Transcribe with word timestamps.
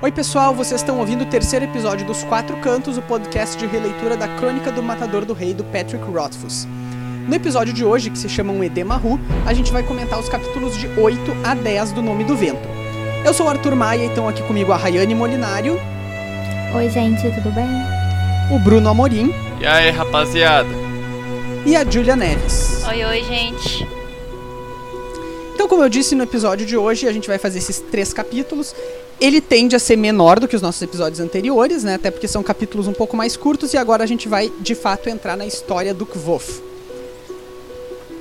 Oi, 0.00 0.12
pessoal, 0.12 0.54
vocês 0.54 0.80
estão 0.80 1.00
ouvindo 1.00 1.22
o 1.22 1.26
terceiro 1.26 1.64
episódio 1.64 2.06
dos 2.06 2.22
Quatro 2.22 2.56
Cantos, 2.58 2.96
o 2.96 3.02
podcast 3.02 3.56
de 3.58 3.66
releitura 3.66 4.16
da 4.16 4.28
Crônica 4.28 4.70
do 4.70 4.80
Matador 4.80 5.24
do 5.24 5.32
Rei 5.32 5.52
do 5.52 5.64
Patrick 5.64 6.04
Rothfuss. 6.04 6.68
No 7.26 7.34
episódio 7.34 7.74
de 7.74 7.84
hoje, 7.84 8.08
que 8.08 8.16
se 8.16 8.28
chama 8.28 8.52
Um 8.52 8.62
Edema 8.62 8.96
Ru, 8.96 9.18
a 9.44 9.52
gente 9.52 9.72
vai 9.72 9.82
comentar 9.82 10.16
os 10.20 10.28
capítulos 10.28 10.76
de 10.78 10.86
8 10.86 11.20
a 11.42 11.52
10 11.52 11.90
do 11.90 12.00
Nome 12.00 12.22
do 12.22 12.36
Vento. 12.36 12.68
Eu 13.24 13.34
sou 13.34 13.46
o 13.46 13.48
Arthur 13.48 13.74
Maia 13.74 14.04
e 14.04 14.06
estão 14.06 14.28
aqui 14.28 14.40
comigo 14.44 14.70
a 14.70 14.76
Rayane 14.76 15.16
Molinário. 15.16 15.76
Oi, 16.76 16.88
gente, 16.90 17.22
tudo 17.34 17.50
bem? 17.50 17.66
O 18.54 18.60
Bruno 18.60 18.88
Amorim. 18.88 19.34
E 19.60 19.66
aí, 19.66 19.90
rapaziada? 19.90 20.68
E 21.66 21.74
a 21.74 21.84
Julia 21.84 22.14
Neves. 22.14 22.84
Oi, 22.86 23.04
oi, 23.04 23.24
gente. 23.24 23.88
Então, 25.54 25.66
como 25.66 25.82
eu 25.82 25.88
disse 25.88 26.14
no 26.14 26.22
episódio 26.22 26.64
de 26.64 26.76
hoje, 26.76 27.08
a 27.08 27.12
gente 27.12 27.26
vai 27.26 27.36
fazer 27.36 27.58
esses 27.58 27.80
três 27.80 28.12
capítulos. 28.12 28.76
Ele 29.20 29.40
tende 29.40 29.74
a 29.74 29.78
ser 29.78 29.96
menor 29.96 30.38
do 30.38 30.46
que 30.46 30.54
os 30.54 30.62
nossos 30.62 30.80
episódios 30.80 31.18
anteriores, 31.18 31.82
né? 31.82 31.94
Até 31.94 32.10
porque 32.10 32.28
são 32.28 32.42
capítulos 32.42 32.86
um 32.86 32.92
pouco 32.92 33.16
mais 33.16 33.36
curtos 33.36 33.74
e 33.74 33.76
agora 33.76 34.04
a 34.04 34.06
gente 34.06 34.28
vai, 34.28 34.52
de 34.60 34.74
fato, 34.74 35.08
entrar 35.08 35.36
na 35.36 35.44
história 35.44 35.92
do 35.92 36.06
Kvof. 36.06 36.62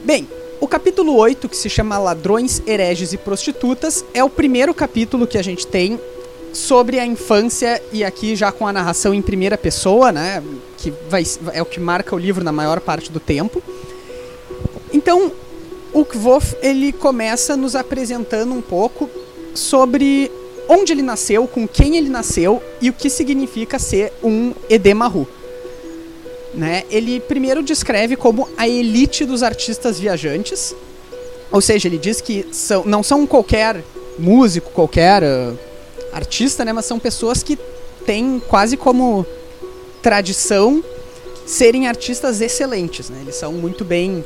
Bem, 0.04 0.28
o 0.60 0.68
capítulo 0.68 1.16
8, 1.16 1.48
que 1.48 1.56
se 1.56 1.70
chama 1.70 2.00
Ladrões, 2.00 2.64
Hereges 2.66 3.14
e 3.14 3.18
Prostitutas, 3.18 4.04
é 4.12 4.24
o 4.24 4.30
primeiro 4.30 4.74
capítulo 4.74 5.28
que 5.28 5.38
a 5.38 5.44
gente 5.44 5.68
tem 5.68 6.00
sobre 6.52 7.00
a 7.00 7.06
infância 7.06 7.80
e 7.94 8.04
aqui 8.04 8.36
já 8.36 8.52
com 8.52 8.66
a 8.66 8.74
narração 8.74 9.14
em 9.14 9.22
primeira 9.22 9.58
pessoa, 9.58 10.12
né? 10.12 10.44
Que 10.78 10.92
vai, 11.08 11.24
é 11.54 11.62
o 11.62 11.66
que 11.66 11.80
marca 11.80 12.16
o 12.16 12.18
livro 12.18 12.44
na 12.44 12.52
maior 12.52 12.80
parte 12.80 13.12
do 13.12 13.20
tempo. 13.20 13.62
Então, 14.92 15.32
o 15.94 16.04
Kvof, 16.04 16.56
ele 16.62 16.92
começa 16.92 17.56
nos 17.56 17.76
apresentando 17.76 18.54
um 18.54 18.62
pouco 18.62 19.08
sobre 19.54 20.32
onde 20.68 20.92
ele 20.92 21.02
nasceu, 21.02 21.48
com 21.48 21.68
quem 21.68 21.98
ele 21.98 22.10
nasceu 22.10 22.62
e 22.82 22.90
o 22.90 22.94
que 22.94 23.10
significa 23.10 23.80
ser 23.80 24.14
um 24.24 24.54
Edemaru. 24.70 25.28
Né? 26.54 26.84
Ele 26.90 27.20
primeiro 27.20 27.62
descreve 27.62 28.16
como 28.16 28.50
a 28.58 28.68
elite 28.68 29.26
dos 29.26 29.44
artistas 29.44 30.00
viajantes, 30.00 30.76
ou 31.52 31.62
seja, 31.62 31.88
ele 31.88 31.98
diz 31.98 32.20
que 32.20 32.46
são, 32.52 32.84
não 32.86 33.02
são 33.04 33.26
qualquer 33.26 33.84
músico, 34.20 34.72
qualquer 34.72 35.24
uh, 35.24 35.58
artista, 36.12 36.66
né? 36.66 36.74
mas 36.74 36.86
são 36.86 37.00
pessoas 37.00 37.44
que 37.44 37.58
têm 38.06 38.42
quase 38.48 38.76
como 38.76 39.26
tradição 40.02 40.84
serem 41.46 41.88
artistas 41.88 42.42
excelentes. 42.42 43.10
Né? 43.10 43.20
Eles 43.22 43.36
são 43.36 43.54
muito 43.54 43.86
bem. 43.86 44.26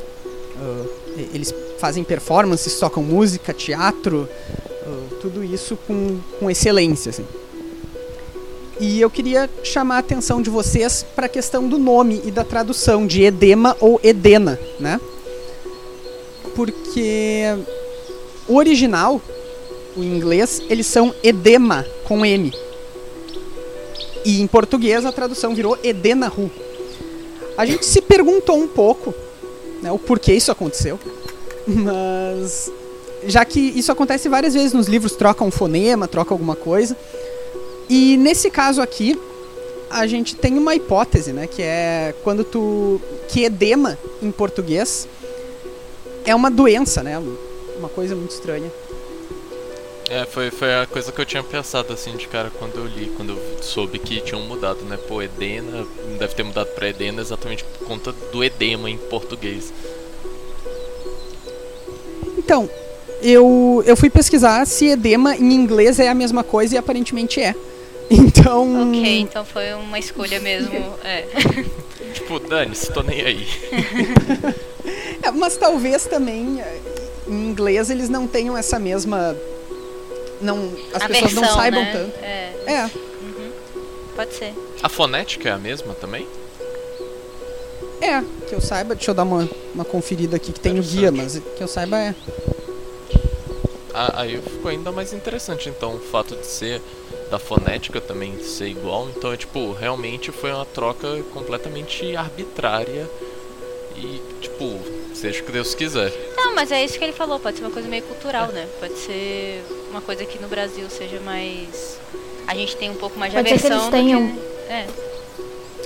Uh, 0.56 1.02
eles 1.34 1.54
fazem 1.78 2.02
performances, 2.02 2.78
tocam 2.78 3.02
música, 3.02 3.52
teatro, 3.52 4.28
tudo 5.22 5.44
isso 5.44 5.78
com, 5.86 6.18
com 6.40 6.50
excelência. 6.50 7.10
Assim. 7.10 7.24
E 8.80 9.00
eu 9.00 9.08
queria 9.08 9.48
chamar 9.62 9.96
a 9.96 9.98
atenção 9.98 10.42
de 10.42 10.50
vocês 10.50 11.06
para 11.14 11.26
a 11.26 11.28
questão 11.28 11.68
do 11.68 11.78
nome 11.78 12.20
e 12.24 12.32
da 12.32 12.42
tradução 12.42 13.06
de 13.06 13.22
edema 13.22 13.76
ou 13.80 14.00
edena, 14.02 14.58
né? 14.80 15.00
Porque 16.56 17.44
o 18.48 18.56
original, 18.56 19.22
o 19.96 20.02
inglês, 20.02 20.60
eles 20.68 20.88
são 20.88 21.14
edema 21.22 21.86
com 22.04 22.26
M. 22.26 22.52
E 24.24 24.40
em 24.40 24.46
português 24.48 25.06
a 25.06 25.12
tradução 25.12 25.54
virou 25.54 25.78
edenahu. 25.84 26.50
A 27.56 27.64
gente 27.64 27.86
se 27.86 28.02
perguntou 28.02 28.56
um 28.56 28.66
pouco 28.66 29.14
né, 29.80 29.92
o 29.92 29.98
porquê 29.98 30.32
isso 30.32 30.50
aconteceu. 30.50 30.98
Mas 31.66 32.70
já 33.26 33.44
que 33.44 33.60
isso 33.60 33.90
acontece 33.92 34.28
várias 34.28 34.54
vezes 34.54 34.72
nos 34.72 34.88
livros, 34.88 35.12
troca 35.12 35.44
um 35.44 35.50
fonema, 35.50 36.08
troca 36.08 36.34
alguma 36.34 36.56
coisa. 36.56 36.96
E 37.88 38.16
nesse 38.16 38.50
caso 38.50 38.80
aqui, 38.80 39.18
a 39.90 40.06
gente 40.06 40.34
tem 40.34 40.58
uma 40.58 40.74
hipótese, 40.74 41.32
né, 41.32 41.46
que 41.46 41.62
é 41.62 42.14
quando 42.24 42.44
tu 42.44 43.00
que 43.28 43.44
edema 43.44 43.98
em 44.22 44.30
português 44.30 45.06
é 46.24 46.34
uma 46.34 46.50
doença, 46.50 47.02
né? 47.02 47.18
Uma 47.76 47.88
coisa 47.88 48.14
muito 48.14 48.30
estranha. 48.30 48.70
É, 50.08 50.26
foi, 50.26 50.50
foi 50.50 50.74
a 50.74 50.86
coisa 50.86 51.10
que 51.10 51.20
eu 51.20 51.24
tinha 51.24 51.42
pensado 51.42 51.92
assim 51.92 52.16
de 52.16 52.28
cara 52.28 52.50
quando 52.58 52.76
eu 52.76 52.86
li, 52.86 53.10
quando 53.16 53.30
eu 53.30 53.62
soube 53.62 53.98
que 53.98 54.20
tinham 54.20 54.42
mudado, 54.42 54.84
né? 54.84 54.98
Pô, 55.08 55.22
Edena, 55.22 55.86
deve 56.18 56.34
ter 56.34 56.42
mudado 56.42 56.68
pra 56.74 56.88
Edena 56.88 57.20
exatamente 57.20 57.64
por 57.64 57.86
conta 57.86 58.12
do 58.12 58.44
edema 58.44 58.90
em 58.90 58.98
português. 58.98 59.72
Então, 62.36 62.68
eu, 63.22 63.82
eu 63.86 63.96
fui 63.96 64.10
pesquisar 64.10 64.66
se 64.66 64.86
edema 64.88 65.36
em 65.36 65.52
inglês 65.52 65.98
é 65.98 66.08
a 66.08 66.14
mesma 66.14 66.42
coisa 66.44 66.74
e 66.74 66.78
aparentemente 66.78 67.40
é. 67.40 67.54
Então. 68.10 68.88
Ok, 68.90 69.20
então 69.20 69.44
foi 69.44 69.72
uma 69.72 69.98
escolha 69.98 70.38
mesmo. 70.40 70.74
é. 71.02 71.24
Tipo, 72.12 72.38
dane-se, 72.40 72.92
tô 72.92 73.02
nem 73.02 73.22
aí. 73.22 73.46
é, 75.22 75.30
mas 75.30 75.56
talvez 75.56 76.04
também 76.04 76.60
em 77.26 77.32
inglês 77.48 77.88
eles 77.88 78.10
não 78.10 78.26
tenham 78.26 78.56
essa 78.56 78.78
mesma. 78.78 79.34
Não, 80.42 80.72
as 80.92 81.02
A 81.02 81.08
pessoas 81.08 81.32
não 81.32 81.42
versão, 81.42 81.58
saibam 81.58 81.80
né? 81.82 81.92
tanto. 81.92 82.18
É, 82.22 82.52
É, 82.66 82.82
uhum. 82.84 83.52
Pode 84.14 84.34
ser. 84.34 84.52
A 84.82 84.88
fonética 84.90 85.48
é 85.48 85.52
a 85.52 85.58
mesma 85.58 85.94
também? 85.94 86.26
é, 88.02 88.20
que 88.48 88.54
eu 88.54 88.60
saiba. 88.60 88.94
Deixa 88.94 89.12
eu 89.12 89.14
dar 89.14 89.22
uma, 89.22 89.48
uma 89.74 89.84
conferida 89.84 90.36
aqui 90.36 90.52
que 90.52 90.60
tem 90.60 90.78
o 90.78 90.82
guia, 90.82 91.10
mas 91.12 91.40
que 91.56 91.62
eu 91.62 91.68
saiba 91.68 91.96
é. 91.98 92.14
Ah, 93.94 94.22
aí 94.22 94.40
ficou 94.40 94.70
ainda 94.70 94.90
mais 94.90 95.12
interessante, 95.12 95.68
então, 95.68 95.94
o 95.94 95.98
fato 96.00 96.34
de 96.34 96.46
ser 96.46 96.80
da 97.30 97.38
fonética 97.38 98.00
também 98.00 98.38
ser 98.42 98.68
igual. 98.68 99.08
Então, 99.14 99.32
é 99.32 99.36
tipo, 99.36 99.72
realmente 99.72 100.30
foi 100.32 100.50
uma 100.52 100.64
troca 100.64 101.22
completamente 101.32 102.14
arbitrária 102.16 103.08
e, 103.96 104.20
tipo, 104.40 104.78
seja 105.14 105.42
o 105.42 105.44
que 105.44 105.52
Deus 105.52 105.74
quiser. 105.74 106.12
Não, 106.36 106.54
mas 106.54 106.72
é 106.72 106.82
isso 106.84 106.98
que 106.98 107.04
ele 107.04 107.12
falou, 107.12 107.38
pode 107.38 107.58
ser 107.58 107.64
uma 107.64 107.70
coisa 107.70 107.88
meio 107.88 108.02
cultural, 108.04 108.48
né? 108.48 108.66
Pode 108.80 108.94
ser 108.98 109.62
uma 109.90 110.00
coisa 110.00 110.24
que 110.24 110.40
no 110.40 110.48
Brasil 110.48 110.88
seja 110.88 111.20
mais. 111.20 111.98
A 112.46 112.54
gente 112.54 112.76
tem 112.76 112.90
um 112.90 112.94
pouco 112.94 113.18
mais 113.18 113.30
de 113.32 113.38
Pode 113.38 113.48
ser 113.50 113.58
que 113.58 113.66
aversão 113.66 113.88
eles 113.88 114.06
tenham- 114.06 114.32
que. 114.32 114.72
É. 114.72 114.86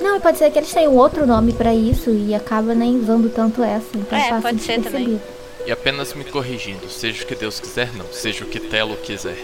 Não, 0.00 0.20
pode 0.20 0.38
ser 0.38 0.50
que 0.50 0.58
eles 0.58 0.72
tenham 0.72 0.94
outro 0.94 1.26
nome 1.26 1.52
pra 1.52 1.74
isso 1.74 2.10
e 2.10 2.34
acaba 2.34 2.74
nem 2.74 2.96
usando 3.00 3.32
tanto 3.34 3.62
essa. 3.64 3.86
Então 3.94 4.16
É, 4.18 4.40
pode 4.40 4.60
ser 4.62 4.78
despercebido. 4.80 5.20
E 5.66 5.72
apenas 5.72 6.14
me 6.14 6.24
corrigindo, 6.24 6.88
seja 6.88 7.24
o 7.24 7.26
que 7.26 7.34
Deus 7.34 7.58
quiser, 7.58 7.92
não, 7.94 8.06
seja 8.12 8.44
o 8.44 8.46
que 8.46 8.60
Telo 8.60 8.96
quiser. 8.96 9.36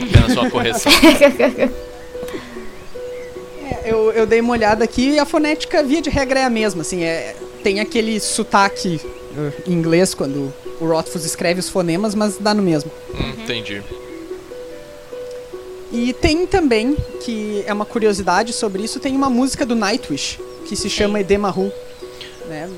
Apenas 0.00 0.36
uma 0.36 0.50
correção. 0.50 0.92
É, 3.64 3.90
eu, 3.90 4.10
eu 4.12 4.26
dei 4.26 4.40
uma 4.40 4.52
olhada 4.52 4.84
aqui 4.84 5.12
e 5.12 5.18
a 5.18 5.24
fonética, 5.24 5.82
via 5.82 6.02
de 6.02 6.10
regra, 6.10 6.40
é 6.40 6.44
a 6.44 6.50
mesma. 6.50 6.82
Assim, 6.82 7.04
é, 7.04 7.34
tem 7.62 7.80
aquele 7.80 8.20
sotaque 8.20 9.00
uh, 9.04 9.70
em 9.70 9.72
inglês 9.72 10.12
quando 10.12 10.52
o 10.80 10.86
Rothfuss 10.86 11.24
escreve 11.24 11.60
os 11.60 11.68
fonemas, 11.68 12.14
mas 12.14 12.36
dá 12.36 12.52
no 12.52 12.62
mesmo. 12.62 12.90
Hum, 13.14 13.30
entendi. 13.42 13.82
E 15.92 16.12
tem 16.12 16.46
também, 16.46 16.96
que 17.24 17.62
é 17.66 17.72
uma 17.72 17.84
curiosidade 17.84 18.52
sobre 18.52 18.82
isso, 18.82 18.98
tem 18.98 19.14
uma 19.14 19.30
música 19.30 19.64
do 19.64 19.74
Nightwish, 19.74 20.40
que 20.66 20.74
se 20.74 20.90
chama 20.90 21.20
Edemaru. 21.20 21.64
Né? 21.64 21.72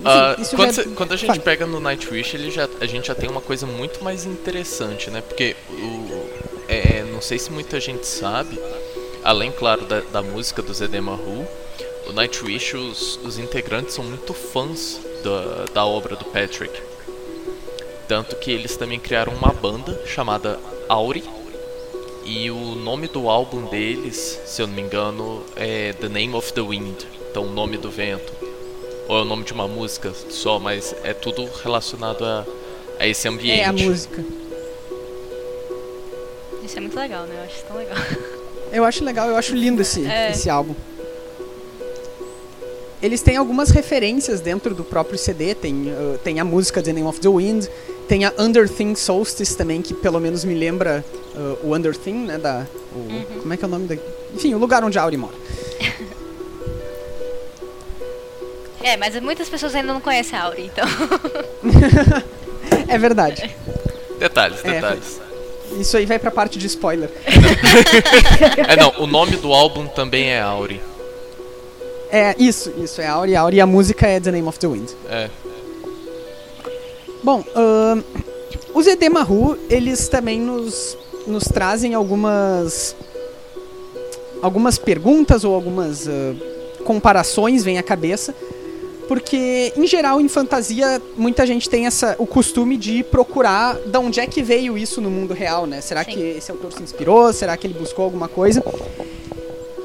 Ah, 0.05 0.37
quando, 0.55 0.73
já- 0.75 0.83
cê- 0.83 0.89
quando 0.91 1.13
a 1.13 1.17
gente 1.17 1.27
Fale. 1.29 1.41
pega 1.41 1.67
no 1.67 1.81
Nightwish, 1.81 2.35
ele 2.37 2.51
já, 2.51 2.69
a 2.81 2.87
gente 2.87 3.07
já 3.09 3.15
tem 3.15 3.29
uma 3.29 3.41
coisa 3.41 3.67
muito 3.67 4.03
mais 4.05 4.25
interessante, 4.25 5.11
né? 5.11 5.21
Porque 5.23 5.57
o, 5.71 6.31
é, 6.69 7.03
não 7.11 7.21
sei 7.23 7.39
se 7.39 7.51
muita 7.51 7.81
gente 7.81 8.07
sabe, 8.07 8.59
além, 9.23 9.51
claro, 9.53 9.85
da, 9.87 10.01
da 10.01 10.23
música 10.23 10.61
do 10.63 10.73
Zedema 10.75 11.13
Hu, 11.15 11.47
o 12.09 12.13
Nightwish, 12.13 12.77
os, 12.77 13.19
os 13.25 13.39
integrantes 13.39 13.95
são 13.95 14.05
muito 14.05 14.35
fãs 14.35 15.01
da, 15.23 15.65
da 15.73 15.87
obra 15.87 16.17
do 16.17 16.25
Patrick. 16.27 16.79
Tanto 18.07 18.37
que 18.37 18.51
eles 18.51 18.77
também 18.77 18.99
criaram 19.01 19.33
uma 19.33 19.53
banda 19.53 19.99
chamada 20.07 20.59
Auri. 20.89 21.25
E 22.27 22.51
o 22.51 22.75
nome 22.75 23.07
do 23.09 23.29
álbum 23.29 23.67
deles, 23.67 24.41
se 24.47 24.61
eu 24.63 24.67
não 24.67 24.75
me 24.75 24.83
engano, 24.83 25.43
é 25.57 25.93
The 25.95 26.09
Name 26.09 26.35
of 26.35 26.53
the 26.53 26.61
Wind. 26.63 27.03
Então, 27.31 27.45
o 27.45 27.51
nome 27.51 27.77
do 27.79 27.91
vento 27.91 28.33
ou 29.09 29.19
é 29.19 29.23
o 29.23 29.25
nome 29.25 29.45
de 29.45 29.53
uma 29.53 29.67
música 29.69 30.13
só, 30.31 30.59
mas 30.59 30.95
é 31.05 31.13
tudo 31.13 31.49
relacionado 31.63 32.25
a, 32.25 32.45
a 32.99 33.07
esse 33.07 33.27
ambiente. 33.29 33.61
É 33.61 33.65
a 33.67 33.73
música. 33.73 34.25
Isso 36.65 36.79
é 36.79 36.81
muito 36.81 36.97
legal, 36.99 37.25
né? 37.27 37.35
Eu 37.39 37.45
acho 37.45 37.65
tão 37.65 37.77
legal. 37.77 37.97
Eu 38.73 38.85
acho 38.85 39.05
legal, 39.05 39.29
eu 39.29 39.37
acho 39.37 39.55
lindo 39.55 39.83
esse, 39.83 40.05
É. 40.07 40.31
esse 40.31 40.49
álbum. 40.51 40.75
Eles 43.03 43.21
têm 43.21 43.37
algumas 43.37 43.69
referências 43.71 44.41
dentro 44.41 44.75
do 44.75 44.83
próprio 44.83 45.19
CD. 45.19 45.55
Tem, 45.55 45.75
uh, 45.93 46.19
tem 46.25 46.41
a 46.41 46.45
música 46.45 46.83
The 46.83 46.93
Name 46.93 47.07
of 47.07 47.21
the 47.21 47.29
Wind, 47.29 47.67
tem 48.09 48.25
a 48.25 48.33
Underthing 48.39 48.95
Solstice 48.95 49.55
também, 49.57 49.83
que 49.83 49.93
pelo 49.93 50.19
menos 50.19 50.43
me 50.45 50.55
lembra 50.55 51.05
uh, 51.35 51.59
o 51.69 51.75
Underthing, 51.77 52.25
né? 52.25 52.39
Da, 52.39 52.67
o- 52.95 53.41
Como 53.43 53.53
é 53.53 53.57
que 53.59 53.65
é 53.65 53.69
o 53.69 53.71
nome 53.71 53.87
da. 53.87 53.97
Enfim, 54.35 54.55
o 54.55 54.59
lugar 54.59 54.83
onde 54.83 54.99
a 54.99 55.03
Auri 55.03 55.19
mora. 55.19 55.35
É, 58.85 58.99
mas 58.99 59.19
muitas 59.21 59.49
pessoas 59.49 59.75
ainda 59.75 59.95
não 59.95 60.01
conhecem 60.01 60.39
a 60.39 60.43
Auri, 60.43 60.67
então. 60.67 60.85
É 62.87 62.99
verdade. 62.99 63.55
Detalhes, 64.19 64.59
É, 64.63 64.73
detalhes. 64.75 65.21
Isso 65.79 65.97
aí 65.97 66.05
vai 66.05 66.19
pra 66.19 66.31
parte 66.31 66.59
de 66.59 66.67
spoiler. 66.67 67.11
É, 68.69 68.77
não, 68.77 68.93
o 68.99 69.07
nome 69.07 69.37
do 69.37 69.53
álbum 69.53 69.87
também 69.87 70.31
é 70.31 70.41
Auri. 70.41 70.81
É, 72.11 72.35
isso, 72.39 72.73
isso, 72.77 73.01
é 73.01 73.07
Auri, 73.07 73.35
Auri, 73.35 73.57
e 73.57 73.61
a 73.61 73.67
música 73.67 74.07
é 74.07 74.21
The 74.21 74.31
Name 74.31 74.47
of 74.47 74.59
the 74.59 74.67
Wind. 74.67 74.91
É. 75.09 75.31
Bom, 77.23 77.43
ahn, 77.57 78.03
os 78.75 78.87
Edemaru, 78.87 79.59
eles 79.71 80.09
também 80.09 80.39
nos, 80.39 80.97
nos 81.27 81.45
trazem 81.45 81.95
algumas 81.95 82.95
algumas 84.43 84.77
perguntas 84.79 85.43
ou 85.43 85.55
algumas 85.55 86.07
ah, 86.07 86.35
comparações 86.85 87.65
vêm 87.65 87.79
à 87.79 87.83
cabeça, 87.83 88.35
porque 89.07 89.73
em 89.77 89.87
geral 89.87 90.21
em 90.21 90.29
fantasia 90.29 91.01
muita 91.17 91.47
gente 91.47 91.69
tem 91.69 91.87
essa 91.87 92.17
o 92.19 92.27
costume 92.27 92.77
de 92.77 93.03
procurar 93.03 93.77
de 93.77 93.99
onde 93.99 94.21
é 94.21 94.27
que 94.27 94.43
veio 94.43 94.77
isso 94.77 95.01
no 95.01 95.11
mundo 95.11 95.35
real, 95.35 95.67
né? 95.67 95.81
Será 95.81 96.05
Sim. 96.05 96.13
que 96.13 96.21
esse 96.21 96.51
autor 96.51 96.73
se 96.73 96.83
inspirou? 96.83 97.33
Será 97.33 97.57
que 97.57 97.67
ele 97.67 97.75
buscou 97.75 98.05
alguma 98.05 98.29
coisa? 98.29 98.63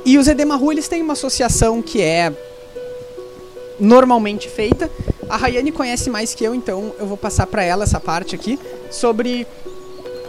E 0.05 0.17
os 0.17 0.27
Edemaru, 0.27 0.71
eles 0.71 0.87
têm 0.87 1.01
uma 1.01 1.13
associação 1.13 1.81
que 1.81 2.01
é 2.01 2.33
normalmente 3.79 4.49
feita. 4.49 4.89
A 5.29 5.37
Rayane 5.37 5.71
conhece 5.71 6.09
mais 6.09 6.33
que 6.33 6.43
eu, 6.43 6.55
então 6.55 6.93
eu 6.99 7.05
vou 7.05 7.17
passar 7.17 7.45
para 7.45 7.63
ela 7.63 7.83
essa 7.83 7.99
parte 7.99 8.35
aqui 8.35 8.57
sobre 8.89 9.45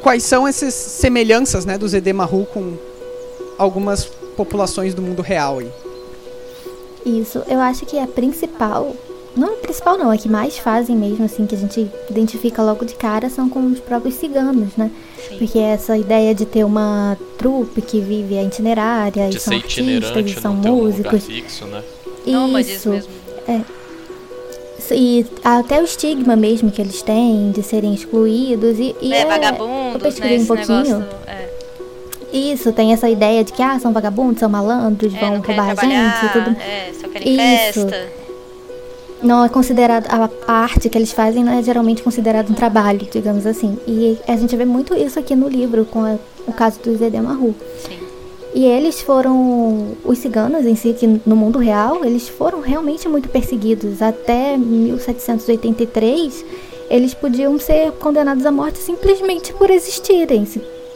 quais 0.02 0.22
são 0.22 0.46
essas 0.46 0.74
semelhanças, 0.74 1.64
né, 1.64 1.78
dos 1.78 1.94
Edemaru 1.94 2.46
com 2.46 2.76
algumas 3.56 4.04
populações 4.36 4.94
do 4.94 5.02
mundo 5.02 5.22
real 5.22 5.58
aí. 5.58 5.70
Isso, 7.04 7.42
eu 7.48 7.60
acho 7.60 7.86
que 7.86 7.98
a 7.98 8.06
principal, 8.06 8.94
não 9.36 9.54
a 9.54 9.56
principal 9.56 9.96
não, 9.96 10.10
a 10.10 10.16
que 10.16 10.28
mais 10.28 10.58
fazem 10.58 10.96
mesmo, 10.96 11.24
assim, 11.24 11.46
que 11.46 11.54
a 11.54 11.58
gente 11.58 11.90
identifica 12.10 12.62
logo 12.62 12.84
de 12.84 12.94
cara 12.94 13.30
são 13.30 13.48
com 13.48 13.66
os 13.66 13.80
próprios 13.80 14.14
ciganos, 14.14 14.76
né? 14.76 14.90
Sim. 15.28 15.38
Porque 15.38 15.58
essa 15.58 15.96
ideia 15.96 16.34
de 16.34 16.44
ter 16.44 16.64
uma 16.64 17.16
trupe 17.38 17.80
que 17.80 18.00
vive 18.00 18.38
a 18.38 18.42
itinerária, 18.42 19.28
De 19.28 19.36
e 19.36 19.40
são 19.40 19.54
artistas, 19.54 20.26
e 20.26 20.40
são 20.40 20.60
ter 20.60 20.68
um 20.68 20.74
lugar 20.74 20.82
músicos. 20.82 21.24
fixo, 21.24 21.64
né? 21.66 21.82
Isso. 22.60 22.90
mesmo. 22.90 23.12
E 24.92 25.24
até 25.44 25.80
o 25.80 25.84
estigma 25.84 26.34
mesmo 26.34 26.70
que 26.70 26.80
eles 26.80 27.02
têm 27.02 27.52
de 27.52 27.62
serem 27.62 27.94
excluídos. 27.94 28.78
E, 28.78 28.94
e 29.00 29.12
é, 29.12 29.22
eu 29.22 29.28
vagabundos, 29.28 30.02
pesquisei 30.02 30.38
né? 30.38 30.42
um 30.42 30.46
pouquinho. 30.46 30.98
negócio. 30.98 31.16
É. 31.26 31.59
Isso, 32.32 32.72
tem 32.72 32.92
essa 32.92 33.08
ideia 33.08 33.42
de 33.42 33.52
que 33.52 33.62
ah, 33.62 33.78
são 33.80 33.92
vagabundos, 33.92 34.40
são 34.40 34.48
malandros, 34.48 35.12
É, 35.14 35.18
vão 35.18 35.40
roubar 35.40 35.70
a 35.70 35.74
gente 35.84 36.26
e 36.26 36.28
tudo. 36.32 36.56
É, 36.60 36.90
só 37.00 37.08
querem 37.08 37.34
Isso. 37.34 37.88
festa. 37.88 38.08
Não 39.22 39.44
é 39.44 39.48
considerado. 39.48 40.06
A 40.46 40.52
arte 40.52 40.88
que 40.88 40.96
eles 40.96 41.12
fazem 41.12 41.44
não 41.44 41.52
é 41.58 41.62
geralmente 41.62 42.02
considerado 42.02 42.50
um 42.50 42.54
trabalho, 42.54 43.06
digamos 43.10 43.44
assim. 43.46 43.76
E 43.86 44.16
a 44.26 44.36
gente 44.36 44.56
vê 44.56 44.64
muito 44.64 44.94
isso 44.94 45.18
aqui 45.18 45.34
no 45.36 45.48
livro, 45.48 45.84
com 45.84 46.04
a- 46.04 46.16
o 46.46 46.52
caso 46.52 46.78
do 46.80 46.96
Zé 46.96 47.10
Maru. 47.20 47.54
Sim. 47.86 47.98
E 48.54 48.64
eles 48.64 49.00
foram. 49.02 49.88
Os 50.04 50.18
ciganos 50.18 50.64
em 50.64 50.74
si, 50.74 50.92
que 50.94 51.06
no 51.26 51.36
mundo 51.36 51.58
real, 51.58 52.04
eles 52.04 52.28
foram 52.28 52.60
realmente 52.60 53.08
muito 53.08 53.28
perseguidos. 53.28 54.00
Até 54.00 54.56
1783, 54.56 56.44
eles 56.88 57.14
podiam 57.14 57.58
ser 57.58 57.92
condenados 57.92 58.44
à 58.46 58.50
morte 58.50 58.78
simplesmente 58.78 59.52
por 59.52 59.70
existirem. 59.70 60.46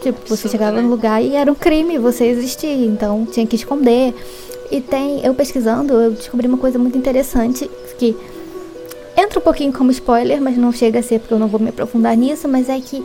Tipo, 0.05 0.29
você 0.29 0.51
chegava 0.51 0.83
no 0.83 0.91
lugar 0.91 1.25
e 1.25 1.35
era 1.35 1.51
um 1.51 1.55
crime 1.55 1.97
você 1.97 2.27
existir, 2.27 2.87
então 2.87 3.25
tinha 3.25 3.47
que 3.47 3.57
esconder. 3.57 4.15
E 4.71 4.81
tem, 4.81 5.25
eu 5.25 5.33
pesquisando, 5.35 5.95
eu 5.95 6.11
descobri 6.11 6.47
uma 6.47 6.59
coisa 6.59 6.79
muito 6.79 6.99
interessante 6.99 7.71
que 7.99 8.15
entra 9.17 9.39
um 9.39 9.43
pouquinho 9.43 9.73
como 9.73 9.91
spoiler, 9.91 10.43
mas 10.43 10.59
não 10.59 10.73
chega 10.73 10.99
a 10.99 11.03
ser 11.03 11.21
porque 11.21 11.33
eu 11.33 11.39
não 11.39 11.49
vou 11.49 11.59
me 11.59 11.71
aprofundar 11.71 12.15
nisso, 12.17 12.47
mas 12.47 12.69
é 12.69 12.79
que 12.81 13.03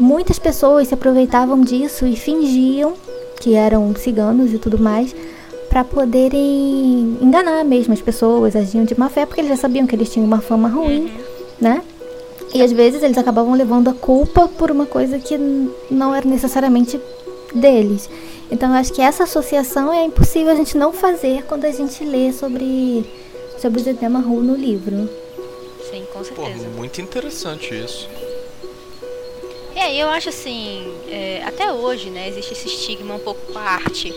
muitas 0.00 0.38
pessoas 0.38 0.88
se 0.88 0.94
aproveitavam 0.94 1.60
disso 1.60 2.06
e 2.06 2.16
fingiam 2.16 2.94
que 3.40 3.54
eram 3.54 3.94
ciganos 3.94 4.52
e 4.54 4.58
tudo 4.58 4.78
mais 4.78 5.14
para 5.68 5.84
poderem 5.84 7.18
enganar 7.20 7.62
mesmo 7.62 7.92
as 7.92 8.00
pessoas, 8.00 8.56
agiam 8.56 8.84
de 8.84 8.98
má 8.98 9.10
fé 9.10 9.26
porque 9.26 9.42
eles 9.42 9.50
já 9.50 9.56
sabiam 9.56 9.86
que 9.86 9.94
eles 9.94 10.10
tinham 10.10 10.26
uma 10.26 10.40
fama 10.40 10.68
ruim, 10.68 11.12
né? 11.60 11.82
E 12.54 12.62
às 12.62 12.72
vezes 12.72 13.02
eles 13.02 13.18
acabavam 13.18 13.54
levando 13.54 13.88
a 13.88 13.92
culpa 13.92 14.48
por 14.48 14.70
uma 14.70 14.86
coisa 14.86 15.18
que 15.18 15.36
não 15.90 16.14
era 16.14 16.26
necessariamente 16.26 17.00
deles. 17.54 18.08
Então 18.50 18.70
eu 18.70 18.76
acho 18.76 18.92
que 18.92 19.02
essa 19.02 19.24
associação 19.24 19.92
é 19.92 20.04
impossível 20.04 20.52
a 20.52 20.56
gente 20.56 20.76
não 20.76 20.92
fazer 20.92 21.44
quando 21.44 21.64
a 21.64 21.72
gente 21.72 22.02
lê 22.04 22.32
sobre 22.32 23.04
sobre 23.60 23.80
o 23.80 23.84
Zé 23.84 24.08
Maru 24.08 24.40
no 24.42 24.54
livro. 24.54 25.08
Sim, 25.90 26.04
com 26.12 26.20
Pô, 26.20 26.24
certeza. 26.24 26.68
muito 26.68 27.00
interessante 27.00 27.74
isso. 27.74 28.08
É, 29.74 29.94
e 29.94 30.00
eu 30.00 30.08
acho 30.08 30.28
assim, 30.28 30.92
é, 31.08 31.42
até 31.44 31.72
hoje, 31.72 32.10
né, 32.10 32.28
existe 32.28 32.52
esse 32.52 32.66
estigma 32.66 33.14
um 33.14 33.18
pouco 33.18 33.40
com 33.52 33.58
a 33.58 33.62
arte. 33.62 34.12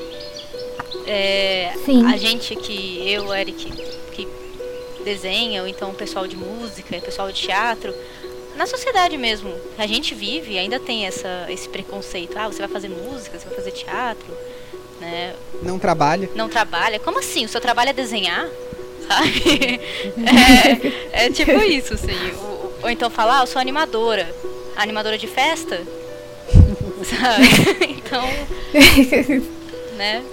É, 1.05 1.71
Sim. 1.85 2.05
A 2.05 2.17
gente 2.17 2.55
que, 2.55 3.11
eu, 3.11 3.33
Eric, 3.33 3.71
que 4.11 4.27
desenha, 5.03 5.61
ou 5.61 5.67
então 5.67 5.91
o 5.91 5.93
pessoal 5.93 6.27
de 6.27 6.35
música, 6.35 6.97
o 6.97 7.01
pessoal 7.01 7.31
de 7.31 7.41
teatro, 7.41 7.93
na 8.61 8.67
sociedade 8.67 9.17
mesmo, 9.17 9.51
a 9.77 9.87
gente 9.87 10.13
vive 10.13 10.57
ainda 10.57 10.79
tem 10.79 11.05
essa, 11.07 11.47
esse 11.49 11.67
preconceito. 11.67 12.37
Ah, 12.37 12.47
você 12.47 12.59
vai 12.59 12.67
fazer 12.67 12.89
música, 12.89 13.37
você 13.39 13.45
vai 13.47 13.55
fazer 13.55 13.71
teatro, 13.71 14.37
né? 14.99 15.33
Não 15.63 15.79
trabalha. 15.79 16.29
não 16.35 16.47
trabalha. 16.47 16.99
Como 16.99 17.17
assim? 17.19 17.43
O 17.45 17.49
seu 17.49 17.59
trabalho 17.59 17.89
é 17.89 17.93
desenhar? 17.93 18.47
Sabe? 19.07 19.81
É, 21.13 21.25
é 21.25 21.29
tipo 21.31 21.51
isso, 21.63 21.95
assim. 21.95 22.13
Ou, 22.39 22.73
ou 22.83 22.89
então 22.89 23.09
falar, 23.09 23.39
ah, 23.39 23.43
eu 23.43 23.47
sou 23.47 23.59
animadora. 23.59 24.33
Animadora 24.75 25.17
de 25.17 25.25
festa? 25.27 25.81
Sabe? 27.03 27.91
Então, 28.11 28.23
né? 29.95 30.23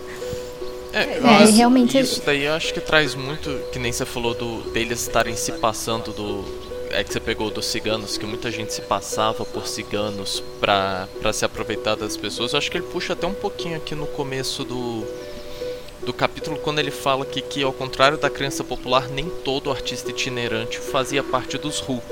É, 0.92 0.98
É, 1.02 1.44
isso- 1.44 1.56
realmente- 1.56 1.98
Isso 1.98 2.22
daí 2.26 2.44
eu 2.44 2.52
acho 2.54 2.74
que 2.74 2.80
traz 2.80 3.14
muito, 3.14 3.50
que 3.72 3.78
nem 3.78 3.92
você 3.92 4.04
falou 4.04 4.34
do 4.34 4.62
deles 4.72 5.00
estarem 5.00 5.34
se 5.36 5.52
passando 5.52 6.12
do. 6.12 6.67
É 6.90 7.04
que 7.04 7.12
você 7.12 7.20
pegou 7.20 7.50
dos 7.50 7.66
ciganos, 7.66 8.16
que 8.16 8.26
muita 8.26 8.50
gente 8.50 8.72
se 8.72 8.82
passava 8.82 9.44
por 9.44 9.66
ciganos 9.66 10.42
pra, 10.60 11.08
pra 11.20 11.32
se 11.32 11.44
aproveitar 11.44 11.96
das 11.96 12.16
pessoas. 12.16 12.52
Eu 12.52 12.58
acho 12.58 12.70
que 12.70 12.78
ele 12.78 12.86
puxa 12.86 13.12
até 13.12 13.26
um 13.26 13.34
pouquinho 13.34 13.76
aqui 13.76 13.94
no 13.94 14.06
começo 14.06 14.64
do, 14.64 15.04
do 16.04 16.12
capítulo, 16.12 16.58
quando 16.58 16.78
ele 16.78 16.90
fala 16.90 17.24
que, 17.26 17.42
que, 17.42 17.62
ao 17.62 17.72
contrário 17.72 18.16
da 18.16 18.30
crença 18.30 18.64
popular, 18.64 19.08
nem 19.08 19.28
todo 19.44 19.70
artista 19.70 20.10
itinerante 20.10 20.78
fazia 20.78 21.22
parte 21.22 21.58
dos 21.58 21.80
RU. 21.80 22.02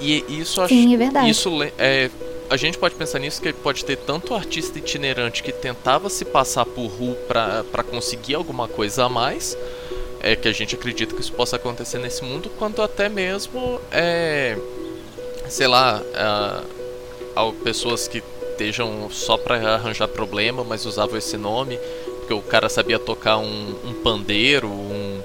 E 0.00 0.24
isso 0.28 0.60
acho 0.60 0.74
Sim, 0.74 0.94
é 0.94 0.96
verdade. 0.96 1.30
isso 1.30 1.50
é, 1.78 2.10
a 2.50 2.56
gente 2.56 2.76
pode 2.78 2.94
pensar 2.94 3.18
nisso 3.18 3.40
que 3.40 3.52
pode 3.52 3.84
ter 3.84 3.96
tanto 3.96 4.34
artista 4.34 4.78
itinerante 4.78 5.42
que 5.42 5.52
tentava 5.52 6.08
se 6.10 6.24
passar 6.24 6.66
por 6.66 6.86
Ru 6.86 7.14
pra 7.26 7.64
pra 7.64 7.82
conseguir 7.82 8.34
alguma 8.34 8.68
coisa 8.68 9.04
a 9.04 9.08
mais, 9.08 9.56
é 10.24 10.36
que 10.36 10.48
a 10.48 10.52
gente 10.52 10.74
acredita 10.74 11.14
que 11.14 11.20
isso 11.20 11.32
possa 11.32 11.56
acontecer 11.56 11.98
nesse 11.98 12.24
mundo, 12.24 12.50
quanto 12.58 12.82
até 12.82 13.08
mesmo 13.08 13.80
é, 13.90 14.56
sei 15.48 15.66
lá, 15.66 16.02
ah, 16.14 16.62
ao 17.34 17.52
pessoas 17.52 18.08
que 18.08 18.22
estejam 18.50 19.08
só 19.10 19.36
pra 19.36 19.56
arranjar 19.74 20.08
problema, 20.08 20.64
mas 20.64 20.86
usavam 20.86 21.18
esse 21.18 21.36
nome 21.36 21.78
porque 22.18 22.32
o 22.32 22.40
cara 22.40 22.68
sabia 22.70 22.98
tocar 22.98 23.36
um, 23.36 23.74
um 23.84 23.92
pandeiro, 24.02 24.68
um 24.68 25.22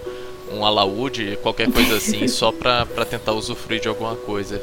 um 0.52 0.66
alaúde, 0.66 1.38
qualquer 1.42 1.72
coisa 1.72 1.98
assim, 1.98 2.28
só 2.28 2.52
pra 2.52 2.86
tentar 3.10 3.34
usufruir 3.34 3.80
de 3.80 3.88
alguma 3.88 4.16
coisa. 4.16 4.62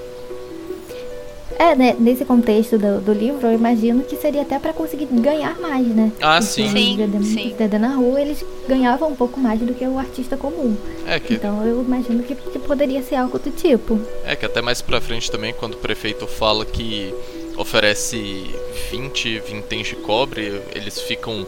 É, 1.59 1.75
né, 1.75 1.97
nesse 1.99 2.25
contexto 2.25 2.77
do, 2.79 3.01
do 3.01 3.13
livro, 3.13 3.47
eu 3.47 3.55
imagino 3.55 4.03
que 4.05 4.15
seria 4.17 4.43
até 4.43 4.59
para 4.59 4.73
conseguir 4.73 5.07
ganhar 5.07 5.59
mais, 5.59 5.87
né? 5.87 6.13
Ah, 6.21 6.41
sim. 6.43 6.69
Sim, 6.69 7.23
sim. 7.23 7.55
Dedé 7.57 7.79
na 7.79 7.95
rua, 7.95 8.21
eles 8.21 8.45
ganhavam 8.69 9.11
um 9.11 9.17
pouco 9.17 9.41
mais 9.41 9.59
do 9.61 9.73
que 9.73 9.85
o 9.87 9.99
artista 9.99 10.37
comum. 10.37 10.77
É 11.07 11.19
que 11.19 11.35
Então 11.35 11.65
eu 11.65 11.83
imagino 11.83 12.23
que, 12.23 12.35
que 12.35 12.59
poderia 12.59 13.03
ser 13.03 13.17
algo 13.17 13.39
do 13.39 13.51
tipo. 13.51 13.99
É 14.25 14.37
que 14.37 14.45
até 14.45 14.61
mais 14.61 14.83
pra 14.83 15.01
frente 15.01 15.31
também, 15.31 15.55
quando 15.55 15.75
o 15.75 15.79
prefeito 15.79 16.27
fala 16.27 16.65
que 16.67 17.15
oferece 17.57 18.51
20 18.91 19.41
vinténs 19.41 19.87
de 19.89 19.97
cobre, 19.97 20.61
eles 20.75 21.01
ficam 21.01 21.47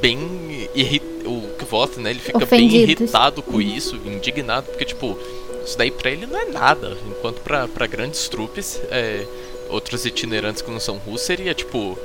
bem 0.00 0.68
irritados. 0.74 1.18
O 1.26 1.42
que 1.58 1.64
vota, 1.66 2.00
né? 2.00 2.10
Ele 2.10 2.20
fica 2.20 2.38
bem 2.38 2.66
Ofendidos. 2.68 3.00
irritado 3.02 3.42
com 3.42 3.60
isso, 3.60 3.96
indignado, 4.06 4.66
porque, 4.68 4.86
tipo, 4.86 5.18
isso 5.68 5.78
daí 5.78 5.90
pra 5.90 6.10
ele 6.10 6.26
não 6.26 6.38
é 6.38 6.46
nada. 6.46 6.96
Enquanto 7.06 7.40
pra, 7.42 7.68
pra 7.68 7.86
grandes 7.86 8.28
trupes, 8.28 8.80
é, 8.90 9.24
outros 9.68 10.04
itinerantes 10.06 10.62
que 10.62 10.70
não 10.70 10.80
são 10.80 10.96
russos, 10.96 11.26
seria, 11.26 11.54
tipo, 11.54 11.98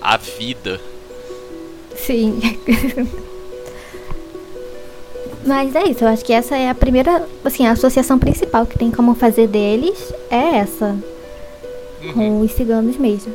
a 0.00 0.16
vida. 0.16 0.80
Sim. 1.96 2.40
Mas 5.44 5.74
é 5.74 5.84
isso, 5.84 6.04
eu 6.04 6.08
acho 6.08 6.24
que 6.24 6.32
essa 6.32 6.56
é 6.56 6.68
a 6.68 6.74
primeira, 6.74 7.26
assim, 7.44 7.66
a 7.66 7.72
associação 7.72 8.18
principal 8.18 8.66
que 8.66 8.78
tem 8.78 8.90
como 8.90 9.14
fazer 9.14 9.46
deles 9.46 10.12
é 10.30 10.58
essa, 10.58 10.96
Uhum. 12.02 12.12
com 12.12 12.40
os 12.42 12.52
ciganos 12.52 12.96
mesmo. 12.96 13.34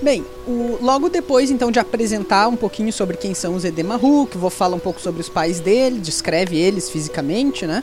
Bem, 0.00 0.24
o- 0.46 0.78
logo 0.80 1.08
depois 1.08 1.50
então 1.50 1.70
de 1.72 1.78
apresentar 1.78 2.46
um 2.48 2.54
pouquinho 2.56 2.92
sobre 2.92 3.16
quem 3.16 3.34
são 3.34 3.54
os 3.54 3.64
Edemaru, 3.64 4.26
que 4.30 4.36
eu 4.36 4.40
vou 4.40 4.50
falar 4.50 4.76
um 4.76 4.80
pouco 4.80 5.00
sobre 5.00 5.20
os 5.20 5.28
pais 5.28 5.58
dele, 5.58 5.98
descreve 5.98 6.56
eles 6.56 6.88
fisicamente, 6.88 7.66
né? 7.66 7.82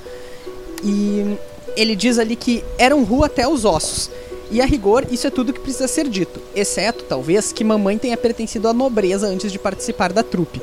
E 0.84 1.38
ele 1.76 1.96
diz 1.96 2.18
ali 2.18 2.36
que 2.38 2.64
eram 2.78 3.04
Ru 3.04 3.24
até 3.24 3.48
os 3.48 3.66
ossos. 3.66 4.10
E 4.50 4.62
a 4.62 4.66
rigor, 4.66 5.06
isso 5.12 5.26
é 5.28 5.30
tudo 5.32 5.52
que 5.52 5.60
precisa 5.60 5.88
ser 5.88 6.08
dito, 6.08 6.40
exceto, 6.56 7.04
talvez, 7.04 7.52
que 7.52 7.64
mamãe 7.64 7.98
tenha 7.98 8.16
pertencido 8.16 8.68
à 8.68 8.74
nobreza 8.74 9.28
antes 9.28 9.52
de 9.52 9.58
participar 9.58 10.14
da 10.14 10.22
trupe. 10.24 10.62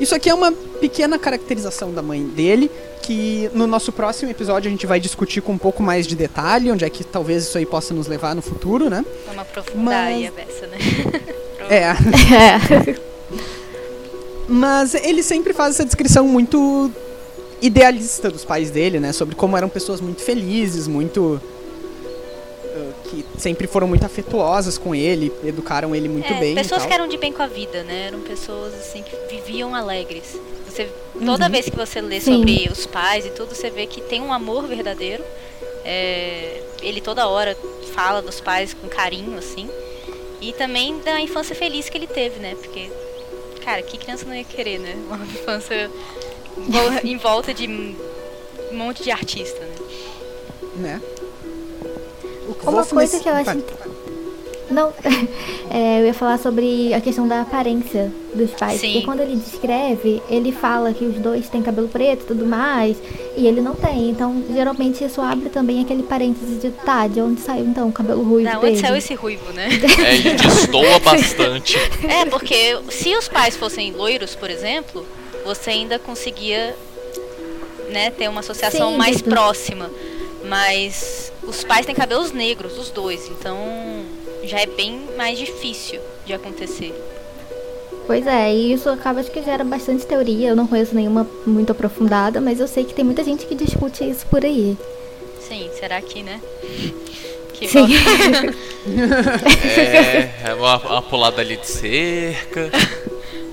Isso 0.00 0.14
aqui 0.14 0.30
é 0.30 0.34
uma 0.34 0.52
pequena 0.52 1.18
caracterização 1.18 1.92
da 1.92 2.02
mãe 2.02 2.22
dele, 2.22 2.70
que 3.02 3.50
no 3.54 3.66
nosso 3.66 3.90
próximo 3.90 4.30
episódio 4.30 4.68
a 4.68 4.70
gente 4.70 4.86
vai 4.86 5.00
discutir 5.00 5.40
com 5.40 5.52
um 5.52 5.58
pouco 5.58 5.82
mais 5.82 6.06
de 6.06 6.14
detalhe, 6.14 6.70
onde 6.70 6.84
é 6.84 6.90
que 6.90 7.02
talvez 7.02 7.44
isso 7.44 7.58
aí 7.58 7.66
possa 7.66 7.92
nos 7.94 8.06
levar 8.06 8.34
no 8.34 8.42
futuro, 8.42 8.88
né? 8.88 9.04
Vamos 9.26 9.42
aprofundar 9.42 10.06
aí 10.06 10.26
a 10.26 10.30
beça, 10.30 10.66
né? 10.66 10.78
É. 11.70 11.88
É. 12.94 13.08
Mas 14.48 14.94
ele 14.94 15.22
sempre 15.22 15.52
faz 15.52 15.74
essa 15.74 15.84
descrição 15.84 16.26
muito 16.26 16.90
idealista 17.60 18.30
dos 18.30 18.44
pais 18.44 18.70
dele, 18.70 18.98
né? 18.98 19.12
Sobre 19.12 19.34
como 19.34 19.56
eram 19.56 19.68
pessoas 19.68 20.00
muito 20.00 20.22
felizes, 20.22 20.86
muito. 20.86 21.40
Que 23.10 23.24
sempre 23.38 23.66
foram 23.66 23.86
muito 23.86 24.04
afetuosas 24.04 24.76
com 24.78 24.94
ele, 24.94 25.32
educaram 25.44 25.94
ele 25.94 26.08
muito 26.08 26.32
É, 26.32 26.38
bem. 26.40 26.52
e 26.52 26.54
pessoas 26.54 26.80
tal. 26.82 26.88
que 26.88 26.94
eram 26.94 27.08
de 27.08 27.16
bem 27.16 27.32
com 27.32 27.42
a 27.42 27.46
vida, 27.46 27.82
né? 27.82 28.06
Eram 28.08 28.20
pessoas 28.20 28.74
assim 28.74 29.02
que 29.02 29.16
viviam 29.34 29.74
alegres. 29.74 30.36
Você, 30.68 30.88
toda 31.24 31.46
Uhum. 31.46 31.50
vez 31.50 31.68
que 31.68 31.76
você 31.76 32.00
lê 32.00 32.20
Sim. 32.20 32.38
sobre 32.38 32.68
os 32.70 32.86
pais 32.86 33.26
e 33.26 33.30
tudo, 33.30 33.54
você 33.54 33.70
vê 33.70 33.86
que 33.86 34.00
tem 34.02 34.20
um 34.20 34.32
amor 34.32 34.66
verdadeiro. 34.66 35.24
É, 35.84 36.62
ele 36.82 37.00
toda 37.00 37.26
hora 37.26 37.56
fala 37.94 38.20
dos 38.20 38.40
pais 38.40 38.74
com 38.74 38.88
carinho, 38.88 39.36
assim. 39.38 39.68
E 40.40 40.52
também 40.52 40.98
da 41.00 41.20
infância 41.20 41.54
feliz 41.56 41.88
que 41.88 41.96
ele 41.98 42.06
teve, 42.06 42.38
né? 42.38 42.54
Porque, 42.54 42.90
cara, 43.64 43.82
que 43.82 43.96
criança 43.98 44.24
não 44.26 44.34
ia 44.34 44.44
querer, 44.44 44.78
né? 44.78 44.94
Uma 45.08 45.16
infância 45.24 45.90
em 47.04 47.16
volta 47.16 47.52
de 47.54 47.66
um 47.66 47.96
monte 48.76 49.02
de 49.02 49.10
artista, 49.10 49.58
né? 49.60 49.74
né? 50.76 51.02
Uma 52.64 52.84
coisa 52.84 52.94
nesse- 53.16 53.20
que 53.20 53.28
eu 53.28 53.34
acho. 53.34 53.58
Não, 54.70 54.92
é, 55.70 56.00
eu 56.02 56.06
ia 56.06 56.12
falar 56.12 56.38
sobre 56.38 56.92
a 56.92 57.00
questão 57.00 57.26
da 57.26 57.40
aparência 57.40 58.12
dos 58.34 58.50
pais. 58.50 58.78
Sim. 58.78 58.92
Porque 58.92 59.06
quando 59.06 59.20
ele 59.20 59.36
descreve, 59.36 60.22
ele 60.28 60.52
fala 60.52 60.92
que 60.92 61.06
os 61.06 61.14
dois 61.16 61.48
têm 61.48 61.62
cabelo 61.62 61.88
preto 61.88 62.24
e 62.24 62.26
tudo 62.26 62.44
mais, 62.44 62.98
e 63.34 63.46
ele 63.46 63.62
não 63.62 63.74
tem. 63.74 64.10
Então, 64.10 64.44
geralmente 64.52 65.02
isso 65.02 65.22
abre 65.22 65.48
também 65.48 65.80
aquele 65.80 66.02
parênteses 66.02 66.60
de 66.60 66.70
tá, 66.70 67.06
de 67.08 67.18
onde 67.18 67.40
saiu 67.40 67.64
então 67.64 67.88
o 67.88 67.92
cabelo 67.92 68.22
ruivo 68.22 68.44
Da 68.50 68.58
dele. 68.58 68.72
onde 68.72 68.80
saiu 68.80 68.96
esse 68.96 69.14
ruivo, 69.14 69.50
né? 69.54 69.68
É, 70.04 70.14
ele 70.16 70.34
destoa 70.34 70.98
bastante. 70.98 71.78
É, 72.06 72.26
porque 72.26 72.78
se 72.90 73.16
os 73.16 73.26
pais 73.26 73.56
fossem 73.56 73.92
loiros, 73.92 74.34
por 74.34 74.50
exemplo, 74.50 75.04
você 75.46 75.70
ainda 75.70 75.98
conseguia 75.98 76.76
né, 77.90 78.10
ter 78.10 78.28
uma 78.28 78.40
associação 78.40 78.90
Sim, 78.92 78.96
mais 78.98 79.22
próxima. 79.22 79.90
Mas 80.44 81.32
os 81.48 81.64
pais 81.64 81.86
têm 81.86 81.94
cabelos 81.94 82.30
negros, 82.30 82.78
os 82.78 82.90
dois, 82.90 83.26
então 83.28 83.56
já 84.44 84.60
é 84.60 84.66
bem 84.66 85.08
mais 85.16 85.38
difícil 85.38 86.00
de 86.26 86.34
acontecer. 86.34 86.94
Pois 88.06 88.26
é, 88.26 88.54
e 88.54 88.72
isso 88.72 88.88
acaba 88.88 89.20
acho 89.20 89.30
que 89.30 89.42
gera 89.42 89.64
bastante 89.64 90.06
teoria. 90.06 90.48
Eu 90.48 90.56
não 90.56 90.66
conheço 90.66 90.94
nenhuma 90.94 91.26
muito 91.46 91.72
aprofundada, 91.72 92.40
mas 92.40 92.60
eu 92.60 92.66
sei 92.66 92.84
que 92.84 92.94
tem 92.94 93.04
muita 93.04 93.22
gente 93.24 93.44
que 93.46 93.54
discute 93.54 94.08
isso 94.08 94.26
por 94.26 94.44
aí. 94.44 94.76
Sim, 95.40 95.68
será 95.78 96.00
que, 96.00 96.22
né? 96.22 96.40
Que 97.52 97.66
Sim. 97.66 97.88
É, 98.86 100.50
é 100.50 100.54
uma, 100.54 100.76
uma 100.76 101.02
pulada 101.02 101.42
ali 101.42 101.56
de 101.56 101.66
cerca. 101.66 102.70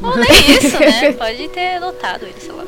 Ou 0.01 0.15
nem 0.15 0.57
isso, 0.57 0.79
né? 0.79 1.11
Pode 1.13 1.47
ter 1.49 1.79
lotado 1.79 2.23
ele, 2.23 2.35
sei 2.39 2.51
lá, 2.51 2.63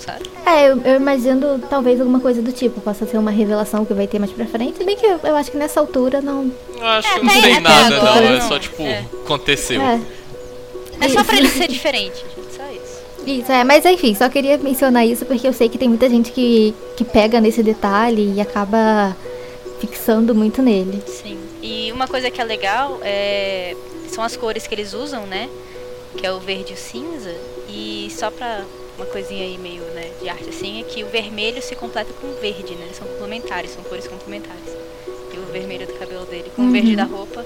sabe. 0.00 0.24
É, 0.46 0.68
eu, 0.70 0.80
eu 0.82 0.96
imagino 0.96 1.58
talvez 1.70 2.00
alguma 2.00 2.20
coisa 2.20 2.40
do 2.42 2.50
tipo, 2.52 2.80
possa 2.80 3.06
ser 3.06 3.18
uma 3.18 3.30
revelação 3.30 3.84
que 3.84 3.94
vai 3.94 4.06
ter 4.06 4.18
mais 4.18 4.32
pra 4.32 4.46
frente. 4.46 4.78
Se 4.78 4.84
bem 4.84 4.96
que 4.96 5.06
eu, 5.06 5.20
eu 5.22 5.36
acho 5.36 5.50
que 5.50 5.56
nessa 5.56 5.78
altura 5.80 6.20
não. 6.20 6.50
Eu 6.76 6.86
acho 6.86 7.08
É, 7.08 7.18
que 7.20 7.24
não 7.26 7.40
tem 7.42 7.60
nada, 7.60 7.96
agora 7.96 8.20
não. 8.20 8.28
É 8.36 8.38
não. 8.40 8.48
só 8.48 8.58
tipo, 8.58 8.82
É. 8.82 9.04
aconteceu. 9.24 9.80
É, 9.80 10.00
É 11.00 11.08
só 11.08 11.22
pra 11.24 11.36
ele 11.36 11.48
ser 11.48 11.68
diferente, 11.68 12.16
gente, 12.16 12.56
só 12.56 12.62
isso. 12.72 13.30
isso, 13.42 13.52
é, 13.52 13.64
mas 13.64 13.84
enfim, 13.86 14.14
só 14.14 14.28
queria 14.28 14.58
mencionar 14.58 15.06
isso 15.06 15.24
porque 15.24 15.46
eu 15.46 15.52
sei 15.52 15.68
que 15.68 15.78
tem 15.78 15.88
muita 15.88 16.08
gente 16.10 16.30
que, 16.32 16.74
que 16.96 17.04
pega 17.04 17.40
nesse 17.40 17.62
detalhe 17.62 18.34
e 18.36 18.40
acaba 18.40 19.16
fixando 19.80 20.34
muito 20.34 20.60
nele. 20.60 21.02
Sim. 21.06 21.38
E 21.62 21.90
uma 21.92 22.06
coisa 22.08 22.30
que 22.30 22.40
é 22.40 22.44
legal 22.44 22.98
é 23.02 23.74
são 24.08 24.24
as 24.24 24.36
cores 24.36 24.66
que 24.66 24.74
eles 24.74 24.92
usam, 24.92 25.24
né? 25.26 25.48
Que 26.16 26.26
é 26.26 26.32
o 26.32 26.38
verde 26.40 26.72
e 26.72 26.74
o 26.74 26.76
cinza. 26.76 27.32
E 27.68 28.08
só 28.10 28.30
pra 28.30 28.62
uma 29.00 29.06
coisinha 29.06 29.42
aí 29.42 29.56
meio, 29.56 29.82
né, 29.94 30.10
de 30.20 30.28
arte 30.28 30.50
assim, 30.50 30.80
é 30.80 30.84
que 30.84 31.02
o 31.02 31.08
vermelho 31.08 31.62
se 31.62 31.74
completa 31.74 32.12
com 32.20 32.26
o 32.26 32.34
verde, 32.34 32.74
né? 32.74 32.84
Eles 32.84 32.96
são 32.98 33.06
complementares, 33.08 33.70
são 33.70 33.82
cores 33.82 34.06
complementares. 34.06 34.76
E 35.32 35.38
o 35.38 35.52
vermelho 35.52 35.86
do 35.86 35.94
cabelo 35.94 36.26
dele 36.26 36.52
com 36.54 36.68
o 36.68 36.70
verde 36.70 36.94
da 36.94 37.04
roupa 37.04 37.44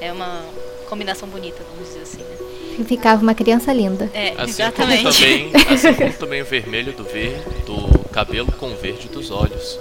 é 0.00 0.12
uma 0.12 0.44
combinação 0.88 1.28
bonita, 1.28 1.60
vamos 1.72 1.88
dizer 1.88 2.02
assim, 2.02 2.18
né? 2.18 2.36
E 2.78 2.84
ficava 2.84 3.20
uma 3.20 3.34
criança 3.34 3.72
linda. 3.72 4.08
É, 4.14 4.28
Assim 4.38 4.62
como, 4.76 4.92
exatamente. 4.92 5.18
também, 5.18 5.50
assim 5.74 5.94
como 5.94 6.12
também 6.12 6.42
o 6.42 6.44
vermelho 6.44 6.92
do 6.92 7.02
verde 7.02 7.42
do 7.64 8.08
cabelo 8.10 8.52
com 8.52 8.70
o 8.70 8.76
verde 8.76 9.08
dos 9.08 9.30
olhos. 9.32 9.80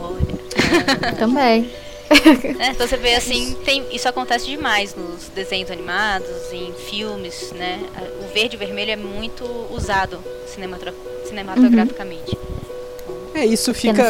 Olha. 0.00 1.14
Também. 1.18 1.70
É, 2.58 2.68
então 2.70 2.86
você 2.86 2.96
vê 2.96 3.14
assim, 3.14 3.56
tem, 3.64 3.84
isso 3.92 4.08
acontece 4.08 4.46
demais 4.46 4.94
nos 4.94 5.28
desenhos 5.34 5.70
animados, 5.70 6.28
em 6.52 6.72
filmes, 6.72 7.52
né? 7.52 7.80
O 8.20 8.32
verde 8.32 8.56
e 8.56 8.58
vermelho 8.58 8.90
é 8.92 8.96
muito 8.96 9.44
usado 9.70 10.18
cinematra- 10.52 10.94
cinematograficamente. 11.28 12.36
É, 13.34 13.44
isso 13.44 13.72
fica. 13.74 14.02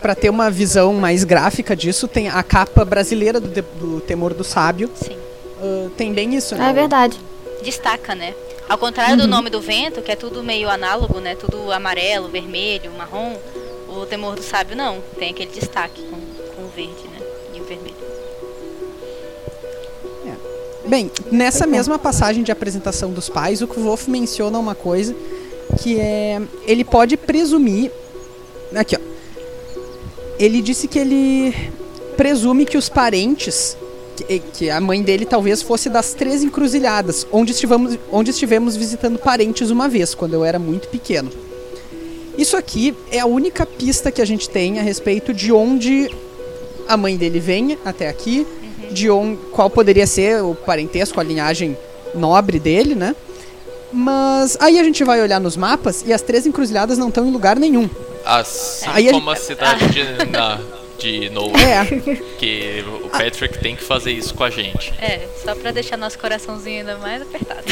Pra 0.00 0.14
ter 0.16 0.30
uma 0.30 0.50
visão 0.50 0.92
mais 0.94 1.22
gráfica 1.22 1.76
disso, 1.76 2.08
tem 2.08 2.28
a 2.28 2.42
capa 2.42 2.84
brasileira 2.84 3.38
do, 3.38 3.46
de- 3.48 3.62
do 3.62 4.00
Temor 4.00 4.34
do 4.34 4.42
Sábio. 4.42 4.90
Sim. 4.96 5.16
ah, 5.62 5.88
tem 5.96 6.12
bem 6.12 6.34
isso, 6.34 6.56
né? 6.56 6.70
É 6.70 6.72
verdade. 6.72 7.20
Destaca, 7.62 8.14
né? 8.14 8.34
Ao 8.68 8.76
contrário 8.78 9.16
do 9.16 9.26
nome 9.28 9.48
do 9.50 9.60
vento, 9.60 10.02
que 10.02 10.10
é 10.10 10.16
tudo 10.16 10.42
meio 10.42 10.68
análogo, 10.68 11.20
né? 11.20 11.36
Tudo 11.36 11.70
amarelo, 11.70 12.28
vermelho, 12.28 12.90
marrom. 12.98 13.36
O 13.88 14.06
temor 14.06 14.34
do 14.34 14.42
sábio 14.42 14.74
não. 14.76 15.00
Tem 15.18 15.30
aquele 15.30 15.50
destaque 15.52 16.02
com, 16.02 16.16
verde, 16.74 17.08
né? 17.08 17.26
E 17.54 17.60
o 17.60 17.64
vermelho. 17.64 18.12
Bem, 20.86 21.10
nessa 21.30 21.64
é. 21.64 21.66
mesma 21.66 21.98
passagem 21.98 22.42
de 22.42 22.50
apresentação 22.50 23.12
dos 23.12 23.28
pais, 23.28 23.62
o 23.62 23.68
Kvolf 23.68 24.08
menciona 24.08 24.58
uma 24.58 24.74
coisa 24.74 25.14
que 25.80 25.98
é. 25.98 26.40
Ele 26.66 26.84
pode 26.84 27.16
presumir. 27.16 27.90
Aqui, 28.74 28.96
ó. 28.96 29.00
Ele 30.38 30.60
disse 30.60 30.88
que 30.88 30.98
ele 30.98 31.54
presume 32.16 32.64
que 32.66 32.76
os 32.76 32.88
parentes. 32.88 33.76
Que, 34.16 34.38
que 34.38 34.70
a 34.70 34.80
mãe 34.80 35.02
dele 35.02 35.24
talvez 35.24 35.62
fosse 35.62 35.88
das 35.88 36.12
três 36.12 36.42
encruzilhadas, 36.42 37.26
onde 37.32 37.52
estivemos, 37.52 37.98
onde 38.10 38.30
estivemos 38.30 38.76
visitando 38.76 39.18
parentes 39.18 39.70
uma 39.70 39.88
vez, 39.88 40.14
quando 40.14 40.34
eu 40.34 40.44
era 40.44 40.58
muito 40.58 40.88
pequeno. 40.88 41.30
Isso 42.36 42.56
aqui 42.56 42.94
é 43.10 43.20
a 43.20 43.26
única 43.26 43.64
pista 43.64 44.12
que 44.12 44.20
a 44.20 44.24
gente 44.26 44.50
tem 44.50 44.78
a 44.78 44.82
respeito 44.82 45.32
de 45.32 45.50
onde 45.52 46.10
a 46.88 46.96
mãe 46.96 47.16
dele 47.16 47.40
vem 47.40 47.78
até 47.84 48.08
aqui, 48.08 48.46
de 48.90 49.10
onde, 49.10 49.38
qual 49.52 49.70
poderia 49.70 50.06
ser 50.06 50.42
o 50.42 50.54
parentesco, 50.54 51.18
a 51.20 51.22
linhagem 51.22 51.76
nobre 52.14 52.58
dele, 52.58 52.94
né? 52.94 53.14
Mas 53.92 54.56
aí 54.60 54.78
a 54.78 54.84
gente 54.84 55.04
vai 55.04 55.20
olhar 55.20 55.40
nos 55.40 55.56
mapas 55.56 56.02
e 56.06 56.12
as 56.12 56.22
três 56.22 56.46
encruzilhadas 56.46 56.96
não 56.96 57.08
estão 57.08 57.26
em 57.26 57.30
lugar 57.30 57.58
nenhum. 57.58 57.88
Assim 58.24 58.86
Aí 58.88 59.10
como 59.10 59.30
a 59.30 59.36
cidade 59.36 59.86
de, 59.90 60.30
na, 60.30 60.58
de 60.98 61.28
Noah, 61.30 61.60
É, 61.60 61.84
que 62.38 62.84
o 63.04 63.10
Patrick 63.10 63.58
tem 63.58 63.76
que 63.76 63.82
fazer 63.82 64.12
isso 64.12 64.34
com 64.34 64.44
a 64.44 64.50
gente. 64.50 64.94
É, 64.98 65.28
só 65.44 65.54
pra 65.54 65.72
deixar 65.72 65.98
nosso 65.98 66.18
coraçãozinho 66.18 66.80
ainda 66.80 66.96
mais 66.98 67.20
apertado. 67.20 67.64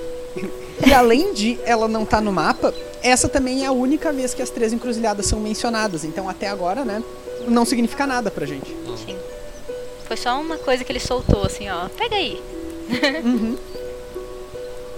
e 0.86 0.92
além 0.94 1.34
de 1.34 1.58
ela 1.64 1.88
não 1.88 2.04
estar 2.04 2.22
no 2.22 2.32
mapa, 2.32 2.72
essa 3.02 3.28
também 3.28 3.64
é 3.64 3.66
a 3.66 3.72
única 3.72 4.12
vez 4.12 4.32
que 4.32 4.40
as 4.40 4.50
três 4.50 4.72
encruzilhadas 4.72 5.26
são 5.26 5.40
mencionadas. 5.40 6.04
Então 6.04 6.28
até 6.28 6.48
agora, 6.48 6.84
né, 6.84 7.02
não 7.48 7.64
significa 7.64 8.06
nada 8.06 8.30
pra 8.30 8.46
gente. 8.46 8.70
Sim. 9.04 9.16
Foi 10.04 10.16
só 10.16 10.40
uma 10.40 10.56
coisa 10.58 10.84
que 10.84 10.90
ele 10.92 11.00
soltou, 11.00 11.44
assim, 11.44 11.68
ó. 11.68 11.88
Pega 11.88 12.16
aí. 12.16 12.40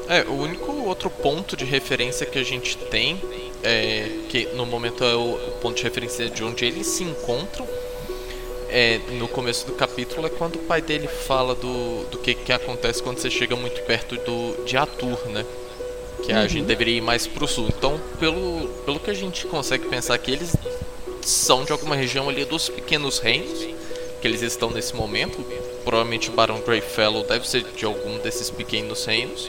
É, 0.08 0.25
o 0.28 0.32
único 0.32 0.70
outro 0.84 1.08
ponto 1.08 1.56
de 1.56 1.64
referência 1.64 2.26
que 2.26 2.38
a 2.38 2.42
gente 2.42 2.76
tem, 2.76 3.18
é, 3.62 4.11
que 4.28 4.46
no 4.54 4.66
momento 4.66 5.04
é 5.04 5.14
o 5.14 5.38
ponto 5.62 5.76
de 5.76 5.82
referência 5.84 6.28
de 6.28 6.44
onde 6.44 6.66
eles 6.66 6.87
se 6.87 7.04
encontram, 7.04 7.66
é, 8.68 8.99
no 9.12 9.28
começo 9.28 9.66
do 9.66 9.72
capítulo, 9.72 10.26
é 10.26 10.30
quando 10.30 10.56
o 10.56 10.58
pai 10.61 10.82
dele 10.82 11.06
fala 11.06 11.54
do, 11.54 12.04
do 12.11 12.18
que, 12.18 12.34
que 12.34 12.52
acontece 12.52 13.02
quando 13.02 13.18
você 13.18 13.30
chega 13.30 13.54
muito 13.54 13.80
perto 13.82 14.16
do, 14.16 14.64
de 14.64 14.76
Atur, 14.76 15.18
né? 15.28 15.46
Que 16.25 16.32
a 16.32 16.46
gente 16.46 16.66
deveria 16.66 16.99
ir 16.99 17.00
mais 17.00 17.26
pro 17.26 17.46
sul. 17.49 17.68
Então, 17.68 18.00
pelo, 18.18 18.68
pelo 18.84 19.00
que 19.00 19.11
a 19.11 19.14
gente 19.14 19.46
consegue 19.46 19.88
pensar 19.88 20.16
que 20.18 20.30
eles 20.30 20.54
são 21.29 21.64
de 21.64 21.73
alguma 21.73 21.97
região 21.97 22.29
ali 22.29 22.45
dos 22.45 22.69
pequenos 22.69 23.19
reinos, 23.19 23.67
que 24.21 24.29
eles 24.29 24.43
estão 24.43 24.71
nesse 24.71 24.95
momento. 24.95 25.45
Provavelmente 25.85 26.31
o 26.31 26.33
Barão 26.33 26.61
Greyfellow 26.61 27.25
deve 27.25 27.49
ser 27.49 27.64
de 27.64 27.85
algum 27.85 28.19
desses 28.19 28.50
pequenos 28.50 29.05
reinos. 29.05 29.49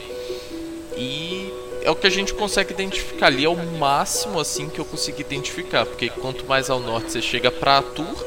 E 0.96 1.52
é 1.82 1.90
o 1.90 1.96
que 1.96 2.06
a 2.06 2.10
gente 2.10 2.32
consegue 2.34 2.72
identificar 2.72 3.26
ali, 3.26 3.44
é 3.44 3.48
o 3.48 3.56
máximo 3.56 4.40
assim 4.40 4.68
que 4.68 4.78
eu 4.78 4.84
consegui 4.84 5.20
identificar, 5.20 5.84
porque 5.84 6.08
quanto 6.08 6.46
mais 6.46 6.70
ao 6.70 6.80
norte 6.80 7.12
você 7.12 7.22
chega 7.22 7.50
pra 7.50 7.78
Atur, 7.78 8.24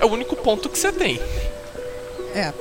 é 0.00 0.04
o 0.04 0.08
único 0.08 0.36
ponto 0.36 0.68
que 0.68 0.78
você 0.78 0.92
tem. 0.92 1.20
É. 2.34 2.52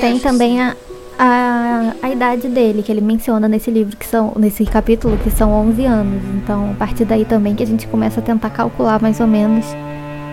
Tem 0.00 0.18
também 0.18 0.60
a, 0.60 0.76
a, 1.18 1.92
a 2.02 2.10
idade 2.10 2.48
dele, 2.48 2.82
que 2.82 2.90
ele 2.90 3.00
menciona 3.00 3.48
nesse 3.48 3.70
livro, 3.70 3.96
que 3.96 4.06
são, 4.06 4.32
nesse 4.36 4.64
capítulo, 4.64 5.16
que 5.18 5.30
são 5.30 5.52
11 5.52 5.84
anos. 5.84 6.22
Então, 6.36 6.70
a 6.72 6.74
partir 6.74 7.04
daí 7.04 7.24
também 7.24 7.54
que 7.54 7.62
a 7.62 7.66
gente 7.66 7.86
começa 7.86 8.20
a 8.20 8.22
tentar 8.22 8.50
calcular 8.50 9.00
mais 9.00 9.20
ou 9.20 9.26
menos 9.26 9.64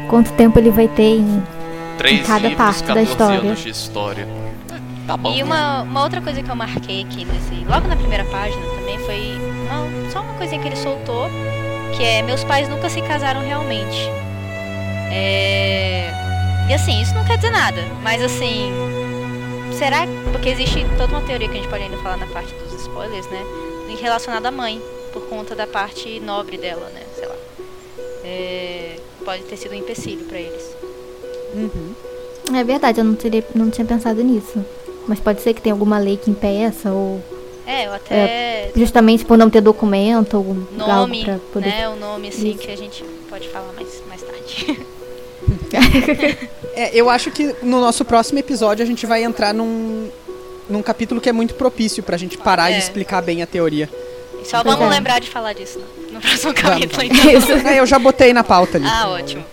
quanto 0.10 0.32
tempo 0.34 0.58
ele 0.60 0.70
vai 0.72 0.88
ter 0.88 1.18
em, 1.20 1.44
Três 1.98 2.20
em 2.22 2.24
cada 2.24 2.48
livros, 2.50 2.58
parte 2.58 2.80
da 2.84 2.88
14 2.96 3.12
história. 3.12 3.40
anos 3.40 3.60
de 3.60 3.70
história. 3.70 4.28
É, 4.72 5.08
tá 5.08 5.18
bom. 5.18 5.32
E 5.34 5.44
uma, 5.44 5.84
uma 5.84 6.04
outra 6.04 6.20
coisa 6.22 6.42
que 6.42 6.50
eu 6.50 6.56
marquei 6.56 7.04
aqui 7.04 7.26
nesse. 7.26 7.64
Logo 7.70 7.88
na 7.88 7.96
primeira 7.96 8.24
página 8.26 8.62
também 8.78 8.98
foi 9.00 9.38
uma- 9.70 10.10
só 10.12 10.22
uma 10.22 10.34
coisinha 10.34 10.60
que 10.62 10.68
ele 10.68 10.76
soltou, 10.76 11.30
que 11.96 12.04
é 12.04 12.22
meus 12.24 12.44
pais 12.44 12.68
nunca 12.68 12.90
se 12.90 13.02
casaram 13.02 13.42
realmente. 13.42 14.10
É, 15.12 16.12
E 16.70 16.74
assim, 16.74 17.02
isso 17.02 17.14
não 17.14 17.24
quer 17.26 17.36
dizer 17.36 17.52
nada, 17.52 17.82
mas 18.02 18.22
assim. 18.22 18.72
Será 19.82 20.06
porque 20.32 20.50
existe 20.50 20.86
toda 20.96 21.12
uma 21.12 21.22
teoria 21.22 21.50
que 21.50 21.58
a 21.58 21.60
gente 21.60 21.68
pode 21.68 21.82
ainda 21.82 21.98
falar 21.98 22.18
na 22.18 22.28
parte 22.28 22.54
dos 22.54 22.72
spoilers, 22.82 23.26
né? 23.32 23.44
Relacionada 24.00 24.50
à 24.50 24.52
mãe, 24.52 24.80
por 25.12 25.24
conta 25.24 25.56
da 25.56 25.66
parte 25.66 26.20
nobre 26.20 26.56
dela, 26.56 26.88
né? 26.94 27.02
Sei 27.16 27.26
lá. 27.26 27.36
É, 28.24 28.96
Pode 29.26 29.42
ter 29.42 29.58
sido 29.58 29.72
um 29.72 29.80
empecilho 29.80 30.24
pra 30.26 30.38
eles. 30.38 30.76
Uhum. 31.56 31.96
É 32.56 32.64
verdade, 32.64 33.00
eu 33.00 33.04
não, 33.04 33.16
teria, 33.16 33.44
não 33.56 33.72
tinha 33.72 33.84
pensado 33.84 34.22
nisso. 34.24 34.64
Mas 35.08 35.20
pode 35.20 35.42
ser 35.42 35.56
que 35.56 35.62
tenha 35.64 35.74
alguma 35.74 35.98
lei 35.98 36.16
que 36.16 36.30
impeça, 36.30 36.92
ou 36.92 37.20
É, 37.66 37.88
eu 37.88 37.94
até. 37.94 38.72
justamente 38.76 39.26
por 39.26 39.36
não 39.36 39.50
ter 39.50 39.62
documento, 39.62 40.38
ou 40.38 40.54
nome, 40.78 41.28
algo 41.28 41.42
poder. 41.52 41.70
né? 41.70 41.90
O 41.90 41.96
nome 41.96 42.28
assim 42.28 42.52
Isso. 42.52 42.60
que 42.60 42.72
a 42.72 42.78
gente 42.78 43.04
pode 43.28 43.50
falar 43.50 43.74
mais, 43.74 44.04
mais 44.08 44.22
tarde. 44.22 44.86
É, 46.76 46.92
eu 46.96 47.10
acho 47.10 47.32
que 47.32 47.56
no 47.62 47.80
nosso 47.82 48.06
próximo 48.06 48.40
episódio 48.40 48.84
a 48.84 48.86
gente 48.88 49.06
vai 49.06 49.24
entrar 49.24 49.54
num, 49.54 50.10
num 50.70 50.82
capítulo 50.82 51.20
que 51.20 51.30
é 51.30 51.34
muito 51.34 51.54
propício 51.56 52.02
pra 52.02 52.16
gente 52.18 52.38
parar 52.38 52.72
É. 52.72 52.76
e 52.76 52.80
explicar 52.80 53.22
bem 53.22 53.42
a 53.42 53.48
teoria. 53.48 53.90
Só 54.46 54.64
vamos 54.64 54.88
é. 54.88 54.90
lembrar 54.90 55.20
de 55.20 55.30
falar 55.30 55.54
disso 55.54 55.80
no, 55.80 56.14
no 56.14 56.20
próximo 56.22 56.54
Vamos, 56.54 56.62
capítulo, 56.62 57.02
vamos. 57.08 57.20
então. 57.26 57.58
Isso. 57.58 57.68
É, 57.68 57.80
eu 57.80 57.86
já 57.86 58.00
botei 58.00 58.34
na 58.34 58.44
pauta 58.44 58.78
ali. 58.78 58.88
Ah, 58.88 59.10
ótimo. 59.10 59.44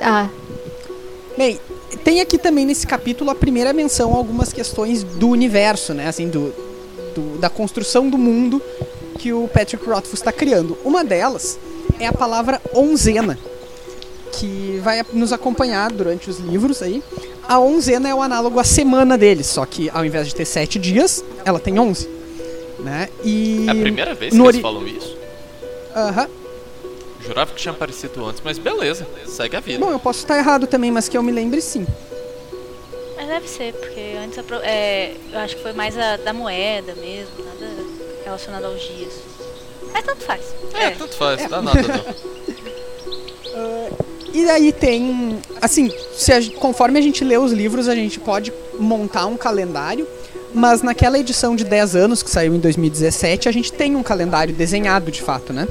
Ah, 0.00 0.28
Bem, 1.36 1.60
tem 2.04 2.20
aqui 2.20 2.36
também 2.38 2.64
nesse 2.66 2.86
capítulo 2.86 3.30
a 3.30 3.34
primeira 3.34 3.72
menção 3.72 4.12
a 4.14 4.16
algumas 4.16 4.52
questões 4.52 5.02
do 5.04 5.28
universo, 5.28 5.94
né? 5.94 6.08
Assim, 6.08 6.28
do, 6.28 6.52
do- 7.14 7.38
da 7.38 7.48
construção 7.48 8.08
do 8.10 8.18
mundo 8.18 8.60
que 9.18 9.32
o 9.32 9.48
Patrick 9.48 9.84
Rothfuss 9.88 10.14
está 10.20 10.32
criando. 10.32 10.76
Uma 10.84 11.04
delas 11.04 11.58
é 12.00 12.06
a 12.06 12.12
palavra 12.12 12.60
onzena, 12.74 13.38
que 14.32 14.80
vai 14.82 15.04
nos 15.12 15.32
acompanhar 15.32 15.90
durante 15.92 16.28
os 16.30 16.38
livros 16.38 16.82
aí. 16.82 17.02
A 17.46 17.58
onzena 17.58 18.08
é 18.08 18.14
o 18.14 18.20
análogo 18.22 18.58
à 18.60 18.64
semana 18.64 19.16
deles, 19.16 19.46
só 19.46 19.64
que 19.64 19.88
ao 19.90 20.04
invés 20.04 20.28
de 20.28 20.34
ter 20.34 20.44
sete 20.44 20.78
dias, 20.78 21.24
ela 21.44 21.58
tem 21.58 21.78
onze. 21.78 22.08
Né? 22.78 23.08
E... 23.24 23.66
É 23.66 23.70
a 23.70 23.74
primeira 23.74 24.14
vez 24.14 24.32
que 24.32 24.38
no 24.38 24.44
eles 24.44 24.56
ori- 24.56 24.62
falam 24.62 24.86
isso? 24.86 25.16
Aham. 25.96 26.28
Jurava 27.26 27.52
que 27.52 27.60
tinha 27.60 27.72
aparecido 27.72 28.24
antes, 28.24 28.40
mas 28.44 28.58
beleza, 28.58 29.06
segue 29.26 29.56
a 29.56 29.60
vida. 29.60 29.84
Bom, 29.84 29.90
eu 29.90 29.98
posso 29.98 30.20
estar 30.20 30.38
errado 30.38 30.66
também, 30.66 30.90
mas 30.92 31.08
que 31.08 31.16
eu 31.18 31.22
me 31.22 31.32
lembre 31.32 31.60
sim. 31.60 31.86
Mas 33.16 33.26
deve 33.26 33.48
ser, 33.48 33.72
porque 33.74 34.14
antes 34.24 34.38
a 34.38 34.42
pro- 34.44 34.60
é, 34.62 35.14
eu 35.32 35.38
acho 35.40 35.56
que 35.56 35.62
foi 35.62 35.72
mais 35.72 35.98
a 35.98 36.16
da 36.18 36.32
moeda 36.32 36.94
mesmo, 36.94 37.32
nada 37.44 37.72
relacionado 38.24 38.64
aos 38.66 38.80
dias. 38.80 39.12
Mas 39.92 40.04
tanto 40.04 40.22
faz. 40.24 40.42
É, 40.74 40.90
tanto 40.90 41.14
faz, 41.16 41.48
dá 41.48 41.60
nada 41.60 41.82
não. 41.82 42.04
E 44.38 44.44
daí 44.44 44.70
tem, 44.70 45.40
assim, 45.60 45.90
a 45.90 46.60
conforme 46.60 46.96
a 46.96 47.02
gente 47.02 47.24
lê 47.24 47.36
os 47.36 47.50
livros, 47.50 47.88
a 47.88 47.94
gente 47.96 48.20
pode 48.20 48.52
montar 48.78 49.26
um 49.26 49.36
calendário, 49.36 50.06
mas 50.54 50.80
naquela 50.80 51.18
edição 51.18 51.56
de 51.56 51.64
10 51.64 51.96
anos 51.96 52.22
que 52.22 52.30
saiu 52.30 52.54
em 52.54 52.60
2017, 52.60 53.48
a 53.48 53.52
gente 53.52 53.72
tem 53.72 53.96
um 53.96 54.02
calendário 54.02 54.54
desenhado 54.54 55.10
de 55.10 55.20
fato, 55.22 55.52
né? 55.52 55.66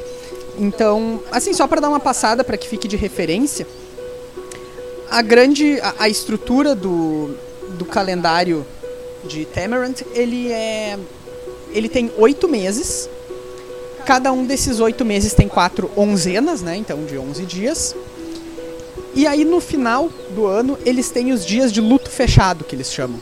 Então, 0.60 1.24
assim, 1.32 1.54
só 1.54 1.66
para 1.66 1.80
dar 1.80 1.88
uma 1.88 2.00
passada 2.02 2.44
para 2.44 2.58
que 2.58 2.68
fique 2.68 2.90
de 2.90 2.98
referência, 2.98 3.66
a 5.10 5.22
grande 5.22 5.80
a, 5.80 5.96
a 6.00 6.10
estrutura 6.10 6.76
do, 6.76 7.38
do 7.78 7.86
calendário 7.86 8.68
de 9.24 9.46
Tamarant, 9.46 10.02
ele 10.14 10.52
é 10.52 11.00
ele 11.72 11.88
tem 11.88 12.12
oito 12.18 12.50
meses. 12.50 13.10
Cada 14.06 14.34
um 14.34 14.46
desses 14.46 14.82
oito 14.82 15.06
meses 15.06 15.34
tem 15.34 15.48
quatro 15.48 15.90
onzenas, 15.96 16.62
né? 16.62 16.76
Então, 16.76 17.06
de 17.06 17.18
11 17.18 17.46
dias. 17.46 17.96
E 19.18 19.26
aí 19.26 19.44
no 19.44 19.60
final 19.60 20.10
do 20.36 20.46
ano 20.46 20.78
eles 20.86 21.10
têm 21.10 21.34
os 21.34 21.46
dias 21.46 21.74
de 21.74 21.82
luto 21.82 22.10
fechado, 22.10 22.64
que 22.64 22.76
eles 22.76 22.92
chamam. 22.94 23.20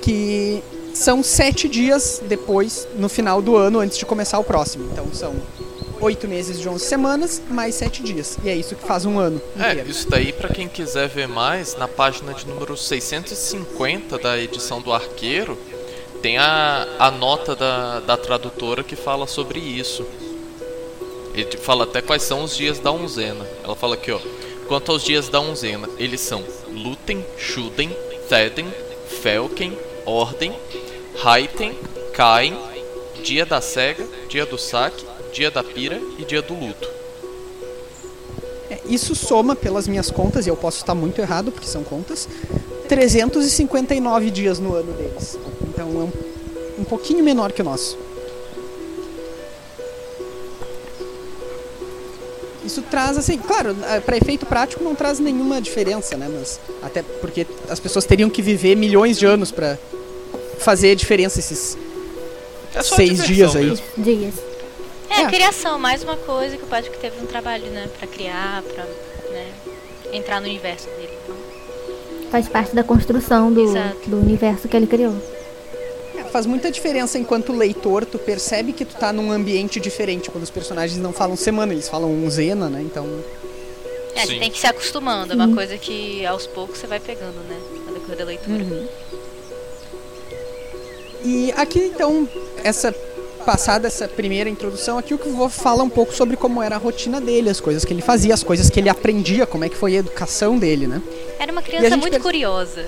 Que 0.00 0.62
são 0.94 1.22
sete 1.22 1.68
dias 1.68 2.22
depois, 2.26 2.86
no 2.96 3.08
final 3.08 3.42
do 3.42 3.56
ano, 3.56 3.80
antes 3.80 3.98
de 3.98 4.06
começar 4.06 4.38
o 4.38 4.44
próximo. 4.44 4.88
Então 4.92 5.06
são 5.12 5.34
oito 6.00 6.28
meses 6.28 6.60
de 6.60 6.68
11 6.68 6.84
semanas, 6.84 7.42
mais 7.50 7.74
sete 7.74 8.02
dias. 8.02 8.38
E 8.44 8.48
é 8.48 8.54
isso 8.54 8.76
que 8.76 8.86
faz 8.86 9.04
um 9.04 9.18
ano 9.18 9.40
É, 9.58 9.70
inteiro. 9.72 9.90
isso 9.90 10.08
daí 10.08 10.32
pra 10.32 10.48
quem 10.48 10.68
quiser 10.68 11.08
ver 11.08 11.26
mais, 11.26 11.76
na 11.76 11.88
página 11.88 12.32
de 12.32 12.46
número 12.46 12.76
650 12.76 14.18
da 14.18 14.38
edição 14.38 14.80
do 14.80 14.92
Arqueiro, 14.92 15.58
tem 16.22 16.38
a, 16.38 16.86
a 16.98 17.10
nota 17.10 17.56
da, 17.56 18.00
da 18.00 18.16
tradutora 18.16 18.84
que 18.84 18.94
fala 18.94 19.26
sobre 19.26 19.58
isso. 19.58 20.06
Ele 21.34 21.56
fala 21.58 21.84
até 21.84 22.00
quais 22.00 22.22
são 22.22 22.42
os 22.44 22.56
dias 22.56 22.78
da 22.78 22.90
onzena. 22.90 23.44
Ela 23.62 23.76
fala 23.76 23.94
aqui, 23.94 24.10
ó. 24.10 24.18
Quanto 24.68 24.90
aos 24.90 25.04
dias 25.04 25.28
da 25.28 25.40
onzena, 25.40 25.88
eles 25.96 26.20
são 26.20 26.42
Luten, 26.68 27.24
Shuden, 27.38 27.90
Theden, 28.28 28.66
Felken, 29.22 29.78
Ordem, 30.04 30.52
Raiten, 31.18 31.72
Cain, 32.12 32.58
Dia 33.22 33.46
da 33.46 33.60
Cega, 33.60 34.04
Dia 34.28 34.44
do 34.44 34.58
Saque, 34.58 35.04
Dia 35.32 35.52
da 35.52 35.62
Pira 35.62 36.00
e 36.18 36.24
Dia 36.24 36.42
do 36.42 36.54
Luto. 36.54 36.88
É, 38.68 38.80
isso 38.86 39.14
soma, 39.14 39.54
pelas 39.54 39.86
minhas 39.86 40.10
contas, 40.10 40.46
e 40.46 40.50
eu 40.50 40.56
posso 40.56 40.78
estar 40.78 40.94
muito 40.94 41.20
errado, 41.20 41.52
porque 41.52 41.68
são 41.68 41.84
contas, 41.84 42.28
359 42.88 44.30
dias 44.30 44.58
no 44.58 44.74
ano 44.74 44.92
deles. 44.94 45.38
Então 45.62 45.88
é 45.88 45.94
um, 45.94 46.80
um 46.80 46.84
pouquinho 46.84 47.22
menor 47.22 47.52
que 47.52 47.62
o 47.62 47.64
nosso. 47.64 47.96
Isso 52.66 52.82
traz, 52.82 53.16
assim, 53.16 53.38
claro, 53.38 53.74
para 54.04 54.16
efeito 54.16 54.44
prático 54.44 54.82
não 54.82 54.94
traz 54.94 55.18
nenhuma 55.20 55.60
diferença, 55.60 56.16
né? 56.16 56.28
Mas 56.28 56.58
até 56.82 57.02
porque 57.02 57.46
as 57.68 57.78
pessoas 57.78 58.04
teriam 58.04 58.28
que 58.28 58.42
viver 58.42 58.74
milhões 58.76 59.16
de 59.18 59.24
anos 59.24 59.50
para 59.52 59.78
fazer 60.58 60.90
a 60.90 60.94
diferença 60.94 61.38
esses 61.38 61.78
É 62.74 62.82
só 62.82 62.96
seis 62.96 63.24
dias 63.24 63.54
aí. 63.54 63.66
mesmo. 63.70 63.84
dias. 63.96 64.34
É, 65.08 65.22
É. 65.22 65.26
criação, 65.26 65.78
mais 65.78 66.02
uma 66.02 66.16
coisa 66.16 66.56
que 66.56 66.64
o 66.64 66.66
Patrick 66.66 66.98
teve 66.98 67.22
um 67.22 67.26
trabalho, 67.26 67.66
né? 67.70 67.88
Pra 67.98 68.08
criar, 68.08 68.62
pra 68.74 68.84
né, 69.30 69.46
entrar 70.12 70.40
no 70.40 70.46
universo 70.48 70.86
dele. 70.96 71.12
Então, 71.24 71.36
Faz 72.30 72.48
parte 72.48 72.74
da 72.74 72.82
construção 72.82 73.52
do, 73.52 73.62
Exato. 73.62 74.10
do 74.10 74.16
universo 74.18 74.66
que 74.66 74.76
ele 74.76 74.88
criou. 74.88 75.14
Faz 76.32 76.44
muita 76.46 76.70
diferença 76.70 77.18
enquanto 77.18 77.52
leitor, 77.52 78.04
tu 78.04 78.18
percebe 78.18 78.72
que 78.72 78.84
tu 78.84 78.94
tá 78.96 79.12
num 79.12 79.30
ambiente 79.32 79.80
diferente 79.80 80.30
quando 80.30 80.44
os 80.44 80.50
personagens 80.50 80.98
não 81.00 81.12
falam 81.12 81.36
semana, 81.36 81.72
eles 81.72 81.88
falam 81.88 82.10
onzena, 82.24 82.68
né? 82.68 82.82
Então, 82.82 83.06
é, 84.14 84.26
Sim. 84.26 84.38
tem 84.38 84.50
que 84.50 84.58
se 84.58 84.66
acostumando. 84.66 85.32
É 85.32 85.36
uma 85.36 85.54
coisa 85.54 85.76
que 85.76 86.24
aos 86.26 86.46
poucos 86.46 86.78
você 86.78 86.86
vai 86.86 86.98
pegando, 87.00 87.36
né? 87.48 87.58
No 87.86 87.94
decorrer 87.94 88.16
da 88.18 88.24
leitura. 88.24 88.64
Uhum. 88.64 88.86
E 91.24 91.52
aqui 91.56 91.80
então, 91.80 92.28
essa 92.62 92.92
passada 93.44 93.86
essa 93.86 94.08
primeira 94.08 94.50
introdução, 94.50 94.98
aqui 94.98 95.14
o 95.14 95.18
que 95.18 95.26
eu 95.26 95.32
vou 95.32 95.48
falar 95.48 95.84
um 95.84 95.88
pouco 95.88 96.12
sobre 96.12 96.36
como 96.36 96.60
era 96.62 96.74
a 96.74 96.78
rotina 96.78 97.20
dele, 97.20 97.48
as 97.48 97.60
coisas 97.60 97.84
que 97.84 97.92
ele 97.92 98.02
fazia, 98.02 98.34
as 98.34 98.42
coisas 98.42 98.68
que 98.68 98.80
ele 98.80 98.88
aprendia, 98.88 99.46
como 99.46 99.64
é 99.64 99.68
que 99.68 99.76
foi 99.76 99.94
a 99.96 99.98
educação 100.00 100.58
dele, 100.58 100.86
né? 100.86 101.00
Era 101.38 101.52
uma 101.52 101.60
a 101.60 101.64
criança 101.64 101.96
muito 101.96 102.10
perce- 102.10 102.20
curiosa. 102.22 102.86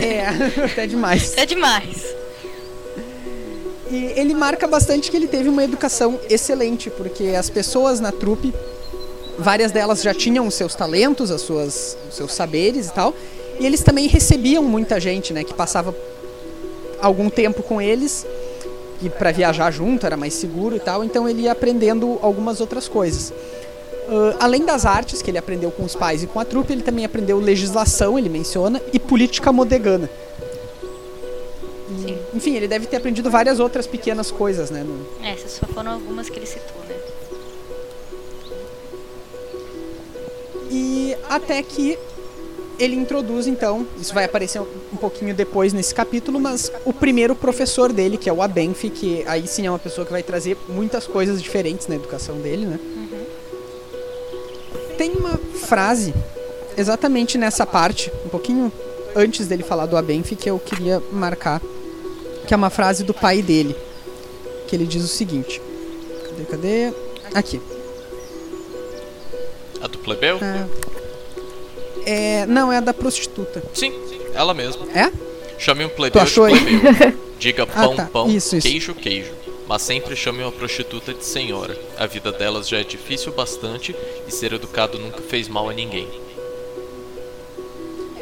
É, 0.00 0.28
até 0.64 0.86
demais. 0.86 1.36
É 1.36 1.44
demais. 1.44 2.06
E 3.90 4.12
ele 4.16 4.34
marca 4.34 4.66
bastante 4.66 5.10
que 5.10 5.16
ele 5.16 5.28
teve 5.28 5.48
uma 5.48 5.62
educação 5.62 6.18
excelente, 6.28 6.90
porque 6.90 7.28
as 7.28 7.48
pessoas 7.48 8.00
na 8.00 8.10
trupe, 8.10 8.52
várias 9.38 9.70
delas 9.70 10.02
já 10.02 10.12
tinham 10.12 10.46
os 10.46 10.54
seus 10.54 10.74
talentos, 10.74 11.30
as 11.30 11.40
suas, 11.40 11.96
os 12.08 12.16
seus 12.16 12.32
saberes 12.32 12.88
e 12.88 12.92
tal, 12.92 13.14
e 13.60 13.66
eles 13.66 13.82
também 13.82 14.06
recebiam 14.08 14.62
muita 14.62 14.98
gente, 14.98 15.32
né, 15.32 15.44
que 15.44 15.54
passava 15.54 15.94
algum 17.00 17.30
tempo 17.30 17.62
com 17.62 17.80
eles 17.80 18.26
e 19.02 19.08
para 19.08 19.30
viajar 19.30 19.70
junto 19.70 20.06
era 20.06 20.16
mais 20.16 20.34
seguro 20.34 20.76
e 20.76 20.80
tal, 20.80 21.04
então 21.04 21.28
ele 21.28 21.42
ia 21.42 21.52
aprendendo 21.52 22.18
algumas 22.22 22.60
outras 22.60 22.88
coisas. 22.88 23.32
Ah, 24.08 24.36
além 24.40 24.64
das 24.64 24.86
artes 24.86 25.20
que 25.20 25.30
ele 25.30 25.38
aprendeu 25.38 25.70
com 25.70 25.84
os 25.84 25.94
pais 25.94 26.22
e 26.22 26.26
com 26.26 26.40
a 26.40 26.44
trupe, 26.44 26.72
ele 26.72 26.82
também 26.82 27.04
aprendeu 27.04 27.38
legislação, 27.38 28.18
ele 28.18 28.28
menciona, 28.28 28.80
e 28.92 28.98
política 28.98 29.52
modegana. 29.52 30.08
Enfim, 32.36 32.54
ele 32.54 32.68
deve 32.68 32.86
ter 32.86 32.96
aprendido 32.96 33.30
várias 33.30 33.58
outras 33.58 33.86
pequenas 33.86 34.30
coisas, 34.30 34.70
né? 34.70 34.82
no- 34.84 35.06
É, 35.24 35.32
essas 35.32 35.52
só 35.52 35.66
foram 35.66 35.92
algumas 35.92 36.28
que 36.28 36.38
ele 36.38 36.46
citou, 36.46 36.76
né? 36.88 36.94
E 40.70 41.16
até 41.28 41.62
que 41.62 41.98
ele 42.78 42.94
introduz, 42.94 43.46
então, 43.46 43.86
isso 43.98 44.12
vai 44.12 44.24
aparecer 44.24 44.60
um 44.60 44.96
pouquinho 45.00 45.34
depois 45.34 45.72
nesse 45.72 45.94
capítulo, 45.94 46.38
mas 46.38 46.70
o 46.84 46.92
primeiro 46.92 47.34
professor 47.34 47.90
dele, 47.90 48.18
que 48.18 48.28
é 48.28 48.32
o 48.32 48.42
Abenf, 48.42 48.84
que 48.90 49.24
aí 49.26 49.46
sim 49.46 49.66
é 49.66 49.70
uma 49.70 49.78
pessoa 49.78 50.04
que 50.04 50.12
vai 50.12 50.22
trazer 50.22 50.58
muitas 50.68 51.06
coisas 51.06 51.42
diferentes 51.42 51.86
na 51.86 51.94
educação 51.94 52.36
dele, 52.36 52.66
né? 52.66 52.78
Tem 54.98 55.12
uma 55.12 55.38
frase 55.66 56.12
exatamente 56.76 57.38
nessa 57.38 57.64
parte, 57.64 58.12
um 58.26 58.28
pouquinho 58.28 58.70
antes 59.14 59.46
dele 59.46 59.62
falar 59.62 59.86
do 59.86 59.96
Abenf, 59.96 60.32
que 60.32 60.50
eu 60.50 60.58
queria 60.58 61.02
marcar, 61.12 61.62
que 62.46 62.54
é 62.54 62.56
uma 62.56 62.70
frase 62.70 63.02
do 63.04 63.12
pai 63.12 63.42
dele, 63.42 63.74
que 64.68 64.76
ele 64.76 64.86
diz 64.86 65.04
o 65.04 65.08
seguinte: 65.08 65.60
cadê, 66.24 66.44
cadê? 66.44 66.92
Aqui. 67.34 67.60
A 69.82 69.86
do 69.86 69.98
plebeu? 69.98 70.38
É, 70.42 70.66
é, 72.42 72.46
não, 72.46 72.72
é 72.72 72.78
a 72.78 72.80
da 72.80 72.94
prostituta. 72.94 73.62
Sim, 73.74 73.92
ela 74.34 74.54
mesma. 74.54 74.86
É? 74.94 75.10
Chame 75.58 75.84
um 75.84 75.88
plebeu 75.88 76.24
de 76.24 76.32
plebeu. 76.32 77.18
Diga 77.38 77.64
Ah, 77.64 77.66
pão, 77.66 77.96
tá. 77.96 78.04
pão, 78.06 78.28
Isso, 78.30 78.56
isso. 78.56 78.66
queijo, 78.66 78.94
queijo. 78.94 79.32
Mas 79.68 79.82
sempre 79.82 80.14
chame 80.16 80.42
uma 80.42 80.52
prostituta 80.52 81.12
de 81.12 81.24
senhora. 81.24 81.76
A 81.98 82.06
vida 82.06 82.32
delas 82.32 82.68
já 82.68 82.78
é 82.78 82.84
difícil 82.84 83.32
bastante 83.32 83.94
e 84.26 84.32
ser 84.32 84.52
educado 84.52 84.98
nunca 84.98 85.20
fez 85.20 85.48
mal 85.48 85.68
a 85.68 85.72
ninguém. 85.74 86.08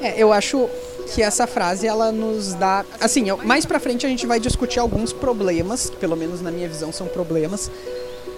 É, 0.03 0.21
eu 0.21 0.33
acho 0.33 0.69
que 1.13 1.23
essa 1.23 1.47
frase 1.47 1.87
ela 1.87 2.11
nos 2.11 2.55
dá, 2.55 2.85
assim, 3.01 3.29
eu- 3.29 3.39
mais 3.39 3.65
pra 3.67 3.79
frente 3.81 4.07
a 4.07 4.09
gente 4.09 4.27
vai 4.27 4.41
discutir 4.41 4.79
alguns 4.79 5.13
problemas, 5.13 5.91
que 5.91 5.97
pelo 5.97 6.17
menos 6.17 6.41
na 6.41 6.51
minha 6.51 6.69
visão 6.69 6.93
são 6.93 7.07
problemas 7.07 7.71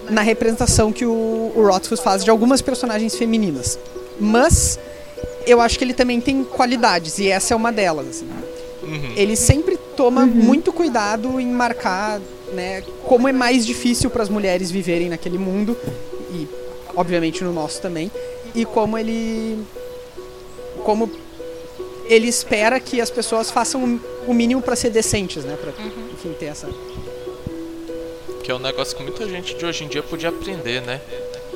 na 0.09 0.21
representação 0.21 0.91
que 0.91 1.05
o, 1.05 1.51
o 1.55 1.67
Rothfuss 1.67 1.99
faz 2.01 2.23
de 2.23 2.29
algumas 2.29 2.61
personagens 2.61 3.15
femininas. 3.15 3.77
Mas 4.19 4.79
eu 5.45 5.59
acho 5.61 5.77
que 5.77 5.83
ele 5.83 5.93
também 5.93 6.19
tem 6.21 6.43
qualidades 6.43 7.19
e 7.19 7.27
essa 7.29 7.53
é 7.53 7.57
uma 7.57 7.71
delas, 7.71 8.07
assim. 8.07 8.27
Uhum. 8.83 9.13
Ele 9.15 9.35
sempre 9.35 9.77
toma 9.97 10.25
muito 10.25 10.71
cuidado 10.71 11.39
em 11.39 11.47
marcar, 11.47 12.21
né, 12.53 12.81
como 13.05 13.27
é 13.27 13.33
mais 13.33 13.65
difícil 13.65 14.09
para 14.09 14.23
as 14.23 14.29
mulheres 14.29 14.71
viverem 14.71 15.09
naquele 15.09 15.37
mundo 15.37 15.75
e 16.31 16.47
obviamente 16.95 17.43
no 17.43 17.51
nosso 17.51 17.81
também, 17.81 18.09
e 18.55 18.63
como 18.65 18.97
ele 18.97 19.59
como 20.83 21.09
ele 22.07 22.27
espera 22.27 22.79
que 22.79 23.01
as 23.01 23.09
pessoas 23.09 23.51
façam 23.51 23.99
o 24.25 24.33
mínimo 24.33 24.61
para 24.61 24.75
ser 24.75 24.89
decentes, 24.89 25.43
né, 25.43 25.57
para 25.59 25.71
enfim 26.13 26.33
ter 26.39 26.45
essa 26.47 26.69
Que 28.43 28.51
é 28.51 28.55
um 28.55 28.59
negócio 28.59 28.95
que 28.95 29.03
muita 29.03 29.27
gente 29.27 29.55
de 29.55 29.65
hoje 29.65 29.83
em 29.83 29.87
dia 29.87 30.01
podia 30.03 30.29
aprender, 30.29 30.81
né? 30.81 31.01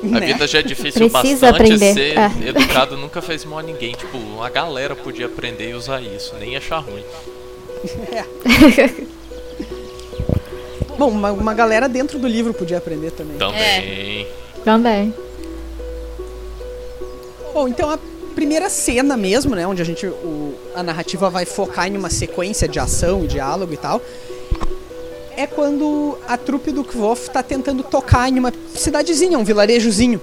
A 0.02 0.06
Né? 0.06 0.26
vida 0.26 0.46
já 0.48 0.58
é 0.58 0.62
difícil 0.62 1.08
Precisa 1.08 1.52
bastante, 1.52 1.72
aprender, 1.74 1.94
ser 1.94 2.18
é. 2.18 2.48
educado 2.48 2.96
nunca 2.96 3.22
fez 3.22 3.44
mal 3.44 3.60
a 3.60 3.62
ninguém. 3.62 3.92
Tipo, 3.94 4.18
uma 4.18 4.50
galera 4.50 4.96
podia 4.96 5.26
aprender 5.26 5.70
e 5.70 5.74
usar 5.74 6.00
isso, 6.02 6.34
nem 6.40 6.56
achar 6.56 6.80
ruim. 6.80 7.04
Bom, 10.98 11.08
uma, 11.08 11.32
uma 11.32 11.54
galera 11.54 11.88
dentro 11.88 12.18
do 12.18 12.26
livro 12.26 12.52
podia 12.52 12.78
aprender 12.78 13.12
também. 13.12 13.38
Também. 13.38 14.26
Também. 14.64 15.14
Bom, 17.54 17.68
então 17.68 17.90
a 17.90 17.98
primeira 18.32 18.68
cena 18.68 19.16
mesmo, 19.16 19.54
né, 19.54 19.66
onde 19.66 19.80
a 19.80 19.84
gente 19.84 20.06
o, 20.06 20.54
a 20.74 20.82
narrativa 20.82 21.30
vai 21.30 21.44
focar 21.44 21.88
em 21.88 21.96
uma 21.96 22.10
sequência 22.10 22.66
de 22.66 22.78
ação 22.78 23.24
e 23.24 23.28
diálogo 23.28 23.72
e 23.72 23.76
tal, 23.76 24.00
é 25.36 25.46
quando 25.46 26.18
a 26.26 26.36
trupe 26.36 26.72
do 26.72 26.84
Kvof 26.84 27.30
tá 27.30 27.42
tentando 27.42 27.82
tocar 27.82 28.28
em 28.28 28.38
uma 28.38 28.52
cidadezinha, 28.74 29.38
um 29.38 29.44
vilarejozinho. 29.44 30.20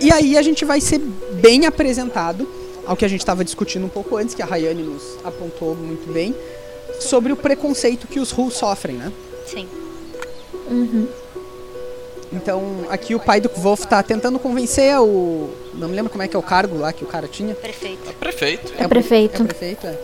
E 0.00 0.12
aí 0.12 0.36
a 0.36 0.42
gente 0.42 0.64
vai 0.64 0.80
ser 0.80 0.98
bem 0.98 1.64
apresentado 1.64 2.46
ao 2.86 2.96
que 2.96 3.04
a 3.04 3.08
gente 3.08 3.20
estava 3.20 3.44
discutindo 3.44 3.86
um 3.86 3.88
pouco 3.88 4.16
antes, 4.16 4.34
que 4.34 4.42
a 4.42 4.46
Rayane 4.46 4.82
nos 4.82 5.16
apontou 5.24 5.74
muito 5.74 6.12
bem, 6.12 6.34
sobre 7.00 7.32
o 7.32 7.36
preconceito 7.36 8.06
que 8.06 8.18
os 8.18 8.36
Hu 8.36 8.50
sofrem, 8.50 8.96
né? 8.96 9.12
Sim. 9.46 9.68
Então, 12.32 12.86
aqui 12.88 13.14
o 13.14 13.20
pai 13.20 13.40
do 13.40 13.48
Kvof 13.48 13.86
tá 13.86 14.02
tentando 14.02 14.38
convencer 14.38 14.98
o. 14.98 15.50
Não 15.74 15.88
me 15.88 15.94
lembro 15.94 16.10
como 16.10 16.22
é 16.22 16.28
que 16.28 16.34
é 16.34 16.38
o 16.38 16.42
cargo 16.42 16.78
lá 16.78 16.92
que 16.92 17.04
o 17.04 17.06
cara 17.06 17.28
tinha. 17.28 17.54
Perfeito. 17.54 18.14
Prefeito. 18.14 18.72
É 18.78 18.88
prefeito. 18.88 19.42
É 19.42 19.44
prefeito, 19.44 19.86
é. 19.86 19.98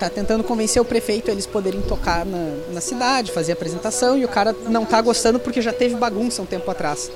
Tá 0.00 0.08
tentando 0.08 0.44
convencer 0.44 0.80
o 0.80 0.84
prefeito 0.84 1.28
a 1.28 1.32
eles 1.32 1.44
poderem 1.44 1.80
tocar 1.82 2.24
na, 2.24 2.54
na 2.72 2.80
cidade, 2.80 3.32
fazer 3.32 3.52
a 3.52 3.54
apresentação, 3.54 4.16
e 4.16 4.24
o 4.24 4.28
cara 4.28 4.54
não 4.68 4.84
tá 4.84 5.00
gostando 5.02 5.38
porque 5.40 5.60
já 5.60 5.72
teve 5.72 5.96
bagunça 5.96 6.40
um 6.40 6.46
tempo 6.46 6.70
atrás. 6.70 7.10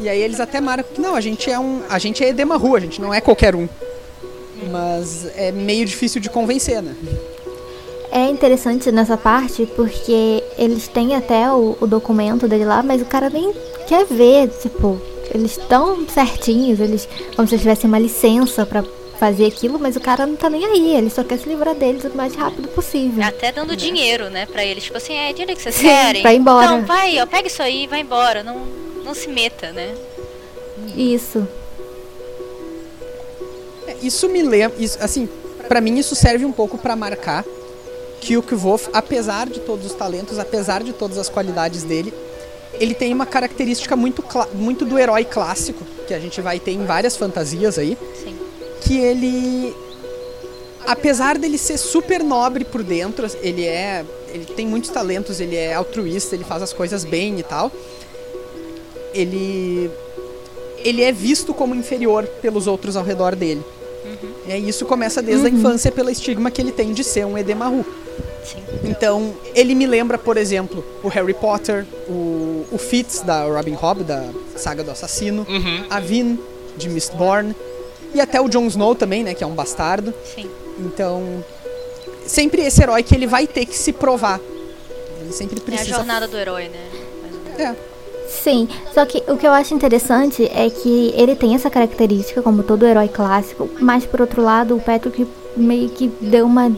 E 0.00 0.08
aí 0.08 0.20
eles 0.20 0.40
até 0.40 0.60
marcam 0.60 0.92
que 0.94 1.00
não, 1.00 1.14
a 1.14 1.20
gente 1.20 1.50
é 1.50 1.58
um. 1.58 1.82
A 1.88 1.98
gente 1.98 2.24
é 2.24 2.30
Edema 2.30 2.56
Rua, 2.56 2.78
a 2.78 2.80
gente 2.80 3.00
não 3.00 3.12
é 3.12 3.20
qualquer 3.20 3.54
um. 3.54 3.68
Mas 4.70 5.26
é 5.36 5.52
meio 5.52 5.84
difícil 5.84 6.20
de 6.20 6.28
convencer, 6.28 6.82
né? 6.82 6.94
É 8.12 8.28
interessante 8.28 8.90
nessa 8.90 9.16
parte 9.16 9.66
porque 9.76 10.42
eles 10.58 10.88
têm 10.88 11.14
até 11.14 11.50
o, 11.52 11.76
o 11.80 11.86
documento 11.86 12.48
dele 12.48 12.64
lá, 12.64 12.82
mas 12.82 13.00
o 13.00 13.04
cara 13.04 13.30
nem 13.30 13.52
quer 13.86 14.04
ver, 14.04 14.48
tipo, 14.60 15.00
eles 15.32 15.52
estão 15.56 16.06
certinhos, 16.08 16.80
eles 16.80 17.08
como 17.36 17.46
se 17.46 17.54
eles 17.54 17.62
tivessem 17.62 17.86
uma 17.88 17.98
licença 18.00 18.66
pra 18.66 18.82
fazer 19.16 19.46
aquilo, 19.46 19.78
mas 19.78 19.94
o 19.94 20.00
cara 20.00 20.26
não 20.26 20.34
tá 20.34 20.48
nem 20.50 20.64
aí, 20.64 20.96
ele 20.96 21.10
só 21.10 21.22
quer 21.22 21.38
se 21.38 21.48
livrar 21.48 21.74
deles 21.74 22.02
o 22.04 22.16
mais 22.16 22.34
rápido 22.34 22.66
possível. 22.68 23.22
Até 23.22 23.52
dando 23.52 23.76
dinheiro, 23.76 24.28
né, 24.30 24.46
pra 24.46 24.64
eles. 24.64 24.84
Tipo 24.84 24.96
assim, 24.96 25.12
é 25.14 25.32
dinheiro 25.32 25.54
que 25.54 25.62
vocês 25.62 25.74
Sim, 25.76 25.86
querem. 25.88 26.22
vai 26.22 26.34
embora. 26.36 26.64
Então, 26.66 26.86
vai, 26.86 27.20
ó, 27.20 27.26
pega 27.26 27.46
isso 27.46 27.62
aí 27.62 27.84
e 27.84 27.86
vai 27.86 28.00
embora. 28.00 28.42
Não, 28.42 28.56
não 29.04 29.14
se 29.14 29.28
meta, 29.28 29.70
né? 29.72 29.94
Isso. 30.96 31.46
É, 33.86 33.96
Isso 34.02 34.28
me 34.28 34.42
lembra. 34.42 34.76
Isso, 34.82 34.98
assim, 35.00 35.28
pra 35.68 35.80
mim 35.80 35.98
isso 35.98 36.16
serve 36.16 36.44
um 36.44 36.52
pouco 36.52 36.78
pra 36.78 36.96
marcar 36.96 37.44
que 38.20 38.36
o 38.36 38.42
Kvof, 38.42 38.88
apesar 38.92 39.48
de 39.48 39.60
todos 39.60 39.86
os 39.86 39.94
talentos, 39.94 40.38
apesar 40.38 40.82
de 40.82 40.92
todas 40.92 41.18
as 41.18 41.28
qualidades 41.28 41.82
dele, 41.82 42.12
ele 42.74 42.94
tem 42.94 43.12
uma 43.12 43.26
característica 43.26 43.96
muito, 43.96 44.22
muito 44.54 44.84
do 44.84 44.98
herói 44.98 45.24
clássico, 45.24 45.84
que 46.06 46.14
a 46.14 46.20
gente 46.20 46.40
vai 46.40 46.60
ter 46.60 46.72
em 46.72 46.84
várias 46.84 47.16
fantasias 47.16 47.78
aí, 47.78 47.96
Sim. 48.22 48.36
que 48.82 48.98
ele 48.98 49.74
apesar 50.86 51.38
dele 51.38 51.58
ser 51.58 51.78
super 51.78 52.22
nobre 52.22 52.64
por 52.64 52.82
dentro, 52.82 53.26
ele 53.42 53.64
é, 53.64 54.04
ele 54.28 54.44
tem 54.44 54.66
muitos 54.66 54.90
talentos, 54.90 55.40
ele 55.40 55.56
é 55.56 55.74
altruísta, 55.74 56.34
ele 56.34 56.44
faz 56.44 56.62
as 56.62 56.72
coisas 56.72 57.04
bem 57.04 57.38
e 57.38 57.42
tal. 57.42 57.70
Ele 59.14 59.90
ele 60.82 61.02
é 61.02 61.12
visto 61.12 61.52
como 61.52 61.74
inferior 61.74 62.24
pelos 62.40 62.66
outros 62.66 62.96
ao 62.96 63.04
redor 63.04 63.36
dele. 63.36 63.62
E 64.46 64.52
aí 64.52 64.68
isso 64.68 64.86
começa 64.86 65.22
desde 65.22 65.46
a 65.46 65.50
infância 65.50 65.92
pelo 65.92 66.10
estigma 66.10 66.50
que 66.50 66.60
ele 66.60 66.72
tem 66.72 66.92
de 66.92 67.04
ser 67.04 67.24
um 67.26 67.36
Edemaru. 67.36 67.84
Sim. 68.52 68.62
Então, 68.84 69.32
ele 69.54 69.74
me 69.74 69.86
lembra, 69.86 70.18
por 70.18 70.36
exemplo, 70.36 70.84
o 71.02 71.08
Harry 71.08 71.34
Potter, 71.34 71.84
o, 72.08 72.64
o 72.72 72.78
Fitz 72.78 73.20
da 73.20 73.44
Robin 73.44 73.76
Hood, 73.80 74.04
da 74.04 74.24
saga 74.56 74.82
do 74.82 74.90
assassino, 74.90 75.46
Uhum. 75.48 75.84
a 75.90 76.00
Vin 76.00 76.38
de 76.76 76.88
Mistborn, 76.88 77.54
e 78.14 78.20
até 78.20 78.40
o 78.40 78.48
Jon 78.48 78.66
Snow 78.66 78.94
também, 78.94 79.22
né, 79.22 79.34
que 79.34 79.44
é 79.44 79.46
um 79.46 79.54
bastardo. 79.54 80.12
Sim. 80.34 80.48
Então, 80.78 81.44
sempre 82.26 82.62
esse 82.62 82.82
herói 82.82 83.02
que 83.02 83.14
ele 83.14 83.26
vai 83.26 83.46
ter 83.46 83.66
que 83.66 83.76
se 83.76 83.92
provar. 83.92 84.40
Ele 85.20 85.32
sempre 85.32 85.58
É 85.58 85.62
a 85.62 85.64
precisa. 85.64 85.96
jornada 85.96 86.26
do 86.26 86.36
herói, 86.36 86.68
né? 86.68 86.88
É. 87.58 87.74
Sim, 88.28 88.68
só 88.94 89.04
que 89.04 89.22
o 89.28 89.36
que 89.36 89.46
eu 89.46 89.50
acho 89.52 89.74
interessante 89.74 90.44
é 90.54 90.70
que 90.70 91.12
ele 91.16 91.34
tem 91.34 91.54
essa 91.54 91.68
característica, 91.68 92.40
como 92.40 92.62
todo 92.62 92.86
herói 92.86 93.08
clássico, 93.08 93.68
mas 93.80 94.06
por 94.06 94.20
outro 94.20 94.40
lado, 94.40 94.76
o 94.76 94.80
Patrick 94.80 95.26
meio 95.56 95.88
que 95.90 96.06
deu 96.20 96.46
uma, 96.46 96.70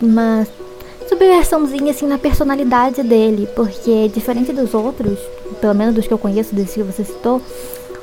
uma 0.00 0.46
subversãozinha 1.12 1.90
assim 1.90 2.06
na 2.06 2.18
personalidade 2.18 3.02
dele, 3.02 3.46
porque 3.54 4.08
diferente 4.08 4.52
dos 4.52 4.72
outros, 4.72 5.18
pelo 5.60 5.74
menos 5.74 5.94
dos 5.94 6.06
que 6.06 6.12
eu 6.12 6.18
conheço, 6.18 6.54
desse 6.54 6.74
que 6.74 6.82
você 6.82 7.04
citou, 7.04 7.40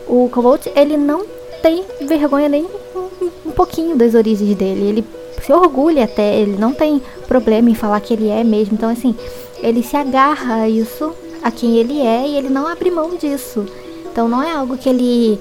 o 0.08 0.30
Colt, 0.32 0.67
ele 0.76 0.95
não 0.95 1.26
tem 1.62 1.84
vergonha 2.02 2.48
nem 2.48 2.65
um, 2.95 3.30
um 3.48 3.52
pouquinho 3.52 3.95
das 3.95 4.13
origens 4.13 4.56
dele. 4.56 4.89
Ele 4.89 5.06
se 5.41 5.52
orgulha 5.52 6.04
até, 6.04 6.39
ele 6.39 6.56
não 6.58 6.74
tem 6.74 7.02
problema 7.28 7.69
em 7.69 7.76
falar 7.76 8.00
que 8.00 8.13
ele 8.13 8.30
é 8.30 8.43
mesmo. 8.43 8.76
Então, 8.76 8.89
assim, 8.89 9.15
ele 9.62 9.84
se 9.84 9.95
agarra 9.95 10.62
a 10.62 10.69
isso, 10.69 11.12
a 11.41 11.52
quem 11.52 11.78
ele 11.78 12.00
é, 12.00 12.28
e 12.28 12.38
ele 12.38 12.50
não 12.50 12.67
abre 12.67 12.91
mão 12.91 13.15
disso. 13.15 13.65
Então, 14.12 14.28
não 14.28 14.41
é 14.41 14.52
algo 14.52 14.78
que 14.78 14.89
ele, 14.89 15.39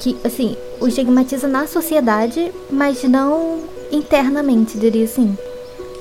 que, 0.00 0.16
assim, 0.24 0.56
o 0.80 0.88
estigmatiza 0.88 1.46
na 1.46 1.66
sociedade, 1.66 2.52
mas 2.70 3.02
não 3.04 3.60
internamente, 3.90 4.78
diria 4.78 5.04
assim. 5.04 5.36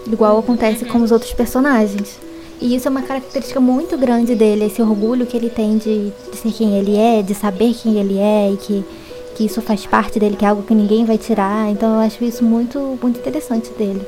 Igual 0.08 0.40
acontece 0.40 0.86
com 0.86 1.02
os 1.02 1.12
outros 1.12 1.34
personagens. 1.34 2.18
E 2.62 2.76
isso 2.76 2.88
é 2.88 2.92
uma 2.92 3.02
característica 3.02 3.60
muito 3.60 3.98
grande 3.98 4.36
dele, 4.36 4.66
esse 4.66 4.82
orgulho 4.82 5.26
que 5.26 5.36
ele 5.36 5.50
tem 5.50 5.80
de, 5.80 6.14
de 6.32 6.38
ser 6.38 6.52
quem 6.52 6.78
ele 6.78 6.96
é, 6.96 7.24
de 7.24 7.34
saber 7.34 7.74
quem 7.74 8.00
ele 8.00 8.20
é 8.20 8.52
e 8.52 8.58
que, 8.58 8.86
que 9.36 9.46
isso 9.46 9.62
faz 9.64 9.86
parte 9.88 10.20
dele, 10.20 10.36
que 10.36 10.46
é 10.46 10.48
algo 10.48 10.62
que 10.62 10.76
ninguém 10.76 11.04
vai 11.04 11.18
tirar. 11.18 11.72
Então 11.72 11.96
eu 11.96 12.00
acho 12.02 12.24
isso 12.24 12.44
muito, 12.44 13.00
muito 13.02 13.20
interessante 13.20 13.72
dele. 13.72 14.06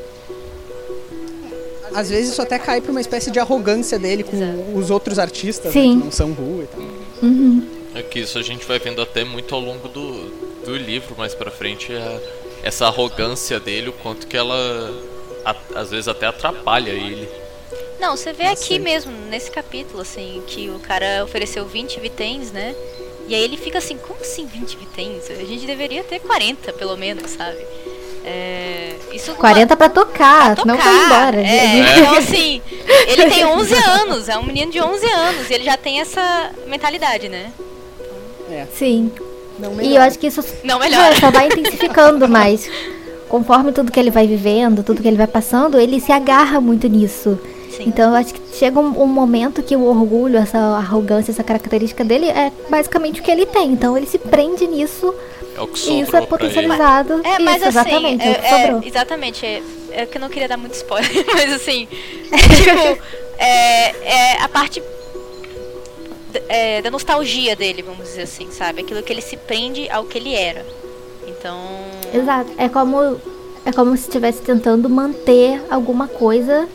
Às 1.95 2.09
vezes 2.09 2.31
isso 2.31 2.41
até 2.41 2.59
cai 2.59 2.79
pra 2.79 2.91
uma 2.91 3.01
espécie 3.01 3.31
de 3.31 3.39
arrogância 3.39 3.97
dele 3.97 4.23
com 4.23 4.35
Exato. 4.35 4.77
os 4.77 4.91
outros 4.91 5.17
artistas, 5.17 5.73
né, 5.73 5.81
que 5.81 5.95
não 5.95 6.11
são 6.11 6.31
Ru 6.31 6.63
e 6.63 6.67
tal. 6.67 6.81
Uhum. 7.23 7.67
É 7.95 8.03
que 8.03 8.19
isso 8.19 8.37
a 8.37 8.41
gente 8.41 8.65
vai 8.65 8.77
vendo 8.77 9.01
até 9.01 9.23
muito 9.23 9.53
ao 9.53 9.61
longo 9.61 9.87
do, 9.87 10.29
do 10.63 10.75
livro 10.75 11.15
mais 11.17 11.33
pra 11.33 11.49
frente, 11.49 11.91
a, 11.93 12.19
essa 12.63 12.85
arrogância 12.85 13.59
dele, 13.59 13.89
o 13.89 13.93
quanto 13.93 14.25
que 14.25 14.37
ela 14.37 14.91
às 15.75 15.89
vezes 15.89 16.07
até 16.07 16.25
atrapalha 16.27 16.91
ele. 16.91 17.29
Não, 17.99 18.17
você 18.17 18.33
vê 18.33 18.47
aqui 18.47 18.79
mesmo, 18.79 19.11
nesse 19.29 19.49
capítulo, 19.49 20.01
assim, 20.01 20.43
que 20.45 20.69
o 20.69 20.79
cara 20.79 21.23
ofereceu 21.23 21.65
20 21.65 21.99
vitens, 21.99 22.51
né? 22.51 22.75
E 23.27 23.33
aí 23.33 23.41
ele 23.41 23.55
fica 23.55 23.77
assim, 23.77 23.97
como 23.97 24.19
assim 24.19 24.45
20 24.45 24.77
vitens? 24.77 25.29
A 25.29 25.45
gente 25.45 25.65
deveria 25.65 26.03
ter 26.03 26.19
40, 26.19 26.73
pelo 26.73 26.97
menos, 26.97 27.31
sabe? 27.31 27.65
É, 28.25 28.95
isso 29.13 29.33
40 29.35 29.75
pra 29.75 29.89
tocar, 29.89 30.55
pra 30.55 30.65
não 30.65 30.77
tocar. 30.77 30.89
pra 30.89 30.93
ir 30.93 31.05
embora. 31.05 31.41
É, 31.41 31.99
Então, 31.99 32.13
assim, 32.15 32.61
ele 33.07 33.29
tem 33.29 33.45
11 33.45 33.73
anos, 33.75 34.29
é 34.29 34.37
um 34.37 34.43
menino 34.43 34.71
de 34.71 34.81
11 34.81 35.05
anos, 35.05 35.49
e 35.49 35.53
ele 35.53 35.63
já 35.63 35.77
tem 35.77 35.99
essa 35.99 36.51
mentalidade, 36.67 37.29
né? 37.29 37.51
É, 38.49 38.65
Sim. 38.73 39.11
não 39.57 39.81
E 39.81 39.95
eu 39.95 40.01
acho 40.01 40.19
que 40.19 40.27
isso 40.27 40.43
Não 40.63 40.79
melhora. 40.79 41.15
É, 41.15 41.19
só 41.19 41.31
vai 41.31 41.47
intensificando 41.47 42.27
mais. 42.27 42.69
Conforme 43.33 43.71
tudo 43.71 43.91
que 43.91 43.99
ele 43.99 44.11
vai 44.11 44.27
vivendo, 44.27 44.83
tudo 44.83 45.01
que 45.01 45.07
ele 45.07 45.17
vai 45.17 45.25
passando, 45.25 45.79
ele 45.79 45.99
se 45.99 46.11
agarra 46.11 46.61
muito 46.61 46.87
nisso. 46.87 47.39
Sim. 47.75 47.85
Então 47.87 48.11
eu 48.11 48.15
acho 48.15 48.31
que 48.31 48.55
chega 48.55 48.79
um, 48.79 49.01
um 49.01 49.07
momento 49.07 49.63
que 49.63 49.75
o 49.75 49.85
orgulho, 49.85 50.37
essa 50.37 50.59
arrogância, 50.59 51.31
essa 51.31 51.43
característica 51.43 52.03
dele 52.03 52.27
é 52.27 52.51
basicamente 52.69 53.21
o 53.21 53.23
que 53.23 53.31
ele 53.31 53.47
tem. 53.47 53.71
Então 53.71 53.97
ele 53.97 54.05
se 54.05 54.19
prende 54.19 54.67
nisso 54.67 55.11
É 55.57 55.61
o 55.61 55.67
que 55.67 55.89
e 55.89 56.01
isso 56.01 56.15
é 56.15 56.21
potencializado. 56.27 57.21
É, 57.23 57.39
mas 57.39 57.55
isso, 57.55 57.69
assim, 57.69 57.79
exatamente, 57.79 58.23
é, 58.23 58.31
o 58.31 58.35
que 58.35 58.45
é, 58.45 58.49
sobrou. 58.49 58.83
é, 58.83 58.87
exatamente, 58.87 59.45
é, 59.47 59.63
é 59.93 60.05
que 60.05 60.17
eu 60.19 60.21
não 60.21 60.29
queria 60.29 60.47
dar 60.47 60.57
muito 60.57 60.75
spoiler, 60.75 61.09
mas 61.33 61.53
assim, 61.53 61.87
tipo, 61.87 63.03
é, 63.39 64.35
é 64.35 64.43
a 64.43 64.47
parte 64.47 64.79
é, 66.47 66.83
da 66.83 66.91
nostalgia 66.91 67.55
dele, 67.55 67.81
vamos 67.81 68.05
dizer 68.05 68.21
assim, 68.21 68.51
sabe? 68.51 68.81
Aquilo 68.81 69.01
que 69.01 69.11
ele 69.11 69.23
se 69.23 69.37
prende 69.37 69.89
ao 69.89 70.03
que 70.03 70.19
ele 70.19 70.35
era. 70.35 70.63
Então, 71.27 71.59
Exato. 72.13 72.51
É 72.57 72.67
como 72.69 73.19
é 73.65 73.71
como 73.71 73.95
se 73.95 74.03
estivesse 74.03 74.41
tentando 74.41 74.89
manter 74.89 75.61
alguma 75.69 76.07
coisa 76.07 76.67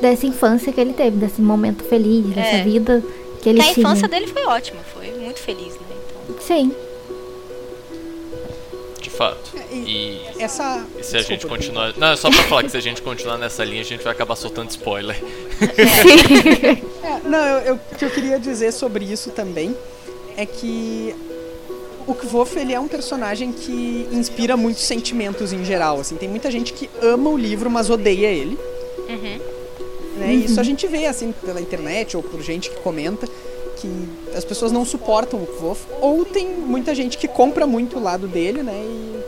dessa 0.00 0.26
infância 0.26 0.72
que 0.72 0.80
ele 0.80 0.92
teve, 0.92 1.16
desse 1.16 1.40
momento 1.40 1.82
feliz, 1.84 2.26
dessa 2.26 2.56
É. 2.56 2.62
vida 2.64 3.02
que 3.40 3.48
ele 3.48 3.60
que 3.62 3.68
a 3.70 3.72
tinha. 3.74 3.84
infância 3.86 4.08
dele 4.08 4.26
foi 4.26 4.44
ótima, 4.44 4.80
foi 4.94 5.10
muito 5.12 5.38
feliz, 5.40 5.72
né? 5.72 5.80
Então, 6.28 6.36
Sim. 6.40 6.72
De 9.00 9.10
fato. 9.10 9.50
É, 9.56 9.74
E, 9.74 10.20
Essa. 10.38 10.84
e 10.98 11.02
se 11.02 11.16
a 11.16 11.22
gente 11.22 11.46
continuar. 11.46 11.92
Não, 11.96 12.08
é 12.08 12.16
só 12.16 12.30
pra 12.30 12.42
falar 12.44 12.62
que 12.62 12.70
se 12.70 12.76
a 12.76 12.80
gente 12.80 13.00
continuar 13.02 13.36
nessa 13.38 13.64
linha, 13.64 13.80
a 13.80 13.84
gente 13.84 14.02
vai 14.04 14.12
acabar 14.12 14.36
soltando 14.36 14.70
spoiler. 14.70 15.16
É, 15.60 17.20
não, 17.28 17.38
eu, 17.38 17.58
eu- 17.66 17.74
o 17.74 17.94
que 17.96 18.04
eu 18.04 18.10
queria 18.10 18.38
dizer 18.38 18.70
sobre 18.72 19.04
isso 19.04 19.30
também 19.30 19.76
é 20.36 20.46
que 20.46 21.14
o 22.06 22.14
Kvof, 22.14 22.58
ele 22.58 22.72
é 22.72 22.80
um 22.80 22.88
personagem 22.88 23.52
que 23.52 24.08
inspira 24.12 24.56
muitos 24.56 24.82
sentimentos 24.82 25.52
em 25.52 25.64
geral, 25.64 26.00
assim. 26.00 26.16
Tem 26.16 26.28
muita 26.28 26.50
gente 26.50 26.72
que 26.72 26.88
ama 27.00 27.30
o 27.30 27.36
livro, 27.36 27.70
mas 27.70 27.90
odeia 27.90 28.28
ele. 28.28 28.58
uhum. 29.08 29.38
Né? 30.18 30.34
E 30.34 30.44
isso 30.44 30.60
a 30.60 30.62
gente 30.62 30.86
vê, 30.86 31.06
assim, 31.06 31.32
pela 31.44 31.60
internet 31.60 32.16
ou 32.16 32.22
por 32.22 32.42
gente 32.42 32.68
que 32.68 32.76
comenta 32.80 33.26
que 33.76 33.88
as 34.36 34.44
pessoas 34.44 34.70
não 34.70 34.84
suportam 34.84 35.42
o 35.42 35.46
Kvof. 35.46 35.80
Ou 36.00 36.24
tem 36.24 36.46
muita 36.46 36.94
gente 36.94 37.16
que 37.16 37.26
compra 37.26 37.66
muito 37.66 37.98
o 37.98 38.02
lado 38.02 38.28
dele, 38.28 38.62
né? 38.62 38.74
E 38.74 39.20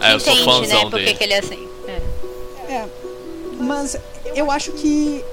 Ah, 0.00 0.12
eu 0.12 0.20
sou 0.20 0.32
Entende, 0.32 0.44
fãzão 0.46 0.84
né? 0.84 0.90
Por 0.90 0.98
que 1.00 1.04
dele. 1.06 1.18
que 1.18 1.24
ele 1.24 1.32
é 1.34 1.38
assim. 1.40 1.68
É. 1.88 2.72
É, 2.72 2.84
mas 3.60 3.96
eu 4.34 4.50
acho 4.50 4.72
que 4.72 5.24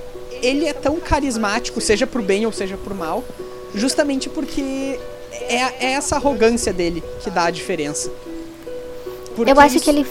ele 0.42 0.66
é 0.66 0.74
tão 0.74 1.00
carismático, 1.00 1.80
seja 1.80 2.08
pro 2.08 2.22
bem 2.24 2.46
ou 2.46 2.52
seja 2.52 2.76
pro 2.76 2.96
mal, 2.96 3.24
justamente 3.74 4.28
porque 4.28 5.00
é, 5.50 5.74
é 5.88 5.92
essa 5.94 6.16
arrogância 6.16 6.72
dele 6.74 7.04
que 7.22 7.30
dá 7.30 7.46
a 7.46 7.52
diferença. 7.52 8.12
Porque 9.36 9.52
Eu 9.52 9.60
acho 9.60 9.76
isso- 9.76 9.84
que 9.84 9.90
ele. 9.90 10.06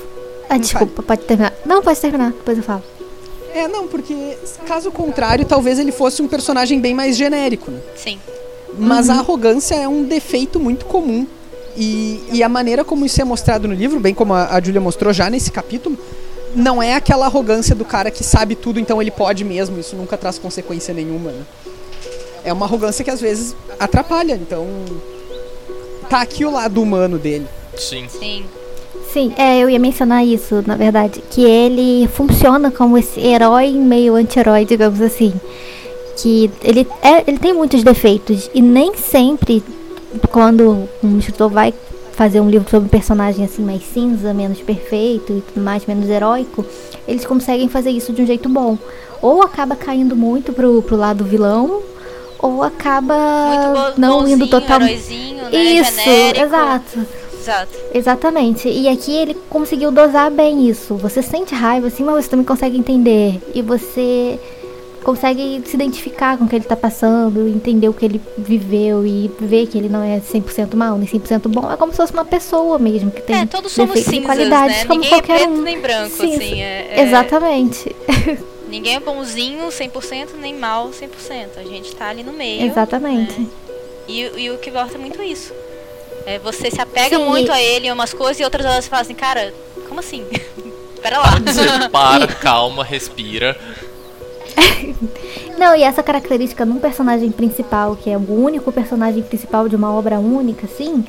Ah, 0.49 0.59
desculpa, 0.59 1.03
pode 1.03 1.23
terminar. 1.23 1.53
Não, 1.65 1.83
pode 1.83 1.99
terminar, 2.01 2.33
depois 2.33 2.59
eu 2.59 2.65
falo. 2.65 2.83
É, 3.55 3.67
não, 3.69 3.87
porque 3.87 4.37
caso 4.67 4.91
contrário, 4.91 5.45
talvez 5.45 5.79
ele 5.79 5.93
fosse 5.93 6.21
um 6.21 6.29
personagem 6.29 6.81
bem 6.81 6.93
mais 6.95 7.17
genérico, 7.17 7.71
né? 7.71 7.81
Sim. 7.97 8.19
Mas 8.77 9.09
a 9.09 9.15
arrogância 9.15 9.75
é 9.77 9.87
um 9.89 10.03
defeito 10.05 10.59
muito 10.59 10.85
comum. 10.87 11.27
E, 11.77 12.23
e 12.33 12.43
a 12.43 12.49
maneira 12.49 12.85
como 12.85 13.05
isso 13.07 13.21
é 13.21 13.25
mostrado 13.25 13.67
no 13.67 13.75
livro, 13.75 13.99
bem 13.99 14.15
como 14.15 14.33
a, 14.35 14.55
a 14.55 14.61
Julia 14.61 14.81
mostrou 14.81 15.13
já 15.13 15.29
nesse 15.31 15.51
capítulo, 15.51 15.97
não 16.55 16.81
é 16.83 16.95
aquela 16.95 17.27
arrogância 17.27 17.75
do 17.75 17.85
cara 17.85 18.11
que 18.13 18.23
sabe 18.23 18.55
tudo, 18.55 18.79
então 18.79 19.01
ele 19.03 19.11
pode 19.11 19.45
mesmo, 19.45 19.79
isso 19.81 19.97
nunca 19.97 20.17
traz 20.17 20.39
consequência 20.39 20.95
nenhuma, 20.95 21.33
né? 21.33 21.43
É 22.45 22.53
uma 22.53 22.67
arrogância 22.67 23.05
que 23.05 23.11
às 23.11 23.21
vezes 23.21 23.57
atrapalha, 23.81 24.35
então. 24.35 24.67
Tá 26.15 26.21
aqui 26.21 26.45
o 26.45 26.51
lado 26.53 26.81
humano 26.81 27.19
dele. 27.19 27.45
Sim. 27.77 28.07
Sim. 28.09 28.45
Sim, 29.13 29.35
é, 29.37 29.59
eu 29.59 29.69
ia 29.69 29.81
mencionar 29.81 30.25
isso, 30.25 30.63
na 30.65 30.77
verdade. 30.77 31.21
Que 31.29 31.43
ele 31.43 32.07
funciona 32.07 32.71
como 32.71 32.97
esse 32.97 33.19
herói 33.19 33.73
meio 33.73 34.15
anti-herói, 34.15 34.65
digamos 34.65 35.01
assim. 35.01 35.33
Que 36.17 36.49
ele, 36.63 36.87
é, 37.03 37.29
ele 37.29 37.41
tem 37.41 37.53
muitos 37.53 37.83
defeitos. 37.83 38.49
E 38.55 38.63
nem 38.63 38.95
sempre, 38.95 39.61
quando 40.31 40.89
um 41.03 41.19
escritor 41.19 41.51
vai 41.51 41.75
fazer 42.13 42.41
um 42.41 42.49
livro 42.49 42.71
sobre 42.71 42.87
um 42.87 42.91
personagem 42.91 43.45
assim 43.45 43.65
mais 43.65 43.83
cinza, 43.83 44.33
menos 44.33 44.61
perfeito 44.61 45.33
e 45.33 45.41
tudo 45.41 45.65
mais, 45.65 45.85
menos 45.85 46.09
heróico, 46.09 46.65
eles 47.09 47.27
conseguem 47.27 47.69
fazer 47.69 47.91
isso 47.91 48.13
de 48.13 48.23
um 48.23 48.27
jeito 48.27 48.49
bom. 48.49 48.79
Ou 49.21 49.43
acaba 49.43 49.75
caindo 49.75 50.15
muito 50.15 50.53
pro, 50.53 50.81
pro 50.81 50.95
lado 50.95 51.25
vilão, 51.25 51.83
ou 52.47 52.63
acaba 52.63 53.15
Muito 53.49 53.95
bo 53.95 54.01
não 54.01 54.19
bonzinho, 54.21 54.37
indo 54.37 54.47
totalmente. 54.49 55.11
né? 55.13 55.51
Isso, 55.53 55.93
genérico. 56.01 56.45
exato. 56.45 56.99
Exato. 57.41 57.79
Exatamente. 57.93 58.69
E 58.69 58.89
aqui 58.89 59.15
ele 59.15 59.35
conseguiu 59.51 59.91
dosar 59.93 60.31
bem 60.31 60.67
isso. 60.69 60.95
Você 60.97 61.21
sente 61.23 61.55
raiva, 61.55 61.89
assim, 61.89 62.03
mas 62.03 62.25
você 62.25 62.31
também 62.31 62.45
consegue 62.47 62.79
entender. 62.79 63.39
E 63.55 63.61
você 63.61 64.39
consegue 65.03 65.63
se 65.67 65.75
identificar 65.77 66.39
com 66.39 66.45
o 66.45 66.49
que 66.49 66.57
ele 66.57 66.65
tá 66.65 66.75
passando, 66.75 67.47
entender 67.47 67.87
o 67.91 67.93
que 67.93 68.07
ele 68.07 68.19
viveu 68.39 69.07
e 69.07 69.31
ver 69.39 69.67
que 69.67 69.77
ele 69.77 69.91
não 69.91 70.03
é 70.03 70.19
100% 70.21 70.75
mal, 70.75 70.97
nem 70.97 71.07
100% 71.07 71.49
bom. 71.49 71.71
É 71.71 71.77
como 71.77 71.93
se 71.93 71.99
fosse 71.99 72.15
uma 72.15 72.25
pessoa 72.25 72.79
mesmo, 72.79 73.11
que 73.11 73.21
tem 73.21 73.37
É, 73.43 73.45
todos 73.47 73.71
somos 73.73 73.99
cinzas, 74.01 74.25
qualidades, 74.25 74.77
né? 74.79 74.85
como 74.87 75.01
Ninguém 75.01 75.11
é 75.13 75.21
qualquer 75.21 75.37
preto 75.41 75.53
um. 75.53 75.63
nem 75.63 75.79
branco, 75.81 76.17
Sim, 76.17 76.35
assim. 76.37 76.63
É, 76.63 76.87
é- 76.97 77.03
Exatamente. 77.03 77.95
Ninguém 78.75 78.97
é 78.97 79.01
bonzinho 79.01 79.69
100%, 79.69 80.31
nem 80.37 80.53
mal 80.53 80.91
100%. 80.91 81.59
A 81.59 81.63
gente 81.63 81.95
tá 81.95 82.09
ali 82.09 82.25
no 82.25 82.33
meio. 82.33 82.67
Exatamente. 82.67 83.41
né? 83.41 83.47
E, 84.09 84.21
e 84.37 84.51
o 84.51 84.59
que 84.59 84.69
volta 84.69 84.97
é 84.97 84.99
muito 84.99 85.23
isso. 85.23 85.53
É, 86.27 86.41
você 86.41 86.73
se 86.73 86.81
apega 86.81 87.17
Sim, 87.17 87.25
muito 87.25 87.51
e- 87.51 87.53
a 87.53 87.63
ele 87.63 87.87
em 87.87 87.93
umas 87.93 88.13
coisas 88.13 88.41
e 88.41 88.43
outras 88.43 88.67
horas 88.67 88.85
você 88.85 88.91
fala 88.91 89.03
assim, 89.03 89.15
cara, 89.15 89.55
como 89.89 90.01
assim? 90.01 90.27
Pera 91.01 91.19
lá. 91.19 91.39
Você 91.39 91.89
para, 91.89 92.27
calma, 92.35 92.83
respira. 92.83 93.57
Não, 95.57 95.77
e 95.77 95.85
essa 95.85 96.03
característica 96.03 96.65
num 96.65 96.81
personagem 96.81 97.31
principal, 97.31 97.95
que 97.95 98.11
é 98.11 98.17
o 98.17 98.29
único 98.29 98.73
personagem 98.73 99.23
principal 99.23 99.69
de 99.69 99.77
uma 99.77 99.95
obra 99.95 100.19
única, 100.19 100.67
assim, 100.67 101.05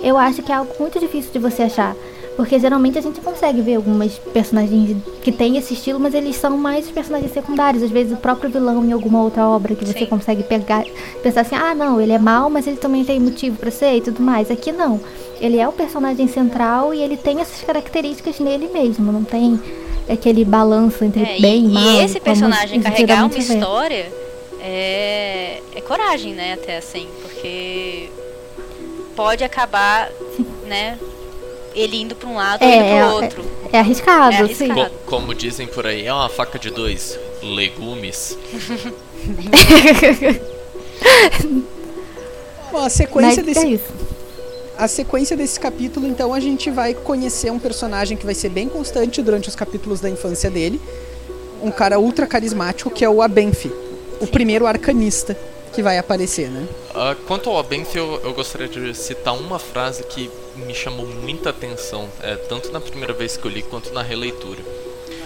eu 0.00 0.16
acho 0.16 0.40
que 0.40 0.52
é 0.52 0.54
algo 0.54 0.72
muito 0.78 1.00
difícil 1.00 1.32
de 1.32 1.40
você 1.40 1.62
achar. 1.64 1.96
Porque 2.36 2.58
geralmente 2.58 2.96
a 2.96 3.00
gente 3.02 3.20
consegue 3.20 3.60
ver 3.60 3.74
algumas 3.76 4.18
personagens 4.18 4.96
que 5.22 5.30
têm 5.30 5.58
esse 5.58 5.74
estilo, 5.74 6.00
mas 6.00 6.14
eles 6.14 6.34
são 6.36 6.56
mais 6.56 6.90
personagens 6.90 7.30
secundários. 7.32 7.82
Às 7.82 7.90
vezes 7.90 8.12
o 8.12 8.16
próprio 8.16 8.48
vilão 8.50 8.84
em 8.84 8.92
alguma 8.92 9.22
outra 9.22 9.46
obra 9.46 9.74
que 9.74 9.84
você 9.84 10.00
Sim. 10.00 10.06
consegue 10.06 10.42
pegar, 10.42 10.84
pensar 11.22 11.42
assim, 11.42 11.54
ah 11.54 11.74
não, 11.74 12.00
ele 12.00 12.12
é 12.12 12.18
mau, 12.18 12.48
mas 12.48 12.66
ele 12.66 12.78
também 12.78 13.04
tem 13.04 13.20
motivo 13.20 13.58
pra 13.58 13.70
ser 13.70 13.96
e 13.96 14.00
tudo 14.00 14.22
mais. 14.22 14.50
Aqui 14.50 14.72
não. 14.72 14.98
Ele 15.40 15.58
é 15.58 15.68
o 15.68 15.72
personagem 15.72 16.26
central 16.26 16.94
e 16.94 17.00
ele 17.02 17.16
tem 17.16 17.40
essas 17.40 17.60
características 17.62 18.38
nele 18.38 18.68
mesmo. 18.72 19.12
Não 19.12 19.24
tem 19.24 19.60
aquele 20.08 20.44
balanço 20.44 21.04
entre 21.04 21.22
É, 21.22 21.38
bem 21.38 21.66
e, 21.66 21.68
e, 21.68 21.72
mal. 21.74 21.82
e 22.00 22.04
esse 22.04 22.18
personagem 22.18 22.80
carregar 22.80 23.20
uma 23.20 23.28
vê. 23.28 23.38
história 23.40 24.12
é, 24.60 25.60
é 25.74 25.80
coragem, 25.82 26.32
né? 26.32 26.54
Até 26.54 26.78
assim, 26.78 27.06
porque 27.20 28.08
pode 29.14 29.44
acabar, 29.44 30.10
né? 30.66 30.96
Ele 31.74 32.00
indo 32.02 32.14
pra 32.14 32.28
um 32.28 32.34
lado 32.36 32.62
É, 32.62 32.76
indo 32.76 32.84
pro 32.84 32.94
é, 32.96 33.06
outro. 33.14 33.44
É 33.72 33.78
arriscado, 33.78 34.34
É 34.34 34.48
sim. 34.54 34.70
arriscado. 34.70 34.90
Co- 34.90 34.96
como 35.06 35.34
dizem 35.34 35.66
por 35.66 35.86
aí, 35.86 36.06
é 36.06 36.12
uma 36.12 36.28
faca 36.28 36.58
de 36.58 36.70
dois 36.70 37.18
legumes. 37.42 38.36
Bom, 42.70 42.78
a 42.78 42.88
sequência 42.88 43.42
Mas 43.44 43.54
desse 43.54 43.74
é. 43.74 43.80
A 44.78 44.88
sequência 44.88 45.36
desse 45.36 45.60
capítulo, 45.60 46.06
então, 46.06 46.32
a 46.32 46.40
gente 46.40 46.70
vai 46.70 46.94
conhecer 46.94 47.50
um 47.52 47.58
personagem 47.58 48.16
que 48.16 48.24
vai 48.24 48.34
ser 48.34 48.48
bem 48.48 48.68
constante 48.68 49.22
durante 49.22 49.48
os 49.48 49.54
capítulos 49.54 50.00
da 50.00 50.08
infância 50.08 50.50
dele. 50.50 50.80
Um 51.62 51.70
cara 51.70 51.98
ultra 52.00 52.26
carismático 52.26 52.90
que 52.90 53.04
é 53.04 53.08
o 53.08 53.22
Abenfi, 53.22 53.70
o 54.20 54.26
primeiro 54.26 54.66
arcanista 54.66 55.36
que 55.72 55.82
vai 55.82 55.98
aparecer, 55.98 56.48
né? 56.50 56.66
Ah, 56.94 57.14
quanto 57.26 57.48
ao 57.48 57.58
Abenth, 57.58 57.94
eu, 57.94 58.20
eu 58.24 58.34
gostaria 58.34 58.68
de 58.68 58.94
citar 58.94 59.34
uma 59.34 59.58
frase 59.58 60.02
que 60.04 60.28
me 60.56 60.74
chamou 60.74 61.06
muita 61.06 61.50
atenção, 61.50 62.08
é, 62.22 62.36
tanto 62.36 62.70
na 62.72 62.80
primeira 62.80 63.12
vez 63.12 63.36
que 63.36 63.44
eu 63.44 63.50
li 63.50 63.62
quanto 63.62 63.92
na 63.92 64.02
releitura. 64.02 64.60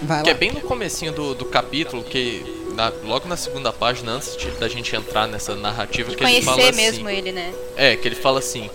Vai 0.03 0.23
Que 0.23 0.29
é 0.29 0.33
lá. 0.33 0.39
bem 0.39 0.51
no 0.51 0.61
comecinho 0.61 1.11
do, 1.11 1.33
do 1.33 1.45
capítulo, 1.45 2.03
que 2.03 2.43
na- 2.75 2.91
logo 3.03 3.27
na 3.27 3.35
segunda 3.37 3.73
página, 3.73 4.11
antes 4.13 4.37
de- 4.37 4.51
da 4.51 4.67
gente 4.67 4.95
entrar 4.95 5.27
nessa 5.27 5.55
narrativa, 5.55 6.13
que 6.13 6.23
ele 6.23 6.41
fala 6.41 6.61
assim. 6.69 6.75
mesmo 6.77 7.09
ele, 7.09 7.31
né? 7.31 7.53
É, 7.75 7.95
que 7.95 8.07
ele 8.07 8.15
fala 8.15 8.39
assim. 8.39 8.69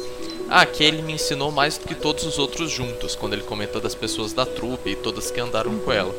Ah, 0.51 0.67
que 0.67 0.85
ele 0.85 1.01
me 1.01 1.15
ensinou 1.15 1.51
mais 1.51 1.79
do 1.79 1.87
que 1.87 1.95
todos 1.95 2.25
os 2.25 2.39
outros 2.39 2.71
juntos, 2.71 3.15
quando 3.17 3.33
ele 3.33 3.43
comenta 3.43 3.81
das 3.81 3.95
pessoas 3.95 4.33
da 4.35 4.45
trupe 4.45 4.91
e 4.91 4.97
todas 4.97 5.31
que 5.31 5.41
andaram 5.41 5.79
com 5.79 5.91
ela. 5.93 6.15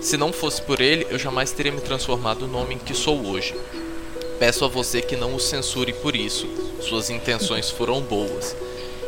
Se 0.00 0.16
não 0.16 0.32
fosse 0.32 0.60
por 0.62 0.80
ele, 0.80 1.06
eu 1.10 1.18
jamais 1.18 1.50
teria 1.50 1.72
me 1.72 1.80
transformado 1.80 2.46
no 2.46 2.58
homem 2.58 2.78
que 2.78 2.94
sou 2.94 3.26
hoje. 3.26 3.54
Peço 4.38 4.64
a 4.64 4.68
você 4.68 5.00
que 5.00 5.16
não 5.16 5.34
o 5.34 5.40
censure 5.40 5.92
por 5.94 6.14
isso. 6.14 6.46
Suas 6.82 7.08
intenções 7.10 7.70
foram 7.70 8.00
boas. 8.00 8.54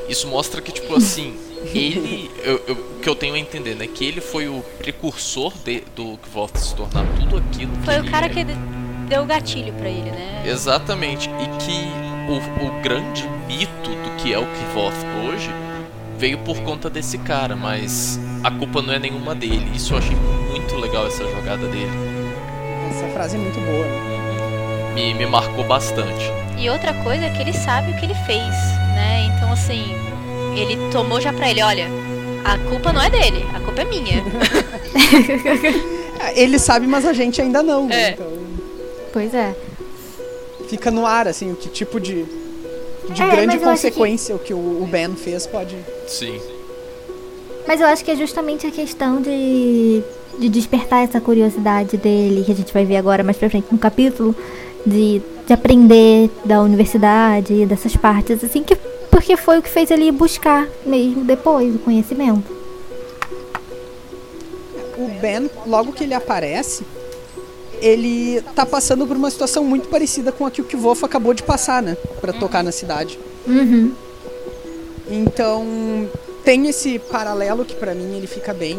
Isso 0.08 0.26
mostra 0.28 0.60
que, 0.60 0.72
tipo 0.72 0.94
assim, 0.96 1.34
ele. 1.74 2.30
eu- 2.44 2.62
eu- 2.68 2.86
O 2.96 3.00
que 3.06 3.08
eu 3.08 3.14
tenho 3.14 3.34
a 3.34 3.38
entender, 3.38 3.74
né? 3.76 3.86
Que 3.86 4.04
ele 4.04 4.20
foi 4.20 4.48
o 4.48 4.64
precursor 4.78 5.52
de- 5.64 5.84
do 5.94 6.18
Kvoth 6.18 6.56
se 6.56 6.74
tornar 6.74 7.04
tudo 7.20 7.36
aquilo. 7.38 7.70
Foi 7.84 7.94
que 7.94 8.00
o 8.00 8.10
cara 8.10 8.26
é. 8.26 8.28
que 8.28 8.42
de- 8.42 8.54
deu 9.08 9.22
o 9.22 9.26
gatilho 9.26 9.72
pra 9.74 9.88
ele, 9.88 10.10
né? 10.10 10.42
Exatamente. 10.44 11.28
E 11.30 11.46
que 11.62 11.86
o, 12.28 12.66
o 12.66 12.82
grande 12.82 13.28
mito 13.46 13.90
do 13.90 14.16
que 14.16 14.32
é 14.34 14.38
o 14.40 14.44
Kvoth 14.46 14.94
hoje 15.28 15.50
veio 16.18 16.38
por 16.38 16.60
conta 16.62 16.90
desse 16.90 17.16
cara, 17.18 17.54
mas 17.54 18.18
a 18.42 18.50
culpa 18.50 18.82
não 18.82 18.92
é 18.94 18.98
nenhuma 18.98 19.34
dele. 19.36 19.70
Isso 19.74 19.94
eu 19.94 19.98
achei 19.98 20.16
muito 20.50 20.74
legal 20.76 21.06
essa 21.06 21.22
jogada 21.30 21.68
dele. 21.68 21.90
Essa 22.90 23.06
frase 23.08 23.36
é 23.36 23.38
muito 23.38 23.60
boa. 23.60 23.84
né? 23.86 24.92
Me, 24.94 25.14
me 25.14 25.26
marcou 25.26 25.62
bastante. 25.64 26.24
E 26.58 26.68
outra 26.70 26.92
coisa 27.04 27.26
é 27.26 27.30
que 27.30 27.40
ele 27.40 27.52
sabe 27.52 27.92
o 27.92 27.96
que 27.98 28.06
ele 28.06 28.14
fez, 28.26 28.54
né? 28.96 29.30
Então, 29.36 29.52
assim, 29.52 29.94
ele 30.56 30.76
tomou 30.90 31.20
já 31.20 31.32
pra 31.32 31.48
ele, 31.50 31.62
olha, 31.62 31.86
a 32.44 32.58
culpa 32.68 32.92
não 32.92 33.00
é 33.02 33.08
dele, 33.10 33.44
a 33.54 33.60
culpa 33.60 33.82
é 33.82 33.84
minha. 33.84 34.24
É, 36.18 36.42
Ele 36.42 36.58
sabe, 36.58 36.86
mas 36.86 37.04
a 37.04 37.12
gente 37.12 37.40
ainda 37.42 37.62
não, 37.62 37.86
né? 37.86 38.02
É. 38.02 38.10
Então 38.12 38.26
Pois 39.12 39.34
é. 39.34 39.54
fica 40.68 40.90
no 40.90 41.04
ar, 41.06 41.28
assim, 41.28 41.52
o 41.52 41.56
que 41.56 41.68
tipo 41.68 42.00
de, 42.00 42.24
de 43.10 43.22
É, 43.22 43.26
grande 43.30 43.48
acho 43.50 43.58
que- 43.58 43.64
consequência 43.64 44.34
o 44.34 44.38
que 44.38 44.54
o, 44.54 44.56
o 44.82 44.88
Ben 44.90 45.14
fez 45.14 45.46
pode. 45.46 45.76
Sim. 46.08 46.40
Mas 47.68 47.80
eu 47.82 47.86
acho 47.86 48.02
que 48.04 48.10
é 48.10 48.16
justamente 48.16 48.66
a 48.66 48.70
questão 48.70 49.20
de, 49.20 50.02
de 50.38 50.48
despertar 50.48 51.04
essa 51.04 51.20
curiosidade 51.20 51.96
dele, 51.98 52.44
que 52.44 52.52
a 52.52 52.54
gente 52.54 52.72
vai 52.72 52.84
ver 52.86 52.96
agora 52.96 53.22
mais 53.22 53.36
pra 53.36 53.50
frente 53.50 53.66
no 53.70 53.76
capítulo, 53.78 54.34
de, 54.86 55.20
de 55.46 55.52
aprender 55.52 56.30
da 56.44 56.60
universidade, 56.60 57.64
dessas 57.66 57.96
partes, 57.96 58.42
assim, 58.42 58.62
que, 58.62 58.74
porque 59.10 59.36
foi 59.36 59.58
o 59.58 59.62
que 59.62 59.68
fez 59.68 59.90
ele 59.90 60.10
buscar 60.10 60.68
mesmo 60.84 61.24
depois 61.24 61.74
o 61.74 61.78
conhecimento. 61.78 62.54
O 64.98 65.08
Ben, 65.20 65.48
logo 65.66 65.92
que 65.92 66.04
ele 66.04 66.14
aparece, 66.14 66.84
ele 67.80 68.42
tá 68.54 68.66
passando 68.66 69.06
por 69.06 69.16
uma 69.16 69.30
situação 69.30 69.62
muito 69.62 69.88
parecida 69.88 70.32
com 70.32 70.46
a 70.46 70.50
que 70.50 70.60
o 70.60 70.64
Kvof 70.64 71.04
acabou 71.04 71.32
de 71.32 71.42
passar, 71.42 71.82
né? 71.82 71.96
Pra 72.20 72.32
tocar 72.32 72.64
na 72.64 72.72
cidade. 72.72 73.18
Uhum. 73.46 73.92
Então, 75.08 75.64
tem 76.44 76.66
esse 76.66 76.98
paralelo 76.98 77.64
que 77.64 77.74
pra 77.74 77.94
mim 77.94 78.16
ele 78.16 78.26
fica 78.26 78.52
bem 78.52 78.78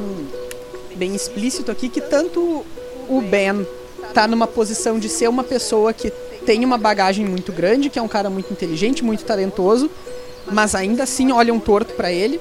bem 0.95 1.13
explícito 1.13 1.71
aqui 1.71 1.89
que 1.89 2.01
tanto 2.01 2.65
o 3.07 3.21
Ben 3.21 3.65
tá 4.13 4.27
numa 4.27 4.47
posição 4.47 4.97
de 4.97 5.07
ser 5.07 5.29
uma 5.29 5.43
pessoa 5.43 5.93
que 5.93 6.11
tem 6.47 6.63
uma 6.63 6.77
bagagem 6.77 7.25
muito 7.25 7.51
grande, 7.51 7.89
que 7.89 7.99
é 7.99 8.01
um 8.01 8.07
cara 8.07 8.29
muito 8.29 8.53
inteligente, 8.53 9.03
muito 9.03 9.25
talentoso, 9.25 9.91
mas 10.49 10.73
ainda 10.73 11.03
assim 11.03 11.29
olham 11.33 11.59
torto 11.59 11.93
pra 11.93 12.09
ele, 12.09 12.39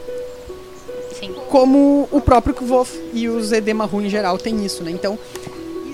Sim. 1.19 1.35
como 1.51 2.09
o 2.13 2.21
próprio 2.21 2.55
Kvof 2.55 2.97
e 3.13 3.29
o 3.29 3.43
Zedemaru 3.43 4.01
em 4.01 4.09
geral 4.09 4.39
tem 4.39 4.65
isso, 4.65 4.85
né? 4.85 4.93
Então, 4.93 5.19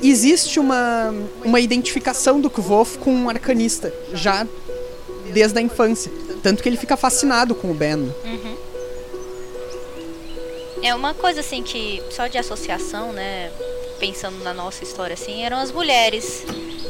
existe 0.03 0.61
uma 0.61 1.14
uma 1.42 1.59
identificação 1.59 2.38
do 2.38 2.51
Kvof 2.51 2.98
com 2.98 3.14
um 3.14 3.31
arcanista 3.31 3.90
já 4.12 4.46
desde 5.33 5.59
a 5.59 5.62
infância, 5.62 6.12
tanto 6.42 6.62
que 6.62 6.68
ele 6.68 6.77
fica 6.77 6.98
fascinado 6.98 7.55
com 7.55 7.70
o 7.70 7.75
Ben. 7.75 7.96
né? 7.96 8.12
É 10.83 10.94
uma 10.94 11.14
coisa 11.14 11.40
assim 11.40 11.62
que 11.62 12.03
só 12.11 12.27
de 12.27 12.37
associação, 12.37 13.11
né? 13.14 13.51
Pensando 13.98 14.44
na 14.44 14.53
nossa 14.53 14.85
história 14.85 15.14
assim, 15.14 15.44
eram 15.44 15.57
as 15.57 15.72
mulheres 15.72 16.44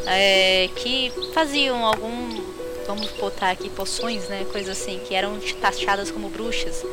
é, 0.07 0.69
que 0.77 1.12
faziam 1.33 1.85
algum, 1.85 2.43
vamos 2.87 3.09
botar 3.12 3.51
aqui 3.51 3.69
poções, 3.71 4.29
né? 4.29 4.47
Coisas 4.51 4.81
assim 4.81 5.01
que 5.07 5.15
eram 5.15 5.38
taxadas 5.61 6.11
como 6.11 6.29
bruxas. 6.29 6.85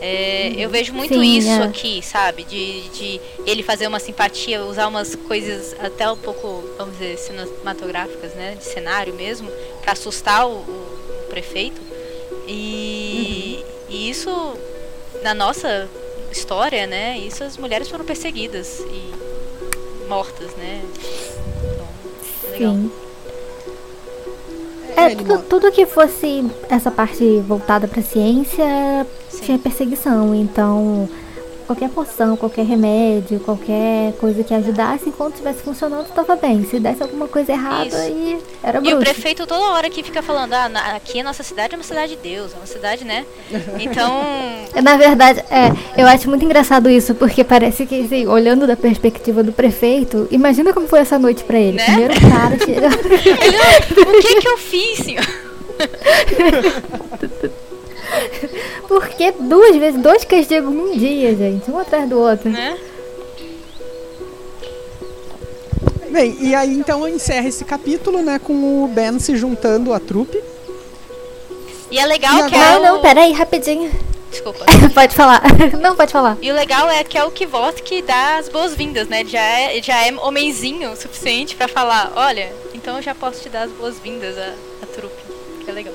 É, 0.00 0.52
eu 0.56 0.68
vejo 0.68 0.92
muito 0.92 1.14
Sim, 1.14 1.38
isso 1.38 1.48
é. 1.48 1.62
aqui, 1.62 2.02
sabe? 2.02 2.42
De, 2.42 2.88
de 2.88 3.20
ele 3.46 3.62
fazer 3.62 3.86
uma 3.86 4.00
simpatia, 4.00 4.64
usar 4.64 4.88
umas 4.88 5.14
coisas 5.14 5.76
até 5.78 6.10
um 6.10 6.16
pouco, 6.16 6.64
vamos 6.76 6.98
dizer, 6.98 7.16
cinematográficas, 7.18 8.34
né? 8.34 8.56
De 8.56 8.64
cenário 8.64 9.14
mesmo, 9.14 9.48
pra 9.80 9.92
assustar 9.92 10.48
o, 10.48 10.54
o 10.54 11.26
prefeito. 11.30 11.80
E, 12.48 13.64
e 13.88 14.10
isso, 14.10 14.58
na 15.22 15.34
nossa 15.34 15.88
história, 16.32 16.84
né? 16.84 17.16
Isso 17.18 17.44
as 17.44 17.56
mulheres 17.56 17.88
foram 17.88 18.04
perseguidas 18.04 18.80
e 18.80 20.08
mortas, 20.08 20.50
né? 20.56 20.82
Então, 22.54 22.72
é. 22.72 22.76
Sim. 22.76 22.90
É, 24.96 25.12
É, 25.12 25.14
tudo, 25.16 25.38
tudo 25.48 25.72
que 25.72 25.86
fosse 25.86 26.44
essa 26.68 26.90
parte 26.90 27.40
voltada 27.40 27.88
pra 27.88 28.02
ciência 28.02 28.64
tinha 29.42 29.58
perseguição. 29.58 30.34
Então, 30.34 31.08
qualquer 31.66 31.88
poção, 31.90 32.36
qualquer 32.36 32.64
remédio, 32.64 33.40
qualquer 33.40 34.12
coisa 34.20 34.42
que 34.44 34.52
ajudasse 34.54 35.08
enquanto 35.08 35.32
estivesse 35.34 35.62
funcionando, 35.62 36.06
estava 36.06 36.36
bem. 36.36 36.64
Se 36.64 36.78
desse 36.78 37.02
alguma 37.02 37.26
coisa 37.28 37.52
errada, 37.52 37.86
Isso. 37.86 37.96
aí 37.96 38.38
era 38.62 38.78
E 38.78 38.80
o 38.80 38.82
bruxo. 38.96 38.98
prefeito 39.00 39.46
toda 39.46 39.60
hora 39.72 39.88
que 39.90 40.02
fica 40.02 40.22
falando, 40.22 40.52
ah, 40.54 40.68
na- 40.68 40.96
aqui 40.96 41.20
a 41.20 41.24
nossa 41.24 41.42
cidade 41.42 41.74
é 41.74 41.76
uma 41.76 41.84
cidade 41.84 42.16
de 42.16 42.22
Deus, 42.22 42.52
é 42.52 42.56
uma 42.56 42.66
cidade, 42.66 43.04
né? 43.04 43.24
Então, 43.80 44.22
Na 44.82 44.96
verdade, 44.96 45.40
é, 45.50 46.00
eu 46.00 46.06
acho 46.06 46.28
muito 46.28 46.44
engraçado 46.44 46.88
isso, 46.90 47.14
porque 47.14 47.44
parece 47.44 47.86
que, 47.86 48.00
assim, 48.02 48.26
olhando 48.26 48.66
da 48.66 48.76
perspectiva 48.76 49.42
do 49.42 49.52
prefeito, 49.52 50.26
imagina 50.30 50.72
como 50.72 50.88
foi 50.88 51.00
essa 51.00 51.18
noite 51.18 51.44
pra 51.44 51.58
ele. 51.58 51.76
Né? 51.76 51.84
Primeiro 51.84 52.14
o 52.14 52.20
cara 52.30 52.58
chega. 52.58 52.88
o 54.10 54.20
que 54.22 54.40
que 54.40 54.48
eu 54.48 54.58
fiz, 54.58 54.98
senhor? 54.98 55.26
Porque 58.88 59.32
duas 59.32 59.76
vezes, 59.76 60.00
dois 60.00 60.24
castigos 60.24 60.72
num 60.72 60.96
dia, 60.96 61.34
gente, 61.36 61.70
um 61.70 61.78
atrás 61.78 62.08
do 62.08 62.18
outro. 62.18 62.48
Né? 62.50 62.78
Bem, 66.10 66.36
e 66.40 66.54
aí 66.54 66.74
então 66.76 67.08
encerra 67.08 67.48
esse 67.48 67.64
capítulo, 67.64 68.20
né, 68.22 68.38
com 68.38 68.84
o 68.84 68.88
Ben 68.88 69.18
se 69.18 69.34
juntando 69.36 69.94
à 69.94 69.98
trupe. 70.00 70.42
E 71.90 71.98
é 71.98 72.04
legal 72.06 72.32
E 72.46 72.50
que 72.50 72.54
agora- 72.54 72.70
é 72.70 72.74
Não, 72.74 72.82
não, 72.82 72.98
o... 72.98 73.02
peraí, 73.02 73.32
rapidinho. 73.32 73.90
Desculpa. 74.30 74.64
pode 74.94 75.14
falar. 75.14 75.42
Não, 75.78 75.94
pode 75.94 76.10
falar. 76.10 76.38
E 76.40 76.50
o 76.50 76.54
legal 76.54 76.88
é 76.88 77.04
que 77.04 77.18
é 77.18 77.24
o 77.24 77.30
Kivot 77.30 77.82
que 77.82 78.00
dá 78.00 78.38
as 78.38 78.48
boas-vindas, 78.48 79.06
né? 79.06 79.22
Já 79.26 79.42
é, 79.42 79.82
já 79.82 80.06
é 80.06 80.12
homenzinho 80.14 80.90
o 80.90 80.96
suficiente 80.96 81.54
pra 81.54 81.68
falar, 81.68 82.10
olha, 82.16 82.50
então 82.72 82.96
eu 82.96 83.02
já 83.02 83.14
posso 83.14 83.42
te 83.42 83.50
dar 83.50 83.64
as 83.64 83.70
boas-vindas 83.72 84.38
à, 84.38 84.54
à 84.82 84.86
trupe. 84.86 85.22
Que 85.62 85.70
é 85.70 85.74
legal. 85.74 85.92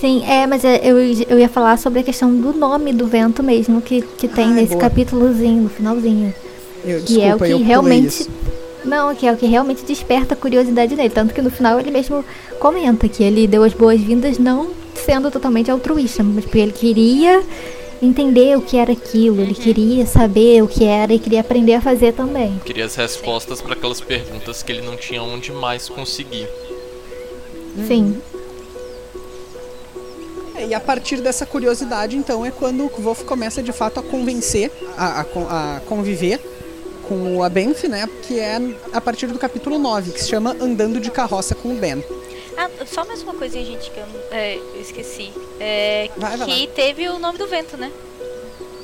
Sim, 0.00 0.22
é, 0.26 0.46
mas 0.46 0.64
é, 0.64 0.80
eu, 0.84 0.98
eu 1.28 1.38
ia 1.38 1.48
falar 1.48 1.78
sobre 1.78 2.00
a 2.00 2.02
questão 2.02 2.34
do 2.34 2.52
nome 2.52 2.92
do 2.92 3.06
vento 3.06 3.42
mesmo, 3.42 3.80
que, 3.80 4.02
que 4.02 4.28
tem 4.28 4.44
Ah, 4.46 4.50
nesse 4.50 4.68
boa. 4.72 4.80
capítulozinho, 4.82 5.62
no 5.62 5.68
finalzinho. 5.70 6.34
Eu, 6.84 7.00
Que 7.02 7.20
é 7.22 7.34
o 7.34 7.38
desculpa, 7.38 7.46
que 7.46 7.62
realmente. 7.62 8.06
isso. 8.08 8.30
Não, 8.84 9.14
que 9.14 9.26
é 9.26 9.32
o 9.32 9.36
que 9.36 9.46
realmente 9.46 9.84
desperta 9.84 10.34
a 10.34 10.36
curiosidade 10.36 10.94
nele. 10.94 11.10
Tanto 11.10 11.34
que 11.34 11.42
no 11.42 11.50
final 11.50 11.80
ele 11.80 11.90
mesmo 11.90 12.24
comenta 12.60 13.08
que 13.08 13.22
ele 13.24 13.46
deu 13.46 13.64
as 13.64 13.72
boas-vindas 13.72 14.38
não 14.38 14.70
sendo 14.94 15.30
totalmente 15.30 15.70
altruísta, 15.70 16.22
mas 16.22 16.44
porque 16.44 16.58
ele 16.58 16.72
queria 16.72 17.42
entender 18.00 18.56
o 18.56 18.60
que 18.60 18.76
era 18.76 18.92
aquilo, 18.92 19.40
ele 19.40 19.54
queria 19.54 20.04
saber 20.06 20.62
o 20.62 20.68
que 20.68 20.84
era 20.84 21.12
e 21.14 21.18
queria 21.18 21.40
aprender 21.40 21.74
a 21.74 21.80
fazer 21.80 22.12
também. 22.12 22.60
Queria 22.64 22.84
as 22.84 22.94
respostas 22.94 23.60
para 23.60 23.72
aquelas 23.72 24.00
perguntas 24.00 24.62
que 24.62 24.70
ele 24.70 24.82
não 24.82 24.96
tinha 24.96 25.22
onde 25.22 25.50
mais 25.50 25.88
conseguir. 25.88 26.46
Sim. 27.88 28.16
É, 30.56 30.66
E 30.66 30.74
a 30.74 30.80
partir 30.80 31.20
dessa 31.20 31.44
curiosidade, 31.46 32.16
então, 32.16 32.44
é 32.44 32.50
quando 32.50 32.84
o 32.84 32.90
Kvof 32.90 33.24
começa 33.24 33.62
de 33.62 33.72
fato 33.72 34.00
a 34.00 34.02
convencer, 34.02 34.70
a, 34.96 35.20
a 35.20 35.76
a 35.76 35.80
conviver 35.80 36.40
com 37.08 37.36
o 37.36 37.42
Abenf, 37.42 37.84
né? 37.84 38.08
Que 38.22 38.40
é 38.40 38.58
a 38.92 39.00
partir 39.00 39.26
do 39.28 39.38
capítulo 39.38 39.78
9, 39.78 40.12
que 40.12 40.20
se 40.22 40.28
chama 40.28 40.56
Andando 40.60 40.98
de 41.00 41.10
Carroça 41.10 41.54
com 41.54 41.68
o 41.72 41.74
Ben. 41.76 42.02
Ah, 42.56 42.70
só 42.86 43.04
mais 43.04 43.22
uma 43.22 43.34
coisinha, 43.34 43.64
gente, 43.64 43.90
que 43.90 43.98
eu, 44.00 44.06
é, 44.30 44.56
eu 44.56 44.80
esqueci. 44.80 45.30
É, 45.60 46.08
Vai, 46.16 46.36
vai 46.38 46.46
que 46.48 46.66
teve 46.68 47.08
o 47.08 47.18
nome 47.18 47.38
do 47.38 47.46
vento, 47.46 47.76
né? 47.76 47.92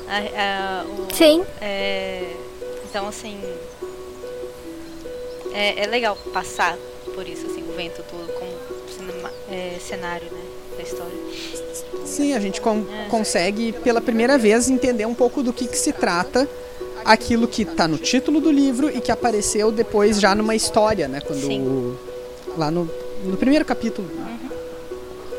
A- 0.07 0.83
a- 0.83 0.85
o- 0.85 1.13
Sim. 1.13 1.43
é, 1.59 2.33
então, 2.87 3.07
assim. 3.07 3.37
É, 5.53 5.83
é 5.83 5.87
legal 5.87 6.15
passar 6.33 6.77
por 7.13 7.27
isso, 7.27 7.45
assim, 7.47 7.63
o 7.67 7.73
vento 7.75 8.03
todo 8.09 8.31
como 8.33 8.51
cinema- 8.95 9.31
é, 9.51 9.77
cenário, 9.79 10.27
né? 10.31 10.41
Da 10.77 10.83
história. 10.83 11.13
Sim, 12.05 12.33
a 12.33 12.39
gente 12.39 12.61
con- 12.61 12.85
consegue 13.09 13.71
pela 13.71 14.01
primeira 14.01 14.37
vez 14.37 14.69
entender 14.69 15.05
um 15.05 15.13
pouco 15.13 15.41
do 15.41 15.51
que, 15.53 15.67
que 15.67 15.77
se 15.77 15.91
trata 15.91 16.47
aquilo 17.03 17.47
que 17.47 17.65
tá 17.65 17.87
no 17.87 17.97
título 17.97 18.39
do 18.39 18.51
livro 18.51 18.89
e 18.89 19.01
que 19.01 19.11
apareceu 19.11 19.71
depois 19.71 20.19
já 20.19 20.33
numa 20.35 20.55
história, 20.55 21.07
né? 21.07 21.19
Quando 21.21 21.41
Sim. 21.41 21.97
lá 22.57 22.69
no, 22.71 22.89
no 23.25 23.37
primeiro 23.37 23.65
capítulo. 23.65 24.07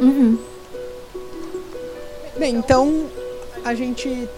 Uhum. 0.01 0.39
Bem, 2.37 2.57
então 2.57 3.07
a 3.65 3.75
gente 3.75 4.29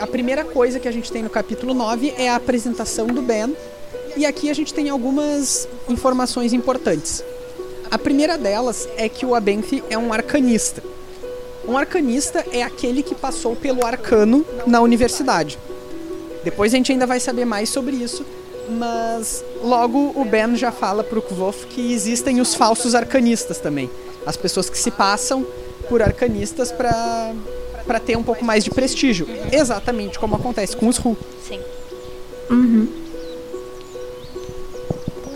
a 0.00 0.06
primeira 0.06 0.44
coisa 0.44 0.80
que 0.80 0.88
a 0.88 0.92
gente 0.92 1.12
tem 1.12 1.22
no 1.22 1.30
capítulo 1.30 1.72
9 1.74 2.14
é 2.16 2.28
a 2.28 2.36
apresentação 2.36 3.06
do 3.06 3.22
Ben. 3.22 3.54
E 4.16 4.24
aqui 4.24 4.48
a 4.50 4.54
gente 4.54 4.72
tem 4.72 4.88
algumas 4.88 5.68
informações 5.88 6.52
importantes. 6.52 7.22
A 7.90 7.98
primeira 7.98 8.36
delas 8.38 8.88
é 8.96 9.08
que 9.08 9.26
o 9.26 9.34
Abenthi 9.34 9.82
é 9.90 9.98
um 9.98 10.12
arcanista. 10.12 10.82
Um 11.66 11.78
arcanista 11.78 12.44
é 12.52 12.62
aquele 12.62 13.02
que 13.02 13.14
passou 13.14 13.56
pelo 13.56 13.84
arcano 13.84 14.44
na 14.66 14.80
universidade. 14.80 15.58
Depois 16.42 16.74
a 16.74 16.76
gente 16.76 16.92
ainda 16.92 17.06
vai 17.06 17.18
saber 17.18 17.44
mais 17.44 17.70
sobre 17.70 17.96
isso, 17.96 18.24
mas 18.68 19.42
logo 19.62 20.12
o 20.14 20.24
Ben 20.24 20.54
já 20.56 20.70
fala 20.70 21.02
pro 21.02 21.22
Kvof 21.22 21.66
que 21.66 21.92
existem 21.92 22.40
os 22.40 22.54
falsos 22.54 22.94
arcanistas 22.94 23.58
também. 23.58 23.90
As 24.26 24.36
pessoas 24.36 24.68
que 24.68 24.78
se 24.78 24.90
passam 24.90 25.46
por 25.88 26.02
arcanistas 26.02 26.70
para 26.70 27.32
para 27.86 28.00
ter 28.00 28.16
um 28.16 28.22
pouco 28.22 28.42
mais 28.42 28.64
de 28.64 28.70
prestígio, 28.70 29.26
exatamente 29.52 30.18
como 30.18 30.34
acontece 30.34 30.74
com 30.74 30.88
os 30.88 30.96
Ru. 30.96 31.16
Sim. 31.46 31.60
Uhum. 32.50 32.88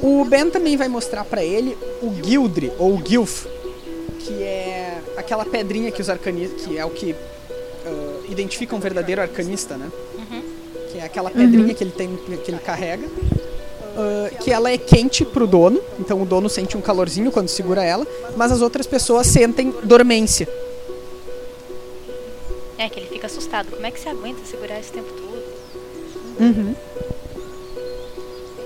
O 0.03 0.25
Ben 0.25 0.49
também 0.49 0.77
vai 0.77 0.89
mostrar 0.89 1.25
pra 1.25 1.45
ele 1.45 1.77
o 2.01 2.11
Gildre 2.25 2.73
ou 2.79 3.03
Gilf, 3.05 3.47
que 4.21 4.43
é 4.43 4.68
aquela 5.29 5.45
pedrinha 5.45 5.91
que 5.91 6.01
os 6.01 6.09
arcanistas, 6.09 6.63
que 6.63 6.79
é 6.79 6.85
o 6.85 6.91
que 6.91 7.15
ah, 7.85 8.21
identifica 8.31 8.75
um 8.75 8.81
verdadeiro 8.81 9.21
arcanista, 9.21 9.77
né? 9.77 9.91
Que 10.91 10.99
é 10.99 11.05
aquela 11.05 11.31
pedrinha 11.31 11.75
que 11.75 11.85
ele 11.85 11.91
tem, 11.91 12.17
que 12.17 12.51
ele 12.51 12.59
carrega. 12.61 13.07
ah, 13.95 14.31
que 14.43 14.51
ela 14.51 14.71
é 14.71 14.79
quente 14.79 15.25
pro 15.27 15.47
dono, 15.47 15.81
então 16.01 16.23
o 16.23 16.25
dono 16.25 16.49
sente 16.49 16.79
um 16.79 16.81
calorzinho 16.81 17.31
quando 17.31 17.49
segura 17.49 17.85
ela, 17.85 18.07
mas 18.37 18.51
as 18.51 18.63
outras 18.63 18.87
pessoas 18.87 19.27
sentem 19.27 19.75
dormência. 19.85 20.49
É 22.79 22.89
que 22.89 23.01
ele 23.01 23.09
fica 23.09 23.27
assustado. 23.27 23.71
Como 23.71 23.85
é 23.85 23.91
que 23.91 24.01
você 24.01 24.09
aguenta 24.09 24.43
segurar 24.47 24.79
esse 24.81 24.93
tempo 24.93 25.13
todo? 25.13 25.43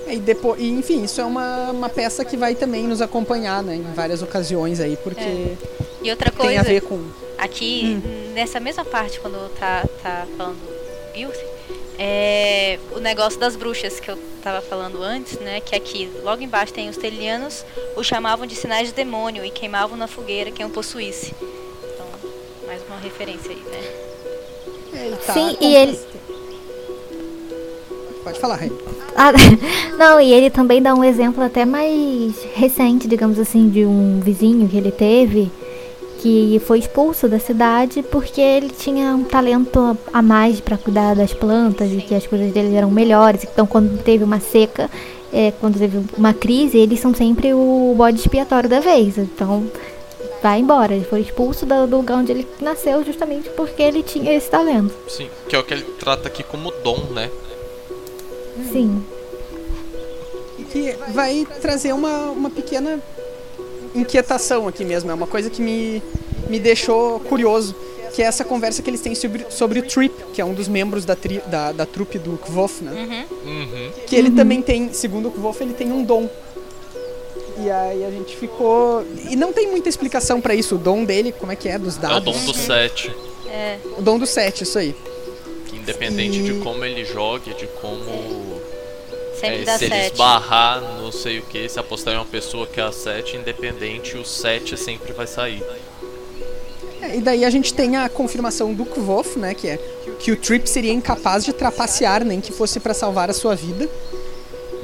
E 0.07 0.17
depois, 0.17 0.61
e, 0.61 0.69
enfim, 0.69 1.03
isso 1.03 1.19
é 1.19 1.25
uma, 1.25 1.71
uma 1.71 1.89
peça 1.89 2.23
que 2.23 2.37
vai 2.37 2.53
também 2.53 2.87
nos 2.87 3.01
acompanhar, 3.01 3.63
né, 3.63 3.75
em 3.75 3.93
várias 3.95 4.21
ocasiões 4.21 4.79
aí, 4.79 4.95
porque 5.03 5.57
E 6.03 6.09
outra 6.11 6.29
tem 6.31 6.39
coisa, 6.39 6.59
a 6.59 6.63
ver 6.63 6.81
com 6.81 7.01
aqui 7.37 7.99
nessa 8.33 8.59
mesma 8.59 8.83
parte, 8.85 9.19
quando 9.19 9.49
tá, 9.57 9.85
tá 10.01 10.27
falando 10.37 10.57
Guild, 11.13 11.37
é 11.97 12.79
o 12.95 12.99
negócio 12.99 13.39
das 13.39 13.55
bruxas 13.55 13.99
que 13.99 14.09
eu 14.09 14.17
tava 14.41 14.61
falando 14.61 15.01
antes, 15.01 15.39
né? 15.39 15.61
Que 15.61 15.75
aqui, 15.75 16.09
logo 16.23 16.41
embaixo, 16.41 16.73
tem 16.73 16.89
os 16.89 16.97
telianos, 16.97 17.63
o 17.95 18.03
chamavam 18.03 18.45
de 18.45 18.55
sinais 18.55 18.89
de 18.89 18.93
demônio 18.93 19.45
e 19.45 19.51
queimavam 19.51 19.95
na 19.97 20.07
fogueira 20.07 20.51
quem 20.51 20.65
o 20.65 20.69
possuísse. 20.69 21.33
Então, 21.93 22.05
mais 22.67 22.81
uma 22.87 22.97
referência 22.97 23.51
aí, 23.51 23.57
né? 23.57 25.03
Ele 25.05 25.15
tá 25.17 25.33
Sim, 25.33 25.57
e 25.61 25.75
ele- 25.75 25.99
Pode 28.23 28.39
falar, 28.39 28.55
Raine. 28.55 28.77
Ah, 29.15 29.31
não, 29.97 30.19
e 30.19 30.33
ele 30.33 30.49
também 30.49 30.81
dá 30.81 30.95
um 30.95 31.03
exemplo 31.03 31.43
até 31.43 31.65
mais 31.65 32.33
recente, 32.55 33.07
digamos 33.07 33.37
assim, 33.37 33.69
de 33.69 33.85
um 33.85 34.19
vizinho 34.21 34.67
que 34.67 34.77
ele 34.77 34.91
teve 34.91 35.51
que 36.23 36.61
foi 36.65 36.79
expulso 36.79 37.27
da 37.27 37.37
cidade 37.37 38.01
porque 38.01 38.39
ele 38.39 38.69
tinha 38.69 39.13
um 39.13 39.25
talento 39.25 39.97
a- 40.13 40.21
mais 40.21 40.61
para 40.61 40.77
cuidar 40.77 41.13
das 41.15 41.33
plantas 41.33 41.91
e 41.91 41.97
que 41.97 42.15
as 42.15 42.25
coisas 42.25 42.49
dele 42.53 42.73
eram 42.75 42.89
melhores. 42.89 43.43
Então, 43.43 43.67
quando 43.67 44.01
teve 44.01 44.23
uma 44.23 44.39
seca, 44.39 44.89
é, 45.33 45.51
quando 45.59 45.77
teve 45.77 45.99
uma 46.17 46.33
crise, 46.33 46.77
eles 46.77 47.01
são 47.01 47.13
sempre 47.13 47.53
o 47.53 47.93
bode 47.97 48.19
expiatório 48.21 48.69
da 48.69 48.79
vez. 48.79 49.17
Então, 49.17 49.65
vai 50.41 50.59
embora. 50.61 50.93
Ele 50.95 51.03
foi 51.03 51.19
expulso 51.19 51.65
do 51.65 51.85
do 51.87 51.97
lugar 51.97 52.19
onde 52.19 52.31
ele 52.31 52.47
nasceu 52.61 53.03
justamente 53.03 53.49
porque 53.49 53.83
ele 53.83 54.01
tinha 54.01 54.33
esse 54.33 54.49
talento. 54.49 54.93
Sim, 55.09 55.27
que 55.49 55.55
é 55.57 55.59
o 55.59 55.63
que 55.63 55.73
ele 55.73 55.83
trata 55.99 56.29
aqui 56.29 56.41
como 56.41 56.71
dom, 56.83 56.99
né? 57.13 57.29
Sim. 58.71 59.03
E 60.57 60.63
que 60.63 60.95
vai 61.13 61.45
trazer 61.61 61.91
uma, 61.93 62.29
uma 62.31 62.49
pequena 62.49 62.99
inquietação 63.95 64.67
aqui 64.67 64.83
mesmo. 64.85 65.09
É 65.11 65.13
uma 65.13 65.27
coisa 65.27 65.49
que 65.49 65.61
me, 65.61 66.01
me 66.49 66.59
deixou 66.59 67.19
curioso. 67.21 67.75
Que 68.13 68.21
é 68.21 68.25
essa 68.25 68.43
conversa 68.43 68.83
que 68.83 68.89
eles 68.91 69.01
têm 69.01 69.15
sobre, 69.15 69.43
sobre 69.49 69.79
o 69.79 69.83
Trip, 69.83 70.13
que 70.33 70.39
é 70.39 70.45
um 70.45 70.53
dos 70.53 70.67
membros 70.67 71.03
da, 71.03 71.15
tri, 71.15 71.41
da, 71.47 71.71
da 71.71 71.83
trupe 71.83 72.19
do 72.19 72.37
Kvof, 72.37 72.83
né? 72.83 73.25
Uhum. 73.43 73.91
Que 74.05 74.15
ele 74.15 74.29
também 74.29 74.61
tem, 74.61 74.93
segundo 74.93 75.29
o 75.29 75.31
Kvof, 75.31 75.59
ele 75.63 75.73
tem 75.73 75.91
um 75.91 76.03
dom. 76.03 76.29
E 77.57 77.71
aí 77.71 78.05
a 78.05 78.11
gente 78.11 78.37
ficou. 78.37 79.03
E 79.31 79.35
não 79.35 79.51
tem 79.51 79.67
muita 79.67 79.89
explicação 79.89 80.39
pra 80.39 80.53
isso. 80.53 80.75
O 80.75 80.77
dom 80.77 81.03
dele, 81.03 81.31
como 81.31 81.51
é 81.51 81.55
que 81.55 81.67
é? 81.67 81.79
Dos 81.79 81.95
É 81.95 81.99
o 81.99 82.01
dados? 82.01 82.23
dom 82.39 82.45
do 82.45 82.53
7. 82.53 83.15
É, 83.47 83.77
O 83.97 84.01
dom 84.03 84.19
do 84.19 84.27
7, 84.27 84.61
isso 84.63 84.77
aí. 84.77 84.95
Que 85.67 85.75
independente 85.77 86.39
E- 86.39 86.43
de 86.43 86.53
como 86.59 86.85
ele 86.85 87.03
jogue, 87.05 87.53
de 87.55 87.65
como. 87.81 88.52
Sempre 89.43 89.61
é, 89.61 89.65
dá 89.65 89.77
se 89.77 89.85
ele 89.85 89.95
sete. 89.95 90.11
esbarrar, 90.13 90.81
não 91.01 91.11
sei 91.11 91.39
o 91.39 91.41
que, 91.43 91.67
se 91.67 91.79
apostar 91.79 92.13
em 92.13 92.17
uma 92.17 92.25
pessoa 92.25 92.65
que 92.65 92.79
é 92.79 92.83
a 92.83 92.91
7, 92.91 93.37
independente, 93.37 94.17
o 94.17 94.25
7 94.25 94.77
sempre 94.77 95.11
vai 95.13 95.27
sair. 95.27 95.63
É, 97.01 97.17
e 97.17 97.21
daí 97.21 97.43
a 97.43 97.49
gente 97.49 97.73
tem 97.73 97.97
a 97.97 98.07
confirmação 98.07 98.73
do 98.73 98.85
Kvof, 98.85 99.37
né? 99.37 99.53
Que 99.53 99.67
é 99.67 99.79
que 100.19 100.31
o 100.31 100.37
Trip 100.37 100.69
seria 100.69 100.93
incapaz 100.93 101.43
de 101.43 101.51
trapacear, 101.51 102.23
nem 102.23 102.39
que 102.39 102.53
fosse 102.53 102.79
pra 102.79 102.93
salvar 102.93 103.29
a 103.29 103.33
sua 103.33 103.55
vida. 103.55 103.89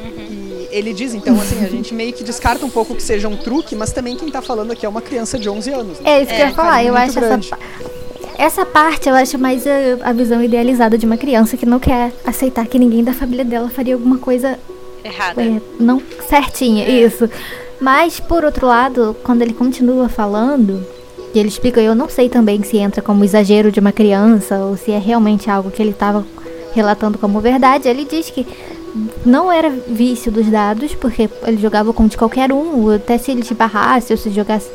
E 0.01 0.67
ele 0.69 0.93
diz, 0.93 1.13
então, 1.13 1.39
assim, 1.39 1.63
a 1.63 1.69
gente 1.69 1.93
meio 1.93 2.11
que 2.11 2.23
descarta 2.23 2.65
um 2.65 2.69
pouco 2.69 2.93
que 2.93 3.01
seja 3.01 3.27
um 3.27 3.37
truque, 3.37 3.73
mas 3.75 3.93
também 3.93 4.17
quem 4.17 4.29
tá 4.29 4.41
falando 4.41 4.71
aqui 4.71 4.85
é 4.85 4.89
uma 4.89 5.01
criança 5.01 5.39
de 5.39 5.49
11 5.49 5.71
anos. 5.71 5.99
né? 5.99 6.11
É 6.11 6.21
isso 6.21 6.27
que 6.27 6.41
eu 6.41 6.45
ia 6.45 6.51
um 6.51 6.55
falar. 6.55 6.83
Eu 6.83 6.95
acho 6.95 7.13
grande. 7.13 7.49
essa, 7.53 7.89
essa 8.39 8.65
parte 8.65 9.09
eu 9.09 9.15
acho 9.15 9.37
mais 9.37 9.67
a, 9.67 10.09
a 10.09 10.13
visão 10.13 10.41
idealizada 10.41 10.97
de 10.97 11.05
uma 11.05 11.17
criança 11.17 11.57
que 11.57 11.65
não 11.65 11.77
quer 11.77 12.13
aceitar 12.25 12.65
que 12.65 12.79
ninguém 12.79 13.03
da 13.03 13.13
família 13.13 13.43
dela 13.43 13.69
faria 13.69 13.93
alguma 13.93 14.17
coisa 14.17 14.57
Errada. 15.03 15.43
é, 15.43 15.61
não 15.77 16.01
certinha, 16.27 16.87
isso. 16.87 17.29
Mas 17.81 18.19
por 18.19 18.45
outro 18.45 18.65
lado, 18.65 19.15
quando 19.23 19.41
ele 19.41 19.53
continua 19.53 20.07
falando, 20.07 20.85
e 21.33 21.39
ele 21.39 21.49
explica, 21.49 21.81
eu 21.81 21.93
não 21.93 22.07
sei 22.07 22.29
também 22.29 22.63
se 22.63 22.77
entra 22.77 23.01
como 23.01 23.25
exagero 23.25 23.71
de 23.71 23.79
uma 23.81 23.91
criança 23.91 24.57
ou 24.59 24.77
se 24.77 24.91
é 24.91 24.97
realmente 24.97 25.49
algo 25.49 25.69
que 25.69 25.81
ele 25.81 25.91
estava 25.91 26.25
relatando 26.73 27.17
como 27.17 27.41
verdade. 27.41 27.89
Ele 27.89 28.05
diz 28.05 28.29
que 28.29 28.47
não 29.25 29.51
era 29.51 29.69
vício 29.69 30.31
dos 30.31 30.47
dados, 30.47 30.95
porque 30.95 31.29
ele 31.45 31.57
jogava 31.57 31.93
como 31.93 32.09
de 32.09 32.17
qualquer 32.17 32.51
um, 32.51 32.89
até 32.89 33.17
se 33.17 33.31
ele 33.31 33.41
te 33.41 33.53
barrasse 33.53 34.13
ou 34.13 34.17
se 34.17 34.29
jogasse 34.29 34.69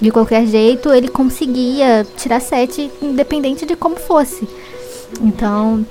de 0.00 0.10
qualquer 0.10 0.46
jeito, 0.46 0.92
ele 0.92 1.08
conseguia 1.08 2.06
tirar 2.16 2.40
sete 2.40 2.90
independente 3.02 3.66
de 3.66 3.74
como 3.76 3.96
fosse. 3.96 4.48
Então, 5.20 5.84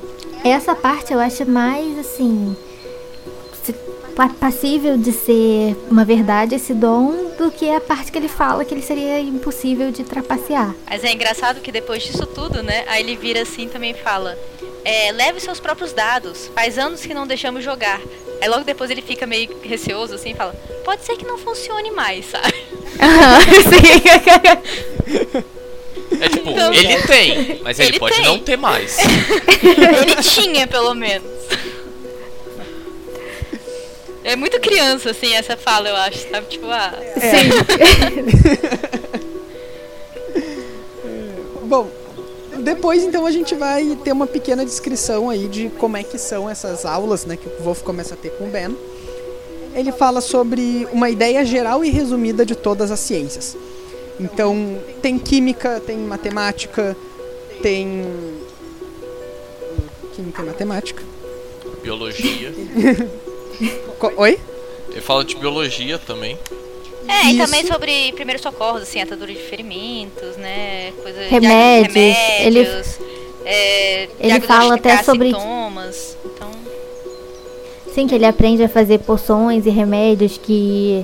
essa 0.44 0.76
parte 0.76 1.12
eu 1.14 1.20
acho 1.20 1.46
mais 1.50 1.98
assim 2.00 2.56
passível 4.40 4.98
de 4.98 5.12
ser 5.12 5.76
uma 5.92 6.04
verdade 6.04 6.56
esse 6.56 6.74
dom 6.74 7.36
do 7.38 7.52
que 7.52 7.70
a 7.70 7.80
parte 7.80 8.12
que 8.12 8.18
ele 8.18 8.28
fala 8.28 8.66
que 8.66 8.74
ele 8.74 8.82
seria 8.82 9.20
impossível 9.20 9.92
de 9.92 10.04
trapacear. 10.04 10.74
Mas 10.90 11.04
é 11.04 11.14
engraçado 11.14 11.62
que 11.62 11.72
depois 11.72 12.02
disso 12.02 12.26
tudo, 12.26 12.64
né? 12.64 12.84
Aí 12.88 13.04
ele 13.04 13.16
vira 13.16 13.44
assim 13.44 13.68
também 13.68 13.94
fala: 13.94 14.36
é, 14.84 15.12
leve 15.12 15.40
seus 15.40 15.60
próprios 15.60 15.94
dados. 15.94 16.50
Faz 16.56 16.80
anos 16.80 17.06
que 17.06 17.14
não 17.14 17.28
deixamos 17.28 17.64
jogar. 17.64 18.02
Aí 18.42 18.50
logo 18.50 18.64
depois 18.64 18.90
ele 18.90 19.02
fica 19.02 19.28
meio 19.28 19.56
receoso 19.62 20.16
assim 20.16 20.34
fala: 20.34 20.54
pode 20.84 21.04
ser 21.06 21.16
que 21.16 21.26
não 21.26 21.38
funcione 21.38 21.92
mais, 21.92 22.26
sabe? 22.32 22.67
É 26.20 26.30
tipo, 26.30 26.50
Então- 26.50 26.74
ele 26.74 26.98
tem, 27.04 27.60
mas 27.64 27.78
ele, 27.80 27.90
Ele 27.90 28.00
pode 28.00 28.16
tem. 28.16 28.26
não 28.26 28.40
ter 28.40 28.58
mais. 28.58 28.98
ele 28.98 30.16
tinha, 30.24 30.66
pelo 30.66 30.96
menos. 30.96 31.30
É 34.24 34.36
muito 34.36 34.60
criança, 34.60 35.12
assim, 35.12 35.32
essa 35.36 35.56
fala, 35.56 35.90
eu 35.90 35.96
acho, 35.96 36.28
sabe? 36.32 36.48
Tipo, 36.48 36.66
ah. 36.68 36.92
Bom, 41.64 41.90
depois 42.60 43.04
então 43.04 43.26
a 43.26 43.32
gente 43.32 43.56
vai 43.56 43.98
ter 44.04 44.12
uma 44.12 44.28
pequena 44.28 44.66
descrição 44.66 45.30
aí 45.30 45.48
de 45.48 45.70
como 45.78 45.98
é 45.98 46.04
que 46.04 46.18
são 46.18 46.50
essas 46.50 46.86
aulas, 46.86 47.26
né, 47.26 47.38
que 47.38 47.48
o 47.48 47.64
Wolf 47.64 47.82
começa 47.84 48.14
a 48.14 48.18
ter 48.18 48.30
com 48.32 48.46
o 48.46 48.48
Ben. 48.48 48.76
Ele 49.78 49.92
fala 49.92 50.22
sobre 50.22 50.88
uma 50.92 51.10
ideia 51.10 51.46
geral 51.46 51.86
e 51.86 51.90
resumida 51.90 52.46
de 52.46 52.56
todas 52.56 52.90
as 52.92 53.00
ciências. 53.00 53.56
Então, 54.20 54.80
tem 55.02 55.20
química, 55.20 55.80
tem 55.80 55.98
matemática, 55.98 56.98
tem 57.62 58.04
química 60.16 60.42
e 60.42 60.46
matemática. 60.46 61.04
Biologia. 61.84 62.52
Co- 64.00 64.14
Oi? 64.18 64.40
Ele 64.90 65.02
fala 65.02 65.24
de 65.24 65.36
biologia 65.36 66.00
também. 66.00 66.38
É, 67.08 67.26
e 67.28 67.38
Isso. 67.38 67.46
também 67.46 67.66
sobre 67.66 68.12
primeiros 68.14 68.42
socorros, 68.42 68.82
assim, 68.82 69.00
atadura 69.02 69.32
de 69.32 69.40
ferimentos, 69.40 70.36
né? 70.38 70.92
Coisa 71.02 71.22
Remédios, 71.30 71.94
remédios, 71.94 73.00
é, 73.46 74.10
ele 74.20 74.42
fala 74.42 74.76
até 74.76 75.02
sobre- 75.04 75.28
sintomas. 75.30 76.18
Então, 76.26 76.50
Sim, 77.98 78.06
que 78.06 78.14
ele 78.14 78.28
aprende 78.28 78.62
a 78.64 78.70
fazer 78.70 79.00
poções 79.00 79.66
e 79.66 79.72
remédios 79.72 80.38
que 80.38 81.04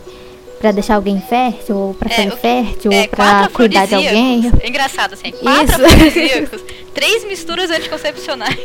para 0.60 0.72
deixar 0.72 0.94
alguém 0.94 1.20
fértil, 1.20 1.76
ou 1.76 1.94
pra 1.96 2.08
É, 2.08 2.16
fazer 2.16 2.30
que- 2.30 2.38
fértil, 2.38 2.92
É, 2.92 3.02
ou 3.02 3.08
pra 3.08 3.18
quatro 3.26 3.54
cuidar 3.56 3.88
de 3.88 3.96
alguém. 3.96 4.52
É 4.62 4.68
engraçado, 4.70 5.14
assim. 5.16 5.32
Quatro 5.32 5.84
Isso. 5.88 6.64
três 6.94 7.24
misturas 7.26 7.72
anticoncepcionais. 7.72 8.56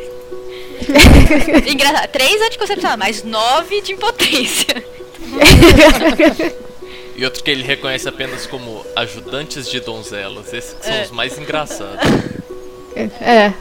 engraçado. 1.73 2.09
Três 2.11 2.43
anticoncepcionais, 2.43 2.99
mas 2.99 3.25
nove 3.25 3.81
de 3.81 3.93
impotência. 3.95 4.85
E 7.17 7.25
outro 7.25 7.43
que 7.43 7.51
ele 7.51 7.63
reconhece 7.63 8.07
apenas 8.07 8.45
como 8.47 8.85
ajudantes 8.95 9.71
de 9.71 9.81
donzelas. 9.81 10.53
Esses 10.53 10.75
que 10.75 10.85
são 10.85 10.95
É. 10.95 11.03
os 11.05 11.11
mais 11.13 11.39
engraçados. 11.39 11.97
É. 12.95 13.55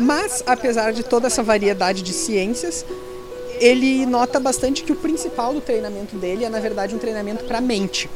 Mas, 0.00 0.42
apesar 0.46 0.92
de 0.92 1.02
toda 1.02 1.26
essa 1.26 1.42
variedade 1.42 2.02
de 2.02 2.12
ciências, 2.12 2.84
ele 3.60 4.06
nota 4.06 4.40
bastante 4.40 4.82
que 4.82 4.92
o 4.92 4.96
principal 4.96 5.52
do 5.52 5.60
treinamento 5.60 6.16
dele 6.16 6.44
é, 6.44 6.48
na 6.48 6.58
verdade, 6.60 6.94
um 6.94 6.98
treinamento 6.98 7.44
para 7.44 7.58
a 7.58 7.60
mente. 7.60 8.08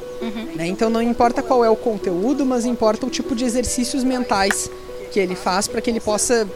né? 0.56 0.66
Então, 0.66 0.88
não 0.88 1.02
importa 1.02 1.42
qual 1.42 1.64
é 1.64 1.68
o 1.68 1.76
conteúdo, 1.76 2.46
mas 2.46 2.64
importa 2.64 3.04
o 3.06 3.10
tipo 3.10 3.34
de 3.34 3.44
exercícios 3.44 4.02
mentais 4.02 4.70
que 5.12 5.20
ele 5.20 5.34
faz 5.36 5.68
para 5.68 5.80
que 5.82 5.90
ele 5.90 6.00
possa 6.00 6.48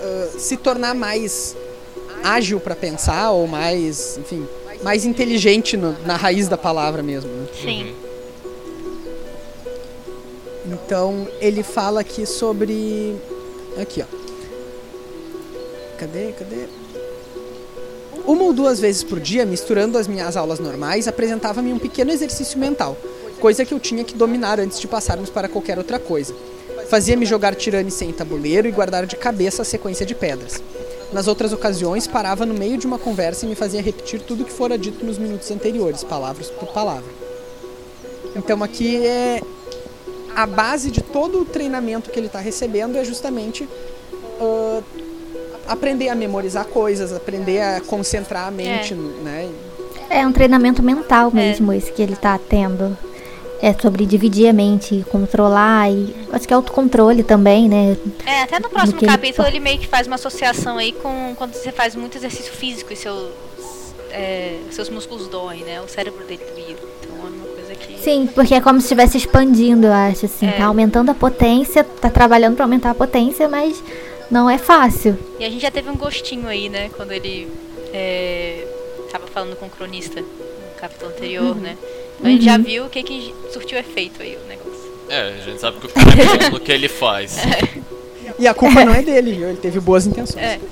ah, 0.00 0.28
se 0.38 0.56
tornar 0.56 0.94
mais 0.94 1.56
ágil 2.22 2.60
para 2.60 2.76
pensar 2.76 3.32
ou 3.32 3.46
mais, 3.48 4.16
enfim, 4.18 4.46
mais 4.82 5.04
inteligente 5.04 5.76
no- 5.76 5.96
na 6.06 6.14
raiz 6.16 6.46
da 6.48 6.56
palavra 6.56 7.02
mesmo. 7.02 7.30
né? 7.30 7.46
Sim. 7.60 7.94
Então 10.66 11.26
ele 11.40 11.62
fala 11.62 12.00
aqui 12.00 12.24
sobre. 12.26 13.16
Aqui, 13.80 14.02
ó. 14.02 14.25
Cadê? 15.98 16.32
Cadê? 16.32 16.66
Uma 18.26 18.44
ou 18.44 18.52
duas 18.52 18.80
vezes 18.80 19.04
por 19.04 19.20
dia, 19.20 19.46
misturando 19.46 19.96
as 19.96 20.08
minhas 20.08 20.36
aulas 20.36 20.58
normais, 20.58 21.06
apresentava-me 21.06 21.72
um 21.72 21.78
pequeno 21.78 22.10
exercício 22.10 22.58
mental, 22.58 22.96
coisa 23.40 23.64
que 23.64 23.72
eu 23.72 23.78
tinha 23.78 24.02
que 24.02 24.14
dominar 24.14 24.58
antes 24.58 24.80
de 24.80 24.88
passarmos 24.88 25.30
para 25.30 25.48
qualquer 25.48 25.78
outra 25.78 25.98
coisa. 25.98 26.34
Fazia-me 26.88 27.24
jogar 27.24 27.54
tirane 27.54 27.90
sem 27.90 28.12
tabuleiro 28.12 28.66
e 28.66 28.72
guardar 28.72 29.06
de 29.06 29.16
cabeça 29.16 29.62
a 29.62 29.64
sequência 29.64 30.04
de 30.04 30.14
pedras. 30.14 30.62
Nas 31.12 31.28
outras 31.28 31.52
ocasiões, 31.52 32.06
parava 32.06 32.44
no 32.44 32.54
meio 32.54 32.76
de 32.76 32.86
uma 32.86 32.98
conversa 32.98 33.46
e 33.46 33.48
me 33.48 33.54
fazia 33.54 33.80
repetir 33.80 34.20
tudo 34.20 34.44
que 34.44 34.52
fora 34.52 34.76
dito 34.76 35.04
nos 35.04 35.18
minutos 35.18 35.50
anteriores, 35.50 36.02
palavras 36.02 36.50
por 36.50 36.68
palavra. 36.72 37.10
Então 38.34 38.62
aqui 38.62 39.06
é 39.06 39.40
a 40.34 40.46
base 40.46 40.90
de 40.90 41.00
todo 41.00 41.40
o 41.40 41.44
treinamento 41.44 42.10
que 42.10 42.18
ele 42.18 42.26
está 42.26 42.40
recebendo 42.40 42.96
é 42.96 43.04
justamente 43.04 43.68
ah, 44.40 44.82
aprender 45.68 46.08
a 46.08 46.14
memorizar 46.14 46.64
coisas, 46.66 47.12
aprender 47.12 47.60
a 47.60 47.80
concentrar 47.80 48.48
a 48.48 48.50
mente, 48.50 48.94
né? 48.94 49.48
É 50.08 50.26
um 50.26 50.32
treinamento 50.32 50.82
mental 50.82 51.30
mesmo, 51.32 51.72
esse 51.72 51.90
que 51.92 52.00
ele 52.02 52.14
tá 52.16 52.38
tendo. 52.38 52.96
É 53.60 53.72
sobre 53.72 54.04
dividir 54.04 54.48
a 54.48 54.52
mente, 54.52 55.04
controlar 55.10 55.90
e 55.90 56.14
acho 56.30 56.46
que 56.46 56.52
é 56.52 56.56
autocontrole 56.56 57.22
também, 57.22 57.68
né? 57.68 57.96
É, 58.26 58.42
até 58.42 58.60
no 58.60 58.68
próximo 58.68 58.98
ele 59.00 59.06
capítulo 59.06 59.44
fa- 59.44 59.48
ele 59.48 59.60
meio 59.60 59.78
que 59.78 59.86
faz 59.86 60.06
uma 60.06 60.16
associação 60.16 60.76
aí 60.76 60.92
com 60.92 61.34
quando 61.36 61.54
você 61.54 61.72
faz 61.72 61.96
muito 61.96 62.18
exercício 62.18 62.52
físico 62.52 62.92
e 62.92 62.96
seus, 62.96 63.30
é, 64.10 64.58
seus 64.70 64.90
músculos 64.90 65.26
doem, 65.28 65.64
né? 65.64 65.80
O 65.80 65.88
cérebro 65.88 66.22
dele 66.26 66.42
doía. 66.54 66.76
Então 67.00 67.16
é 67.26 67.28
uma 67.30 67.46
coisa 67.46 67.74
que. 67.74 67.98
Sim, 67.98 68.28
porque 68.34 68.54
é 68.54 68.60
como 68.60 68.78
se 68.78 68.84
estivesse 68.84 69.16
expandindo, 69.16 69.86
eu 69.86 69.92
acho, 69.92 70.26
assim. 70.26 70.46
É. 70.46 70.52
Tá 70.52 70.66
aumentando 70.66 71.10
a 71.10 71.14
potência, 71.14 71.82
tá 71.82 72.10
trabalhando 72.10 72.56
pra 72.56 72.66
aumentar 72.66 72.90
a 72.90 72.94
potência, 72.94 73.48
mas 73.48 73.82
não 74.30 74.48
é 74.48 74.58
fácil. 74.58 75.18
E 75.38 75.44
a 75.44 75.50
gente 75.50 75.62
já 75.62 75.70
teve 75.70 75.90
um 75.90 75.96
gostinho 75.96 76.48
aí, 76.48 76.68
né? 76.68 76.90
Quando 76.96 77.12
ele 77.12 77.48
é, 77.92 78.66
tava 79.10 79.26
falando 79.26 79.56
com 79.56 79.66
o 79.66 79.70
cronista 79.70 80.20
no 80.20 80.80
capítulo 80.80 81.10
anterior, 81.10 81.56
né? 81.56 81.76
Então 82.18 82.26
a 82.26 82.30
gente 82.30 82.44
já 82.44 82.58
viu 82.58 82.86
o 82.86 82.90
que, 82.90 83.02
que 83.02 83.34
surtiu 83.52 83.78
efeito 83.78 84.22
aí 84.22 84.36
o 84.36 84.48
negócio. 84.48 84.66
É, 85.08 85.34
a 85.40 85.44
gente 85.44 85.60
sabe 85.60 85.78
que 85.78 85.86
o 85.86 85.88
cara 85.88 86.08
é 86.10 86.48
bom 86.48 86.54
no 86.54 86.60
que 86.60 86.72
ele 86.72 86.88
faz. 86.88 87.38
E 88.38 88.46
a 88.46 88.52
culpa 88.52 88.84
não 88.84 88.94
é 88.94 89.00
dele, 89.02 89.32
viu? 89.32 89.48
Ele 89.48 89.56
teve 89.56 89.80
boas 89.80 90.06
intenções. 90.06 90.44
É. 90.44 90.60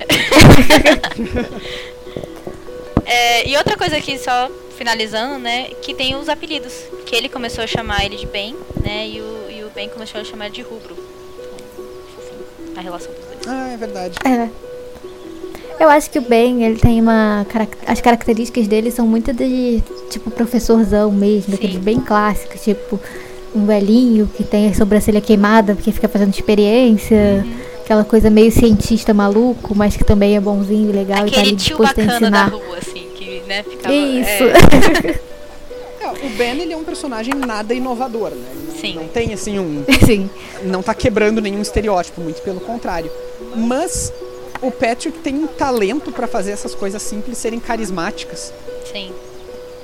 É, 3.07 3.47
e 3.47 3.55
outra 3.55 3.77
coisa 3.77 3.95
aqui, 3.95 4.17
só 4.17 4.49
finalizando, 4.75 5.37
né? 5.37 5.65
Que 5.81 5.93
tem 5.93 6.15
os 6.15 6.27
apelidos. 6.27 6.73
Que 7.05 7.15
ele 7.15 7.29
começou 7.29 7.63
a 7.63 7.67
chamar 7.67 8.03
ele 8.03 8.17
de 8.17 8.25
Ben, 8.25 8.55
né? 8.83 9.07
E 9.07 9.21
o, 9.21 9.51
e 9.51 9.63
o 9.63 9.69
Ben 9.69 9.87
começou 9.89 10.19
a 10.19 10.23
chamar 10.23 10.47
ele 10.47 10.55
de 10.55 10.63
Rubro. 10.63 10.97
Então, 11.37 11.87
assim, 12.17 12.73
a 12.75 12.81
relação 12.81 13.13
dos. 13.13 13.24
Ah, 13.47 13.69
é 13.73 13.77
verdade. 13.77 14.17
É. 14.25 14.49
Eu 15.79 15.89
acho 15.89 16.09
que 16.09 16.17
o 16.19 16.21
Ben, 16.21 16.63
ele 16.63 16.79
tem 16.79 17.01
uma. 17.01 17.45
As 17.85 17.99
características 17.99 18.67
dele 18.67 18.91
são 18.91 19.05
muito 19.05 19.33
de 19.33 19.83
tipo 20.09 20.31
professorzão 20.31 21.11
mesmo, 21.11 21.51
daqueles 21.51 21.77
bem 21.77 21.99
clássicos, 21.99 22.61
tipo 22.61 22.99
um 23.53 23.65
velhinho 23.65 24.29
que 24.35 24.43
tem 24.43 24.69
a 24.69 24.73
sobrancelha 24.73 25.21
queimada 25.21 25.75
porque 25.75 25.91
fica 25.91 26.07
fazendo 26.09 26.33
experiência, 26.33 27.45
aquela 27.83 28.03
coisa 28.03 28.29
meio 28.29 28.51
cientista 28.51 29.13
maluco, 29.13 29.73
mas 29.75 29.95
que 29.95 30.03
também 30.03 30.35
é 30.35 30.39
bonzinho 30.41 30.89
e 30.89 30.93
legal 30.93 31.25
e 31.27 31.31
tá 31.31 31.39
ali 31.39 31.49
Aquele 31.49 31.55
tio 31.55 31.77
disposto 31.77 31.99
a 31.99 32.03
bacana 32.03 32.19
da 32.19 32.45
ensinar. 32.45 32.47
rua, 32.49 32.77
assim, 32.77 33.07
que, 33.15 33.41
né, 33.47 33.63
ficava... 33.63 33.93
Isso. 33.93 34.43
é, 34.43 35.19
É, 36.01 36.27
o 36.27 36.29
Ben 36.37 36.61
ele 36.61 36.73
é 36.73 36.77
um 36.77 36.83
personagem 36.83 37.33
nada 37.33 37.73
inovador, 37.73 38.29
né? 38.29 38.45
Não, 38.67 38.75
Sim. 38.75 38.93
não 38.95 39.07
tem 39.07 39.33
assim 39.33 39.57
um. 39.57 39.83
Sim. 40.05 40.29
Não 40.63 40.83
tá 40.83 40.93
quebrando 40.93 41.41
nenhum 41.41 41.61
estereótipo, 41.61 42.21
muito 42.21 42.41
pelo 42.43 42.59
contrário. 42.59 43.09
Mas 43.55 44.11
o 44.61 44.69
Patrick 44.71 45.19
tem 45.19 45.35
um 45.35 45.47
talento 45.47 46.11
para 46.11 46.27
fazer 46.27 46.51
essas 46.51 46.73
coisas 46.75 47.01
simples 47.01 47.37
serem 47.37 47.59
carismáticas. 47.59 48.53
sim. 48.91 49.11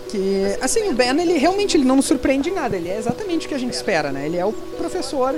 Que, 0.09 0.57
assim, 0.59 0.89
o 0.89 0.93
Ben, 0.93 1.17
ele 1.21 1.37
realmente 1.37 1.77
ele 1.77 1.85
não 1.85 1.95
nos 1.95 2.05
surpreende 2.05 2.49
em 2.49 2.53
nada. 2.53 2.75
Ele 2.75 2.89
é 2.89 2.97
exatamente 2.97 3.45
o 3.45 3.49
que 3.49 3.55
a 3.55 3.57
gente 3.57 3.73
espera, 3.73 4.11
né? 4.11 4.25
Ele 4.25 4.35
é 4.35 4.45
o 4.45 4.51
professor, 4.51 5.33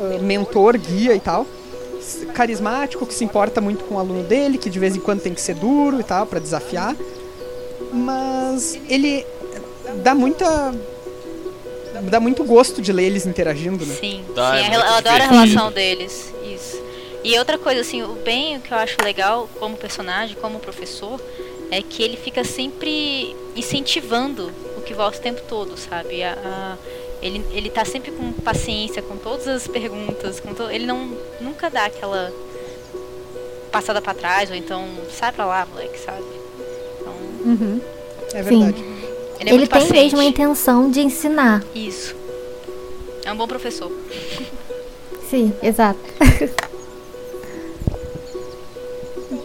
ah, 0.00 0.18
mentor, 0.22 0.78
guia 0.78 1.14
e 1.14 1.20
tal. 1.20 1.46
Carismático, 2.32 3.04
que 3.04 3.12
se 3.12 3.22
importa 3.22 3.60
muito 3.60 3.84
com 3.84 3.96
o 3.96 3.98
aluno 3.98 4.22
dele, 4.22 4.56
que 4.56 4.70
de 4.70 4.78
vez 4.78 4.96
em 4.96 5.00
quando 5.00 5.20
tem 5.20 5.34
que 5.34 5.42
ser 5.42 5.56
duro 5.56 6.00
e 6.00 6.02
tal, 6.02 6.24
para 6.24 6.38
desafiar. 6.40 6.96
Mas 7.92 8.78
ele 8.88 9.26
dá 10.02 10.14
muita. 10.14 10.74
dá 12.04 12.18
muito 12.18 12.44
gosto 12.44 12.80
de 12.80 12.92
ler 12.92 13.04
eles 13.04 13.26
interagindo, 13.26 13.84
né? 13.84 13.94
Sim, 14.00 14.24
sim, 14.26 14.40
é 14.40 14.62
rela- 14.62 14.86
eu 14.86 14.94
adoro 14.94 15.22
a 15.22 15.26
relação 15.26 15.70
deles. 15.72 16.32
E 17.30 17.38
outra 17.38 17.58
coisa, 17.58 17.82
assim, 17.82 18.02
o 18.02 18.14
Ben, 18.24 18.56
o 18.56 18.60
que 18.60 18.72
eu 18.72 18.78
acho 18.78 18.96
legal 19.04 19.46
como 19.60 19.76
personagem, 19.76 20.34
como 20.40 20.58
professor, 20.58 21.20
é 21.70 21.82
que 21.82 22.02
ele 22.02 22.16
fica 22.16 22.42
sempre 22.42 23.36
incentivando 23.54 24.50
o 24.78 24.80
que 24.80 24.94
volta 24.94 25.18
o 25.18 25.20
tempo 25.20 25.42
todo, 25.46 25.76
sabe? 25.76 26.22
A- 26.22 26.32
a- 26.42 26.76
ele, 27.20 27.44
ele 27.52 27.68
tá 27.68 27.84
sempre 27.84 28.12
com 28.12 28.32
paciência 28.32 29.02
com 29.02 29.18
todas 29.18 29.46
as 29.46 29.66
perguntas, 29.68 30.40
com 30.40 30.54
to- 30.54 30.70
ele 30.70 30.86
não 30.86 31.18
nunca 31.38 31.68
dá 31.68 31.84
aquela 31.84 32.32
passada 33.70 34.00
pra 34.00 34.14
trás, 34.14 34.48
ou 34.48 34.56
então 34.56 34.86
sai 35.10 35.30
pra 35.30 35.44
lá, 35.44 35.66
moleque, 35.70 35.98
sabe? 35.98 36.24
Então, 36.98 37.12
Uhum. 37.44 37.80
É 38.32 38.42
Sim. 38.42 38.64
verdade. 38.64 38.80
ele 39.40 39.50
é 39.50 39.52
Ele 39.52 39.58
muito 39.58 39.70
tem 39.70 39.80
paciente. 39.80 40.02
mesmo 40.04 40.20
a 40.20 40.24
intenção 40.24 40.90
de 40.90 41.00
ensinar. 41.00 41.62
Isso. 41.74 42.16
É 43.22 43.30
um 43.30 43.36
bom 43.36 43.46
professor. 43.46 43.92
Sim, 45.28 45.52
exato. 45.62 46.00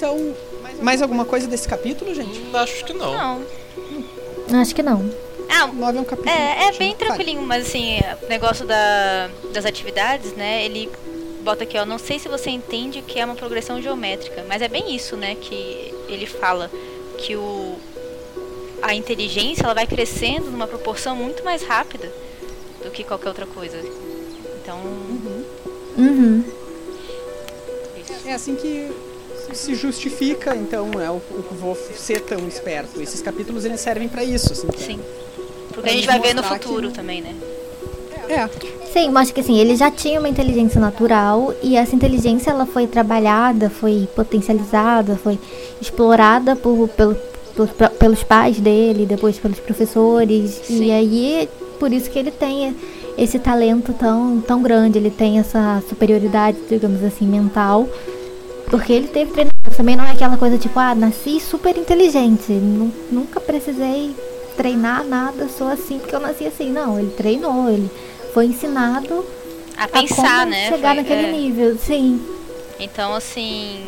Então, 0.04 0.36
mais 0.82 1.02
alguma 1.02 1.24
coisa 1.24 1.48
desse 1.48 1.66
capítulo, 1.66 2.14
gente? 2.14 2.38
Hum, 2.38 2.52
Acho 2.58 2.84
que 2.84 2.92
não. 2.92 3.14
Não. 4.50 4.62
Acho 4.62 4.76
que 4.76 4.84
não. 4.84 5.10
Ah, 5.50 5.64
O 5.68 5.74
9 5.74 5.98
é 5.98 6.02
um 6.02 6.04
capítulo. 6.04 6.36
É, 6.36 6.68
é 6.68 6.72
bem 6.74 6.94
tranquilinho, 6.94 7.42
mas 7.42 7.68
assim, 7.68 8.00
o 8.22 8.28
negócio 8.28 8.66
da, 8.66 9.30
das 9.54 9.66
atividades, 9.66 10.34
né? 10.34 10.66
Ele 10.66 10.92
bota 11.42 11.64
aqui, 11.64 11.78
ó, 11.78 11.86
não 11.86 11.98
sei 11.98 12.20
se 12.20 12.28
você 12.28 12.50
entende 12.50 13.00
o 13.00 13.04
que 13.04 13.18
é 13.18 13.24
uma 13.24 13.36
progressão 13.36 13.82
geométrica, 13.82 14.44
mas 14.46 14.62
é 14.62 14.68
bem 14.68 14.94
isso, 14.94 15.16
né? 15.16 15.36
Que 15.40 15.94
ele 16.10 16.26
fala 16.26 16.70
que 17.18 17.38
o, 17.38 17.78
a 18.82 18.94
inteligência 18.94 19.64
ela 19.64 19.74
vai 19.74 19.88
crescendo 19.88 20.52
numa 20.52 20.68
proporção 20.68 21.16
muito 21.16 21.46
mais 21.46 21.64
rápida 21.64 22.12
do 22.84 22.92
que 22.92 23.06
qualquer 23.06 23.30
outra 23.30 23.46
coisa. 23.46 23.78
Então, 24.62 24.80
Uhum. 25.98 26.44
isso. 28.02 28.28
É 28.28 28.34
assim 28.34 28.56
que 28.56 28.92
se 29.54 29.76
justifica, 29.76 30.56
então, 30.56 30.90
é 31.02 31.10
o, 31.10 31.16
o 31.16 31.46
vou 31.60 31.76
ser 31.76 32.20
tão 32.22 32.48
esperto. 32.48 33.02
Esses 33.02 33.22
capítulos 33.22 33.66
eles 33.66 33.80
servem 33.80 34.08
pra 34.08 34.24
isso, 34.24 34.52
assim. 34.54 34.68
Sim. 34.78 35.00
Porque 35.74 35.90
a 35.90 35.94
gente 35.94 36.06
vai 36.08 36.20
ver 36.20 36.34
no 36.34 36.42
mostrar 36.42 36.60
que- 36.60 36.68
futuro 36.68 36.92
também, 36.92 37.22
né? 37.22 37.34
É, 38.30 38.48
Sim, 38.94 39.10
mas 39.10 39.24
acho 39.24 39.34
que 39.34 39.42
assim, 39.42 39.58
ele 39.60 39.76
já 39.76 39.92
tinha 39.92 40.18
uma 40.20 40.30
inteligência 40.30 40.80
natural 40.80 41.54
e 41.62 41.76
essa 41.76 41.94
inteligência 41.96 42.52
ela 42.52 42.66
foi 42.66 42.88
trabalhada, 42.88 43.70
foi 43.70 44.08
potencializada, 44.16 45.18
foi 45.18 45.38
explorada 45.82 46.56
por, 46.56 46.88
pelo, 46.90 47.16
por- 47.56 47.90
pelos 48.00 48.24
pais 48.24 48.60
dele, 48.60 49.06
depois 49.06 49.38
pelos 49.38 49.60
professores. 49.60 50.62
Sim. 50.64 50.86
E 50.86 50.92
aí, 50.92 51.50
por 51.80 51.92
isso 51.92 52.10
que 52.10 52.18
ele 52.18 52.32
tem 52.32 52.74
esse 53.18 53.38
talento 53.40 53.94
tão, 53.94 54.40
tão 54.42 54.62
grande, 54.62 54.98
ele 54.98 55.12
tem 55.12 55.38
essa 55.40 55.84
superioridade, 55.90 56.58
digamos 56.70 57.04
assim, 57.04 57.28
mental. 57.28 57.88
Porque 58.74 58.92
ele 58.92 59.08
teve 59.08 59.30
treinamento 59.32 59.78
também 59.78 59.96
não 59.96 60.04
é 60.04 60.14
aquela 60.14 60.36
coisa 60.36 60.58
tipo, 60.58 60.80
ah, 60.80 60.96
nasci 60.96 61.40
super 61.40 61.78
inteligente. 61.78 62.52
Nu- 62.52 62.92
Nunca 63.12 63.40
precisei 63.40 64.16
treinar 64.58 65.04
nada, 65.06 65.48
sou 65.48 65.68
assim 65.68 66.00
porque 66.00 66.16
eu 66.16 66.20
nasci 66.20 66.48
assim. 66.48 66.72
Não, 66.72 66.98
ele 67.00 67.12
treinou, 67.12 67.70
ele 67.70 67.88
foi 68.34 68.48
ensinado 68.48 69.24
A 69.78 69.84
a 69.84 69.88
pensar, 69.88 70.48
né? 70.48 70.70
chegar 70.70 70.96
Foi- 70.96 71.04
naquele 71.04 71.28
é. 71.28 71.32
nível. 71.32 71.78
Sim, 71.78 72.20
Então, 72.80 73.14
assim, 73.14 73.80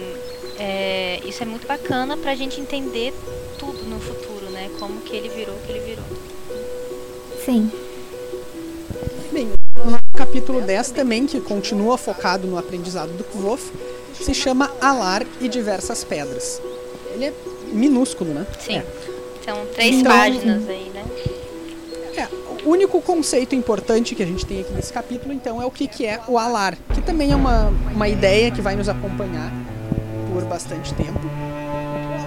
é, 0.60 1.20
isso 1.26 1.42
é 1.42 1.48
muito 1.48 1.66
bacana 1.68 2.16
pra 2.16 2.36
gente 2.36 2.62
entender 2.62 3.12
tudo 3.58 3.82
no 3.90 4.00
futuro, 4.00 4.52
né? 4.52 4.70
Como 4.80 5.02
que 5.02 5.16
ele 5.16 5.30
virou 5.30 5.56
o 5.56 5.60
que 5.62 5.72
ele 5.72 5.80
virou. 5.80 6.06
sim. 7.44 7.72
Bem, 9.32 9.50
no 9.84 9.98
capítulo 10.16 10.62
10 10.62 10.92
também, 10.92 11.26
que 11.26 11.42
continua 11.42 11.98
focado 11.98 12.46
no 12.48 12.58
aprendizado 12.58 13.10
do 13.18 13.24
Kvof, 13.24 13.72
se 14.22 14.34
chama 14.34 14.72
Alar 14.82 15.24
e 15.42 15.48
Diversas 15.48 16.04
Pedras. 16.04 16.62
Ele 17.14 17.26
é 17.26 17.34
minúsculo, 17.72 18.34
né? 18.34 18.46
Sim. 18.60 18.78
É. 18.78 18.86
São 19.44 19.66
três 19.74 19.96
Então- 19.96 20.12
páginas 20.12 20.68
aí, 20.68 20.92
né? 20.94 21.04
É, 22.18 22.28
o 22.66 22.70
único 22.70 23.02
conceito 23.02 23.54
importante 23.56 24.16
que 24.16 24.24
a 24.24 24.26
gente 24.26 24.46
tem 24.46 24.62
aqui 24.62 24.74
nesse 24.74 24.92
capítulo, 24.92 25.34
então, 25.34 25.62
é 25.62 25.66
o 25.66 25.72
que, 25.72 25.88
que 25.88 26.06
é 26.06 26.20
o 26.28 26.38
alar, 26.38 26.78
que 26.94 27.02
também 27.02 27.32
é 27.32 27.36
uma, 27.36 27.72
uma 27.94 28.08
ideia 28.08 28.50
que 28.52 28.62
vai 28.62 28.76
nos 28.76 28.90
acompanhar 28.90 29.52
por 30.34 30.44
bastante 30.46 30.94
tempo. 30.94 31.20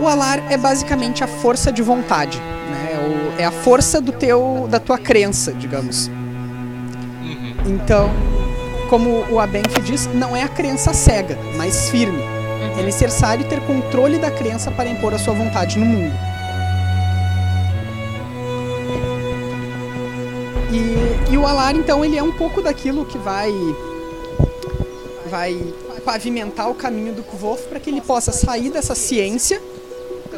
O 0.01 0.07
alar 0.07 0.41
é 0.53 0.57
basicamente 0.57 1.25
a 1.25 1.27
força 1.27 1.73
de 1.73 1.83
vontade, 1.83 2.39
né? 2.39 2.93
É, 2.93 2.99
o- 3.39 3.41
é 3.43 3.45
a 3.45 3.51
força 3.51 4.01
do 4.01 4.13
teu, 4.13 4.67
da 4.71 4.79
tua 4.79 4.97
crença, 4.99 5.53
digamos. 5.53 6.07
Uhum. 6.09 7.55
Então, 7.75 8.11
como 8.89 9.25
o 9.31 9.39
Abenf 9.39 9.79
diz, 9.85 10.07
não 10.07 10.37
é 10.37 10.43
a 10.43 10.49
crença 10.49 10.93
cega, 10.93 11.39
mas 11.57 11.91
firme. 11.91 12.23
É 12.79 12.83
necessário 12.83 13.45
ter 13.49 13.61
controle 13.61 14.19
da 14.19 14.31
crença 14.31 14.71
para 14.71 14.89
impor 14.89 15.15
a 15.15 15.19
sua 15.19 15.35
vontade 15.35 15.79
no 15.79 15.87
mundo. 15.87 16.15
E, 20.73 21.33
e 21.33 21.39
o 21.39 21.47
Alar, 21.47 21.77
então, 21.77 22.05
ele 22.05 22.17
é 22.17 22.23
um 22.23 22.33
pouco 22.33 22.61
daquilo 22.61 23.05
que 23.05 23.19
vai 23.19 23.53
vai 25.29 25.75
pavimentar 26.05 26.71
o 26.71 26.75
caminho 26.75 27.13
do 27.13 27.23
Kvof 27.23 27.65
para 27.69 27.79
que 27.79 27.91
ele 27.91 28.01
possa 28.01 28.33
sair 28.33 28.71
dessa 28.71 28.95
ciência 28.95 29.61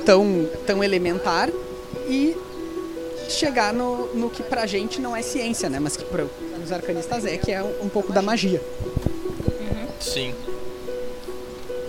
tão, 0.05 0.48
tão 0.66 0.82
elementar 0.82 1.48
e 2.09 2.36
chegar 3.31 3.72
no, 3.72 4.14
no 4.14 4.31
que 4.31 4.43
pra 4.43 4.66
gente 4.66 5.01
não 5.01 5.16
é 5.16 5.22
ciência, 5.22 5.68
né? 5.68 5.78
Mas 5.78 5.97
que 5.97 6.05
para 6.05 6.26
os 6.62 6.72
arcanistas 6.72 7.24
é, 7.24 7.37
que 7.37 7.53
é 7.53 7.62
um, 7.62 7.85
um 7.85 7.89
pouco 7.89 8.12
da 8.12 8.22
magia. 8.22 8.61
Sim. 10.01 10.35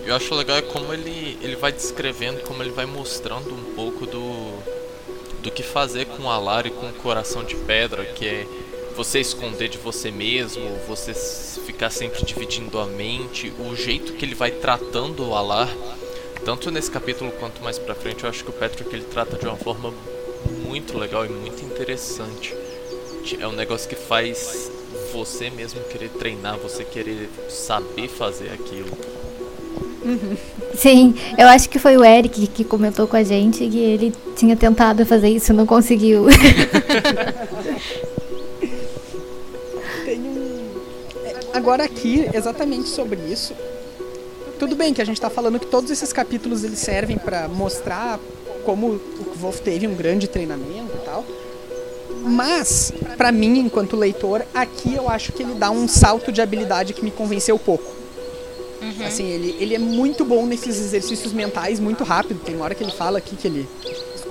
Eu 0.04 0.14
acho 0.16 0.34
legal 0.34 0.56
é 0.56 0.62
como 0.62 0.92
ele, 0.92 1.38
ele 1.40 1.56
vai 1.56 1.72
descrevendo, 1.72 2.42
como 2.42 2.62
ele 2.62 2.72
vai 2.72 2.86
mostrando 2.86 3.54
um 3.54 3.74
pouco 3.74 4.04
do, 4.04 4.58
do 5.40 5.50
que 5.50 5.62
fazer 5.62 6.06
com 6.06 6.24
o 6.24 6.30
alar 6.30 6.66
e 6.66 6.70
com 6.70 6.86
o 6.86 6.92
coração 6.92 7.44
de 7.44 7.54
pedra, 7.54 8.04
que 8.04 8.26
é 8.26 8.46
você 8.96 9.20
esconder 9.20 9.68
de 9.68 9.78
você 9.78 10.10
mesmo, 10.10 10.62
você 10.86 11.14
ficar 11.64 11.88
sempre 11.88 12.24
dividindo 12.24 12.78
a 12.78 12.86
mente, 12.86 13.52
o 13.58 13.74
jeito 13.74 14.12
que 14.14 14.24
ele 14.24 14.34
vai 14.34 14.50
tratando 14.50 15.28
o 15.28 15.34
alar, 15.34 15.68
tanto 16.44 16.70
nesse 16.70 16.90
capítulo 16.90 17.30
quanto 17.32 17.62
mais 17.62 17.78
pra 17.78 17.94
frente, 17.94 18.24
eu 18.24 18.30
acho 18.30 18.44
que 18.44 18.50
o 18.50 18.52
Patrick 18.52 18.94
ele 18.94 19.04
trata 19.04 19.38
de 19.38 19.46
uma 19.46 19.56
forma 19.56 19.94
muito 20.66 20.96
legal 20.98 21.24
e 21.26 21.28
muito 21.28 21.64
interessante. 21.64 22.54
É 23.38 23.46
um 23.46 23.52
negócio 23.52 23.88
que 23.88 23.94
faz 23.94 24.70
você 25.12 25.50
mesmo 25.50 25.80
querer 25.84 26.08
treinar, 26.10 26.58
você 26.58 26.84
querer 26.84 27.28
saber 27.48 28.08
fazer 28.08 28.50
aquilo. 28.52 28.96
Sim, 30.74 31.14
eu 31.38 31.46
acho 31.46 31.68
que 31.68 31.78
foi 31.78 31.96
o 31.96 32.04
Eric 32.04 32.46
que 32.48 32.64
comentou 32.64 33.06
com 33.06 33.16
a 33.16 33.22
gente 33.22 33.68
que 33.68 33.78
ele 33.78 34.12
tinha 34.34 34.56
tentado 34.56 35.06
fazer 35.06 35.28
isso 35.28 35.52
e 35.52 35.54
não 35.54 35.64
conseguiu. 35.66 36.26
Tem 40.04 40.18
um. 40.18 40.70
é, 41.24 41.36
Agora 41.52 41.84
aqui, 41.84 42.28
exatamente 42.32 42.88
sobre 42.88 43.20
isso. 43.30 43.54
Tudo 44.58 44.74
bem 44.74 44.92
que 44.92 45.00
a 45.02 45.04
gente 45.04 45.16
está 45.16 45.30
falando 45.30 45.60
que 45.60 45.66
todos 45.66 45.90
esses 45.90 46.12
capítulos 46.12 46.64
eles 46.64 46.78
servem 46.78 47.18
para 47.18 47.46
mostrar 47.48 48.18
como 48.62 48.88
o 48.88 49.24
Kvolf 49.32 49.60
teve 49.60 49.86
um 49.86 49.94
grande 49.94 50.26
treinamento 50.26 50.92
e 50.94 51.04
tal. 51.04 51.24
Mas, 52.24 52.92
para 53.16 53.32
mim, 53.32 53.58
enquanto 53.58 53.96
leitor, 53.96 54.44
aqui 54.54 54.94
eu 54.94 55.08
acho 55.08 55.32
que 55.32 55.42
ele 55.42 55.54
dá 55.54 55.70
um 55.70 55.88
salto 55.88 56.30
de 56.30 56.40
habilidade 56.40 56.92
que 56.92 57.04
me 57.04 57.10
convenceu 57.10 57.58
pouco. 57.58 58.02
Assim, 59.06 59.28
ele, 59.28 59.56
ele 59.60 59.74
é 59.74 59.78
muito 59.78 60.24
bom 60.24 60.46
nesses 60.46 60.78
exercícios 60.78 61.32
mentais, 61.32 61.78
muito 61.78 62.04
rápido. 62.04 62.40
Tem 62.40 62.54
uma 62.54 62.64
hora 62.64 62.74
que 62.74 62.82
ele 62.82 62.92
fala 62.92 63.18
aqui 63.18 63.36
que 63.36 63.46
ele 63.46 63.68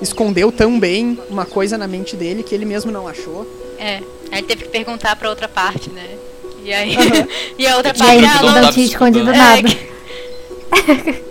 escondeu 0.01 0.51
tão 0.51 0.79
bem 0.79 1.19
uma 1.29 1.45
coisa 1.45 1.77
na 1.77 1.88
mente 1.88 2.15
dele 2.15 2.43
que 2.43 2.53
ele 2.55 2.65
mesmo 2.65 2.91
não 2.91 3.07
achou. 3.07 3.45
É. 3.77 3.97
Aí 4.32 4.39
ele 4.39 4.47
teve 4.47 4.63
que 4.63 4.69
perguntar 4.69 5.15
pra 5.15 5.29
outra 5.29 5.47
parte, 5.47 5.89
né? 5.89 6.17
E 6.63 6.73
aí. 6.73 6.95
e 7.57 7.67
a 7.67 7.77
outra 7.77 7.93
E 7.95 8.01
aí 8.01 8.07
parte. 8.07 8.17
ele 8.17 8.25
ah, 8.25 8.36
não 8.36 8.45
não, 8.47 8.53
tava 8.53 8.73
tinha 8.73 8.86
escondido 8.86 9.32
nada. 9.32 9.69
É, 9.69 11.21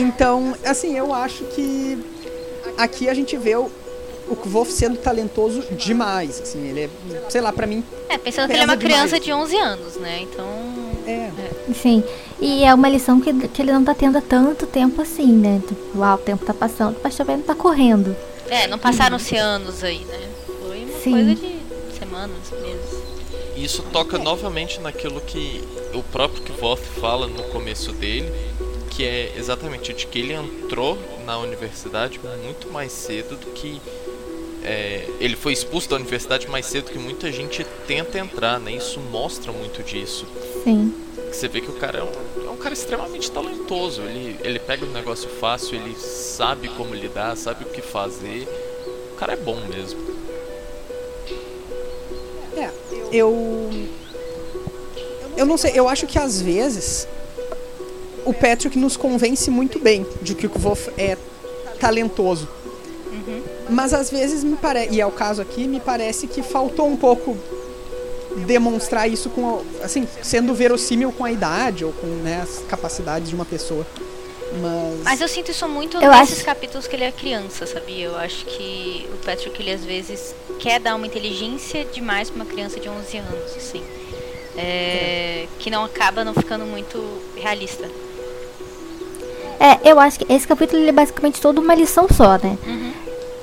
Então, 0.00 0.54
assim, 0.64 0.96
eu 0.96 1.12
acho 1.14 1.44
que 1.44 1.98
aqui 2.78 3.08
a 3.08 3.14
gente 3.14 3.36
vê 3.36 3.56
o, 3.56 3.70
o 4.28 4.36
Kvolf 4.36 4.70
sendo 4.70 4.96
talentoso 4.98 5.62
demais. 5.72 6.40
Assim, 6.40 6.66
ele 6.68 6.80
é, 6.84 6.90
sei 7.28 7.40
lá, 7.40 7.52
pra 7.52 7.66
mim, 7.66 7.84
É, 8.08 8.16
pensando 8.18 8.46
que 8.48 8.54
ele 8.54 8.62
é 8.62 8.64
uma 8.64 8.76
demais. 8.76 8.94
criança 9.10 9.20
de 9.20 9.32
11 9.32 9.56
anos, 9.56 9.96
né? 9.96 10.20
Então. 10.22 10.46
é. 11.06 11.30
Sim, 11.74 12.02
e 12.40 12.64
é 12.64 12.74
uma 12.74 12.88
lição 12.88 13.20
que, 13.20 13.32
que 13.48 13.62
ele 13.62 13.72
não 13.72 13.84
tá 13.84 13.94
tendo 13.94 14.18
há 14.18 14.20
tanto 14.20 14.66
tempo 14.66 15.00
assim, 15.02 15.32
né? 15.32 15.60
Tipo, 15.66 16.02
ah, 16.02 16.14
o 16.14 16.18
tempo 16.18 16.44
tá 16.44 16.52
passando, 16.54 16.96
o 16.96 17.00
pastor 17.00 17.26
não 17.26 17.42
tá 17.42 17.54
correndo. 17.54 18.16
É, 18.48 18.66
não 18.66 18.78
passaram-se 18.78 19.36
anos 19.36 19.84
aí, 19.84 20.00
né? 20.00 20.18
Foi 20.46 20.84
uma 20.84 20.98
Sim. 21.00 21.10
coisa 21.12 21.34
de 21.36 21.56
semanas, 21.98 22.50
meses. 22.60 23.00
E 23.56 23.64
isso 23.64 23.82
toca 23.92 24.18
novamente 24.18 24.80
naquilo 24.80 25.20
que 25.20 25.62
o 25.94 26.02
próprio 26.02 26.42
Kvoth 26.42 26.80
fala 27.00 27.26
no 27.28 27.42
começo 27.44 27.92
dele, 27.92 28.32
que 29.00 29.06
é 29.06 29.32
exatamente 29.34 29.94
de 29.94 30.06
que 30.06 30.18
ele 30.18 30.34
entrou 30.34 30.98
na 31.24 31.38
universidade 31.38 32.20
muito 32.44 32.70
mais 32.70 32.92
cedo 32.92 33.34
do 33.34 33.46
que 33.52 33.80
é, 34.62 35.08
ele 35.18 35.36
foi 35.36 35.54
expulso 35.54 35.88
da 35.88 35.96
universidade 35.96 36.46
mais 36.48 36.66
cedo 36.66 36.90
que 36.90 36.98
muita 36.98 37.32
gente 37.32 37.64
tenta 37.86 38.18
entrar, 38.18 38.60
né? 38.60 38.72
Isso 38.72 39.00
mostra 39.00 39.52
muito 39.52 39.82
disso. 39.82 40.26
Sim. 40.62 40.92
Você 41.32 41.48
vê 41.48 41.62
que 41.62 41.70
o 41.70 41.76
cara 41.76 42.00
é 42.00 42.02
um, 42.02 42.46
é 42.46 42.50
um 42.50 42.58
cara 42.58 42.74
extremamente 42.74 43.30
talentoso. 43.30 44.02
Ele, 44.02 44.36
ele 44.44 44.58
pega 44.58 44.84
um 44.84 44.92
negócio 44.92 45.30
fácil, 45.30 45.76
ele 45.76 45.96
sabe 45.96 46.68
como 46.68 46.94
lidar, 46.94 47.34
sabe 47.38 47.64
o 47.64 47.68
que 47.68 47.80
fazer. 47.80 48.46
O 49.14 49.16
cara 49.16 49.32
é 49.32 49.36
bom 49.36 49.56
mesmo. 49.66 49.98
É, 52.54 52.70
eu. 53.10 53.70
Eu 55.38 55.46
não 55.46 55.56
sei, 55.56 55.72
eu 55.74 55.88
acho 55.88 56.06
que 56.06 56.18
às 56.18 56.42
vezes 56.42 57.08
o 58.24 58.32
Patrick 58.34 58.78
nos 58.78 58.96
convence 58.96 59.50
muito 59.50 59.78
bem 59.78 60.06
de 60.22 60.34
que 60.34 60.46
o 60.46 60.50
Kvolf 60.50 60.88
é 60.98 61.16
talentoso. 61.78 62.48
Mas 63.68 63.94
às 63.94 64.10
vezes 64.10 64.42
me 64.42 64.56
parece, 64.56 64.94
e 64.94 65.00
é 65.00 65.06
o 65.06 65.10
caso 65.12 65.40
aqui, 65.40 65.66
me 65.66 65.78
parece 65.80 66.26
que 66.26 66.42
faltou 66.42 66.86
um 66.88 66.96
pouco 66.96 67.36
demonstrar 68.46 69.08
isso 69.08 69.28
com, 69.30 69.62
assim, 69.82 70.06
sendo 70.22 70.54
verossímil 70.54 71.12
com 71.12 71.24
a 71.24 71.32
idade 71.32 71.84
ou 71.84 71.92
com 71.92 72.06
né, 72.06 72.40
as 72.42 72.64
capacidades 72.68 73.28
de 73.28 73.34
uma 73.34 73.44
pessoa. 73.44 73.86
Mas, 74.60 75.00
Mas 75.04 75.20
eu 75.20 75.28
sinto 75.28 75.50
isso 75.52 75.68
muito 75.68 75.96
Eu 75.98 76.10
nesses 76.10 76.38
acho- 76.38 76.44
capítulos 76.44 76.86
que 76.88 76.96
ele 76.96 77.04
é 77.04 77.12
criança, 77.12 77.66
sabia? 77.66 78.06
Eu 78.06 78.16
acho 78.16 78.44
que 78.46 79.08
o 79.14 79.24
Patrick, 79.24 79.60
ele 79.62 79.70
às 79.72 79.84
vezes 79.84 80.34
quer 80.58 80.80
dar 80.80 80.96
uma 80.96 81.06
inteligência 81.06 81.84
demais 81.84 82.28
pra 82.30 82.42
uma 82.42 82.50
criança 82.50 82.80
de 82.80 82.88
11 82.88 83.16
anos, 83.18 83.56
assim. 83.56 83.82
É, 84.56 85.46
que 85.60 85.70
não 85.70 85.84
acaba 85.84 86.24
não 86.24 86.34
ficando 86.34 86.64
muito 86.64 87.00
realista. 87.36 87.88
É, 89.60 89.90
eu 89.90 90.00
acho 90.00 90.18
que 90.18 90.32
esse 90.32 90.48
capítulo 90.48 90.80
ele 90.80 90.88
é 90.88 90.92
basicamente 90.92 91.40
toda 91.40 91.60
uma 91.60 91.74
lição 91.74 92.06
só, 92.10 92.38
né? 92.42 92.56
Uhum. 92.66 92.90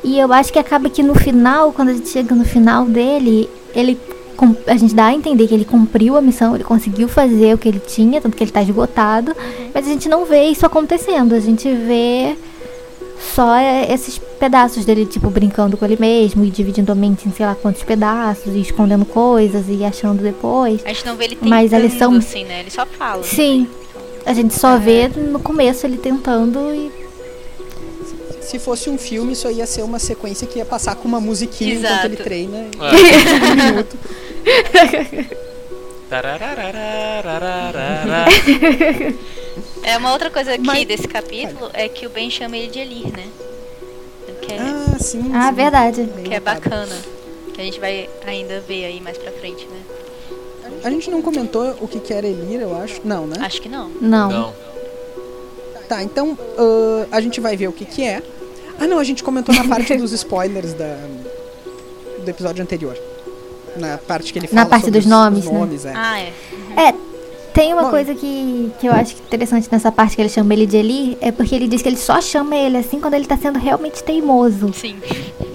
E 0.04 0.20
eu 0.20 0.34
acho 0.34 0.52
que 0.52 0.58
acaba 0.58 0.90
que 0.90 1.04
no 1.04 1.14
final, 1.14 1.72
quando 1.72 1.90
a 1.90 1.94
gente 1.94 2.10
chega 2.10 2.34
no 2.34 2.44
final 2.44 2.86
dele, 2.86 3.48
ele 3.76 4.00
a 4.68 4.78
gente 4.78 4.94
dá 4.94 5.08
a 5.08 5.14
entender 5.14 5.48
que 5.48 5.54
ele 5.54 5.66
cumpriu 5.66 6.16
a 6.16 6.22
missão, 6.22 6.54
ele 6.54 6.64
conseguiu 6.64 7.08
fazer 7.08 7.56
o 7.56 7.58
que 7.58 7.68
ele 7.68 7.80
tinha, 7.80 8.22
tanto 8.22 8.38
que 8.38 8.44
ele 8.44 8.52
tá 8.52 8.62
esgotado, 8.62 9.36
mas 9.74 9.88
a 9.88 9.90
gente 9.90 10.08
não 10.08 10.26
vê 10.26 10.44
isso 10.44 10.64
acontecendo, 10.64 11.34
a 11.34 11.40
gente 11.40 11.68
vê 11.74 12.36
só 13.34 13.56
é, 13.56 13.92
esses 13.92 14.20
pedaços 14.40 14.86
dele, 14.86 15.08
tipo, 15.08 15.28
brincando 15.32 15.76
com 15.76 15.84
ele 15.86 15.98
mesmo 16.00 16.46
e 16.46 16.52
dividindo 16.52 16.92
a 16.92 16.96
mente 16.96 17.28
em 17.28 17.32
sei 17.32 17.48
lá 17.48 17.56
quantos 17.56 17.82
pedaços, 17.84 18.54
e 18.56 18.62
escondendo 18.62 19.06
coisas 19.06 19.66
e 19.70 19.84
achando 19.84 20.22
depois. 20.22 20.82
A 20.86 20.90
gente 20.90 21.06
não 21.06 21.16
vê 21.16 21.26
ele 21.26 21.36
tentando, 21.36 21.50
Mas 21.50 21.74
a 21.74 21.80
lição- 21.80 22.14
assim, 22.16 22.46
né? 22.46 22.60
Ele 22.60 22.70
só 22.70 22.86
fala. 22.86 23.24
Sim, 23.24 23.68
a 24.28 24.34
gente 24.34 24.54
só 24.54 24.78
vê 24.78 25.08
no 25.08 25.40
começo 25.40 25.86
ele 25.88 25.98
tentando 25.98 26.60
e 26.74 26.92
se 28.42 28.60
fosse 28.60 28.90
um 28.90 28.98
filme, 28.98 29.34
isso 29.34 29.50
ia 29.52 29.66
ser 29.66 29.82
uma 29.82 30.00
sequência 30.00 30.46
que 30.48 30.60
ia 30.60 30.66
passar 30.66 30.96
com 30.96 31.08
uma 31.08 31.20
musiquinha 31.20 31.74
enquanto 31.76 31.92
Exato. 31.92 32.06
ele 32.08 32.18
treina. 32.18 32.58
É. 32.58 33.62
Um 33.62 33.66
minuto. 33.72 33.98
É 39.84 39.98
uma 39.98 40.12
outra 40.14 40.30
coisa 40.30 40.54
aqui 40.54 40.64
Mas- 40.66 40.86
desse 40.88 41.08
capítulo 41.08 41.70
é 41.74 41.88
que 41.90 42.06
o 42.06 42.10
Ben 42.10 42.30
chama 42.30 42.58
ele 42.58 42.68
de 42.68 42.80
Elir, 42.80 43.08
né? 43.12 43.26
Que 44.42 44.54
é, 44.54 44.58
Ah, 44.60 44.98
sim. 45.00 45.32
Ah, 45.34 45.50
sim. 45.50 45.56
verdade. 45.56 46.10
Que 46.24 46.34
é 46.34 46.40
bacana. 46.40 46.96
Que 47.54 47.62
a 47.62 47.64
gente 47.64 47.80
vai 47.80 48.10
ainda 48.26 48.62
ver 48.62 48.86
aí 48.86 49.02
mais 49.02 49.18
pra 49.18 49.32
frente, 49.32 49.66
né? 49.66 49.80
A 50.88 50.92
gente 50.92 51.10
não 51.12 51.22
comentou 51.22 51.76
o 51.82 51.88
que, 51.88 52.00
que 52.00 52.14
era 52.14 52.26
Elir, 52.28 52.62
eu 52.62 52.76
acho. 52.82 53.02
Não, 53.04 53.28
né? 53.28 53.36
Acho 53.42 53.62
que 53.62 53.70
não. 53.70 53.90
Não. 54.02 54.30
Não. 54.30 54.54
Tá, 55.88 56.04
então 56.04 56.38
ah, 56.58 57.08
a 57.12 57.22
gente 57.22 57.40
vai 57.40 57.56
ver 57.56 57.68
o 57.68 57.72
que, 57.74 57.86
que 57.86 58.04
é. 58.04 58.22
Ah, 58.80 58.88
não, 58.88 59.00
a 59.00 59.04
gente 59.04 59.24
comentou 59.24 59.54
na 59.56 59.64
parte 59.68 59.96
dos 59.98 60.12
spoilers 60.12 60.74
da, 60.74 60.98
do 62.24 62.30
episódio 62.30 62.62
anterior. 62.64 62.98
Na 63.78 63.98
parte 63.98 64.34
que 64.34 64.40
ele 64.40 64.48
fala 64.48 64.62
Na 64.64 64.66
parte 64.70 64.86
sobre 64.86 65.00
dos 65.00 65.06
os- 65.06 65.12
nomes, 65.12 65.46
os 65.46 65.52
né? 65.52 65.60
nomes, 65.60 65.86
é. 65.86 65.94
Ah, 65.96 66.20
é. 66.20 66.34
É, 66.90 66.94
tem 67.58 67.74
uma 67.74 67.84
Bom, 67.86 67.90
coisa 67.90 68.14
que, 68.14 68.72
que 68.80 68.86
eu 68.88 68.94
acho 68.94 69.16
interessante 69.16 69.68
nessa 69.72 69.92
parte 69.92 70.16
que 70.16 70.22
ele 70.22 70.30
chama 70.30 70.54
ele 70.54 70.68
de 70.68 70.78
Eli, 70.78 71.18
é 71.20 71.32
porque 71.32 71.56
ele 71.56 71.68
diz 71.68 71.82
que 71.82 71.90
ele 71.90 71.98
só 71.98 72.22
chama 72.22 72.56
ele 72.56 72.78
assim 72.78 73.00
quando 73.00 73.16
ele 73.16 73.26
tá 73.26 73.36
sendo 73.36 73.58
realmente 73.58 74.04
teimoso 74.04 74.72
Sim. 74.74 74.96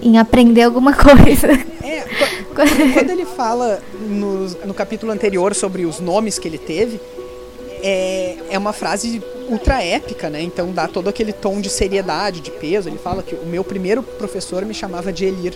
em 0.02 0.18
aprender 0.18 0.62
alguma 0.62 0.92
coisa. 0.92 1.46
É, 1.80 2.00
qu- 2.00 2.54
quando, 2.56 2.92
quando 2.94 3.10
ele 3.10 3.24
fala 3.24 3.80
no, 4.08 4.48
no 4.66 4.74
capítulo 4.74 5.12
anterior 5.12 5.54
sobre 5.54 5.84
os 5.86 6.00
nomes 6.00 6.40
que 6.40 6.48
ele 6.48 6.58
teve, 6.58 7.00
é, 7.84 8.36
é 8.50 8.58
uma 8.58 8.72
frase 8.72 9.22
ultra 9.48 9.80
épica, 9.80 10.28
né? 10.28 10.42
Então 10.42 10.72
dá 10.72 10.88
todo 10.88 11.08
aquele 11.08 11.32
tom 11.32 11.60
de 11.60 11.70
seriedade, 11.70 12.40
de 12.40 12.50
peso. 12.50 12.88
Ele 12.88 12.98
fala 12.98 13.22
que 13.22 13.36
o 13.36 13.46
meu 13.46 13.62
primeiro 13.62 14.02
professor 14.02 14.64
me 14.64 14.74
chamava 14.74 15.12
de 15.12 15.24
Elir. 15.24 15.54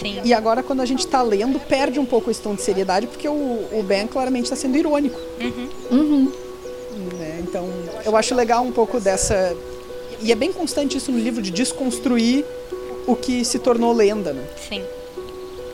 Sim. 0.00 0.20
E 0.24 0.32
agora, 0.32 0.62
quando 0.62 0.80
a 0.80 0.84
gente 0.86 1.06
tá 1.06 1.22
lendo, 1.22 1.58
perde 1.60 1.98
um 1.98 2.04
pouco 2.06 2.30
esse 2.30 2.40
tom 2.40 2.54
de 2.54 2.62
seriedade, 2.62 3.06
porque 3.06 3.28
o, 3.28 3.32
o 3.32 3.82
Ben 3.86 4.06
claramente 4.06 4.44
está 4.44 4.56
sendo 4.56 4.76
irônico. 4.76 5.18
Uhum. 5.40 5.68
Uhum. 5.90 6.32
né? 7.18 7.40
Então, 7.42 7.68
eu 8.04 8.16
acho 8.16 8.34
legal 8.34 8.62
um 8.64 8.72
pouco 8.72 9.00
dessa. 9.00 9.56
E 10.20 10.32
é 10.32 10.34
bem 10.34 10.52
constante 10.52 10.96
isso 10.98 11.12
no 11.12 11.18
livro 11.18 11.40
de 11.42 11.50
desconstruir 11.50 12.44
o 13.06 13.14
que 13.14 13.44
se 13.44 13.58
tornou 13.58 13.92
lenda, 13.92 14.32
né? 14.32 14.44
Sim. 14.68 14.82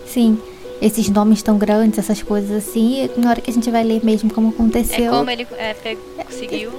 Sim. 0.06 0.38
Esses 0.82 1.08
nomes 1.08 1.42
tão 1.42 1.56
grandes, 1.56 1.98
essas 1.98 2.22
coisas 2.22 2.50
assim, 2.68 3.08
na 3.16 3.30
hora 3.30 3.40
que 3.40 3.50
a 3.50 3.54
gente 3.54 3.70
vai 3.70 3.82
ler 3.82 4.04
mesmo 4.04 4.32
como 4.32 4.48
É 4.48 4.50
aconteceu. 4.50 5.10
como 5.10 5.30
ele 5.30 5.46
é, 5.56 5.74
conseguiu. 6.24 6.70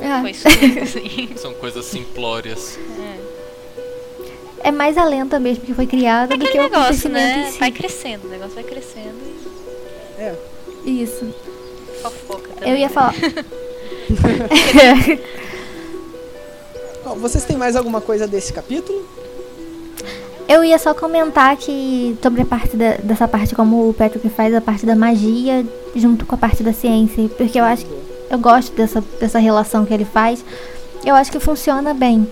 É. 0.00 0.20
Foi 0.20 0.34
super, 0.34 0.82
assim. 0.82 1.30
São 1.36 1.54
coisas 1.54 1.84
simplórias. 1.86 2.78
É 2.98 3.11
mais 4.70 4.96
a 4.96 5.04
lenda 5.04 5.40
mesmo 5.40 5.64
que 5.64 5.74
foi 5.74 5.86
criada 5.86 6.36
do 6.36 6.44
que 6.44 6.56
o 6.58 6.62
negócio, 6.62 6.78
acontecimento 6.84 7.14
né? 7.38 7.46
em 7.48 7.52
si. 7.52 7.58
Vai 7.58 7.70
crescendo, 7.72 8.26
o 8.26 8.30
negócio 8.30 8.54
vai 8.54 8.64
crescendo 8.64 9.16
e 10.18 10.22
É. 10.22 10.34
Isso. 10.84 11.34
fofoca 12.02 12.48
também. 12.54 12.70
Eu 12.70 12.76
ia 12.76 12.88
né? 12.88 12.92
falar. 12.92 13.14
Bom, 17.04 17.14
vocês 17.16 17.44
têm 17.44 17.56
mais 17.56 17.74
alguma 17.76 18.00
coisa 18.00 18.26
desse 18.26 18.52
capítulo? 18.52 19.04
Eu 20.48 20.62
ia 20.64 20.78
só 20.78 20.92
comentar 20.94 21.56
que 21.56 22.16
sobre 22.22 22.42
a 22.42 22.44
parte 22.44 22.76
da- 22.76 22.96
dessa 23.02 23.26
parte 23.26 23.54
como 23.54 23.88
o 23.88 23.94
Patrick 23.94 24.28
faz 24.28 24.54
a 24.54 24.60
parte 24.60 24.84
da 24.84 24.94
magia 24.94 25.64
junto 25.94 26.26
com 26.26 26.34
a 26.34 26.38
parte 26.38 26.62
da 26.62 26.72
ciência, 26.72 27.28
porque 27.36 27.58
eu 27.58 27.64
acho 27.64 27.86
eu 28.30 28.38
gosto 28.38 28.72
dessa 28.74 29.00
dessa 29.20 29.38
relação 29.38 29.84
que 29.84 29.92
ele 29.94 30.04
faz. 30.04 30.44
Eu 31.04 31.14
acho 31.14 31.30
que 31.32 31.40
funciona 31.40 31.92
bem. 31.94 32.26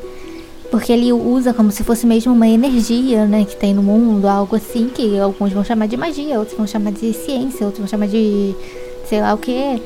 Porque 0.71 0.93
ele 0.93 1.13
usa 1.13 1.53
como 1.53 1.73
se 1.73 1.83
fosse 1.83 2.07
mesmo 2.07 2.33
uma 2.33 2.47
energia, 2.47 3.27
né, 3.27 3.45
que 3.45 3.57
tem 3.57 3.75
no 3.75 3.83
mundo, 3.83 4.29
algo 4.29 4.55
assim 4.55 4.89
que 4.89 5.19
alguns 5.19 5.53
vão 5.53 5.65
chamar 5.65 5.87
de 5.87 5.97
magia, 5.97 6.39
outros 6.39 6.57
vão 6.57 6.67
chamar 6.67 6.93
de 6.93 7.13
ciência, 7.13 7.67
outros 7.67 7.81
vão 7.81 7.89
chamar 7.89 8.07
de 8.07 8.55
sei 9.09 9.21
lá 9.21 9.35
o 9.35 9.39
que, 9.39 9.83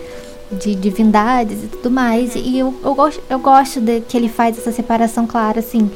de 0.52 0.74
divindades 0.74 1.64
e 1.64 1.66
tudo 1.68 1.90
mais. 1.90 2.34
E 2.34 2.58
eu, 2.58 2.74
eu 2.84 2.94
gosto 2.94 3.22
eu 3.30 3.38
gosto 3.38 3.80
de 3.80 4.00
que 4.00 4.16
ele 4.16 4.28
faz 4.28 4.58
essa 4.58 4.72
separação 4.72 5.26
clara 5.26 5.60
assim. 5.60 5.90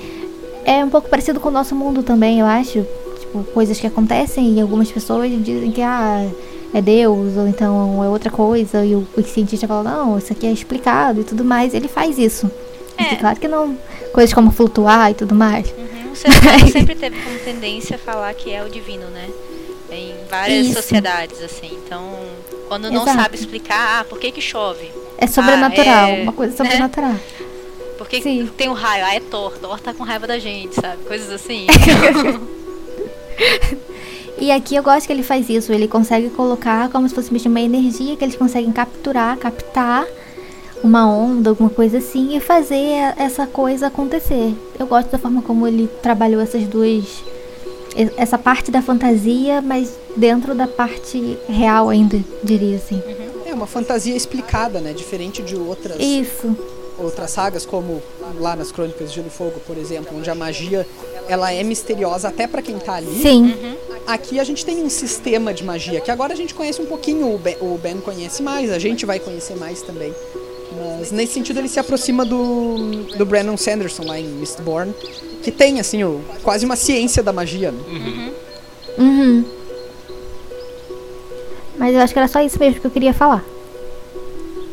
É 0.64 0.84
um 0.84 0.88
pouco 0.88 1.08
parecido 1.08 1.38
com 1.38 1.48
o 1.48 1.52
nosso 1.52 1.74
mundo 1.74 2.02
também, 2.02 2.40
eu 2.40 2.46
acho. 2.46 2.84
Tipo, 3.20 3.44
coisas 3.52 3.78
que 3.78 3.86
acontecem 3.86 4.54
e 4.54 4.60
algumas 4.60 4.90
pessoas 4.90 5.30
dizem 5.42 5.70
que 5.70 5.82
ah, 5.82 6.26
é 6.72 6.80
Deus, 6.80 7.36
ou 7.36 7.48
então 7.48 8.02
é 8.04 8.08
outra 8.08 8.30
coisa, 8.30 8.84
e 8.84 8.94
o, 8.94 9.06
o 9.16 9.22
cientista 9.22 9.66
fala, 9.66 9.90
não, 9.90 10.18
isso 10.18 10.32
aqui 10.32 10.46
é 10.46 10.52
explicado 10.52 11.20
e 11.20 11.24
tudo 11.24 11.44
mais. 11.44 11.74
Ele 11.74 11.88
faz 11.88 12.18
isso. 12.18 12.50
É. 12.96 13.16
Claro 13.16 13.38
que 13.38 13.48
não. 13.48 13.76
Coisas 14.12 14.32
como 14.32 14.50
flutuar 14.50 15.10
e 15.10 15.14
tudo 15.14 15.34
mais. 15.34 15.72
Uhum. 15.72 16.12
O 16.12 16.16
ser 16.16 16.28
humano 16.28 16.68
sempre 16.70 16.94
teve 16.94 17.20
como 17.20 17.38
tendência 17.40 17.96
a 17.96 17.98
falar 17.98 18.32
que 18.34 18.52
é 18.52 18.62
o 18.64 18.68
divino, 18.68 19.06
né? 19.08 19.28
Em 19.90 20.14
várias 20.30 20.66
Isso. 20.66 20.74
sociedades, 20.76 21.42
assim. 21.42 21.70
Então, 21.84 22.12
quando 22.68 22.90
não 22.90 23.02
Exato. 23.02 23.22
sabe 23.22 23.36
explicar, 23.36 24.00
ah, 24.00 24.04
por 24.04 24.18
que 24.18 24.30
que 24.30 24.40
chove? 24.40 24.90
É 25.16 25.26
sobrenatural, 25.26 26.08
é, 26.08 26.22
uma 26.22 26.32
coisa 26.32 26.52
né? 26.62 26.70
sobrenatural. 26.70 27.14
Por 27.96 28.08
que 28.08 28.20
tem 28.56 28.68
o 28.68 28.74
raio? 28.74 29.04
Ah, 29.04 29.14
é 29.14 29.20
Thor. 29.20 29.58
Thor 29.58 29.80
tá 29.80 29.92
com 29.92 30.04
raiva 30.04 30.26
da 30.26 30.38
gente, 30.38 30.74
sabe? 30.74 31.02
Coisas 31.04 31.30
assim. 31.30 31.66
E 34.40 34.52
aqui 34.52 34.76
eu 34.76 34.84
gosto 34.84 35.06
que 35.06 35.12
ele 35.12 35.24
faz 35.24 35.48
isso, 35.50 35.72
ele 35.72 35.88
consegue 35.88 36.30
colocar 36.30 36.88
como 36.90 37.08
se 37.08 37.14
fosse 37.14 37.32
mesmo 37.32 37.50
uma 37.50 37.60
energia 37.60 38.16
que 38.16 38.24
eles 38.24 38.36
conseguem 38.36 38.70
capturar, 38.70 39.36
captar 39.36 40.06
uma 40.82 41.10
onda, 41.10 41.50
alguma 41.50 41.70
coisa 41.70 41.98
assim 41.98 42.36
e 42.36 42.40
fazer 42.40 43.14
essa 43.16 43.46
coisa 43.46 43.88
acontecer. 43.88 44.54
Eu 44.78 44.86
gosto 44.86 45.10
da 45.10 45.18
forma 45.18 45.42
como 45.42 45.66
ele 45.66 45.88
trabalhou 46.02 46.40
essas 46.40 46.64
duas 46.64 47.22
essa 48.16 48.38
parte 48.38 48.70
da 48.70 48.80
fantasia, 48.80 49.60
mas 49.60 49.98
dentro 50.16 50.54
da 50.54 50.68
parte 50.68 51.36
real 51.48 51.88
ainda, 51.88 52.20
diria 52.44 52.76
assim. 52.76 53.02
É 53.44 53.52
uma 53.52 53.66
fantasia 53.66 54.14
explicada, 54.14 54.80
né? 54.80 54.92
Diferente 54.92 55.42
de 55.42 55.56
outras, 55.56 55.96
Isso. 55.98 56.56
outras 56.98 57.30
sagas, 57.30 57.66
como 57.66 58.00
lá 58.38 58.54
nas 58.54 58.70
Crônicas 58.70 59.10
de 59.10 59.16
Gelo 59.16 59.28
e 59.28 59.30
Fogo, 59.30 59.60
por 59.66 59.76
exemplo, 59.76 60.16
onde 60.16 60.30
a 60.30 60.34
magia 60.34 60.86
ela 61.28 61.52
é 61.52 61.62
misteriosa 61.64 62.28
até 62.28 62.46
pra 62.46 62.62
quem 62.62 62.78
tá 62.78 62.94
ali. 62.94 63.20
Sim. 63.20 63.54
Aqui 64.06 64.38
a 64.38 64.44
gente 64.44 64.64
tem 64.64 64.82
um 64.82 64.88
sistema 64.88 65.52
de 65.52 65.64
magia 65.64 66.00
que 66.00 66.10
agora 66.10 66.32
a 66.32 66.36
gente 66.36 66.54
conhece 66.54 66.80
um 66.80 66.86
pouquinho, 66.86 67.34
o 67.34 67.38
Ben, 67.38 67.56
o 67.60 67.76
Ben 67.76 67.98
conhece 67.98 68.42
mais, 68.42 68.70
a 68.70 68.78
gente 68.78 69.04
vai 69.04 69.18
conhecer 69.18 69.56
mais 69.56 69.82
também. 69.82 70.14
Mas 70.98 71.10
nesse 71.12 71.34
sentido 71.34 71.58
ele 71.58 71.68
se 71.68 71.78
aproxima 71.80 72.24
do, 72.24 73.04
do 73.16 73.24
Brandon 73.26 73.56
Sanderson 73.56 74.04
lá 74.04 74.18
em 74.18 74.24
Mistborn, 74.26 74.92
que 75.42 75.50
tem 75.50 75.80
assim 75.80 76.02
o, 76.04 76.20
quase 76.42 76.64
uma 76.64 76.76
ciência 76.76 77.22
da 77.22 77.32
magia. 77.32 77.70
Né? 77.72 78.32
Uhum. 78.98 79.44
Mas 81.76 81.94
eu 81.94 82.00
acho 82.00 82.12
que 82.12 82.18
era 82.18 82.28
só 82.28 82.40
isso 82.40 82.58
mesmo 82.58 82.80
que 82.80 82.86
eu 82.86 82.90
queria 82.90 83.14
falar. 83.14 83.44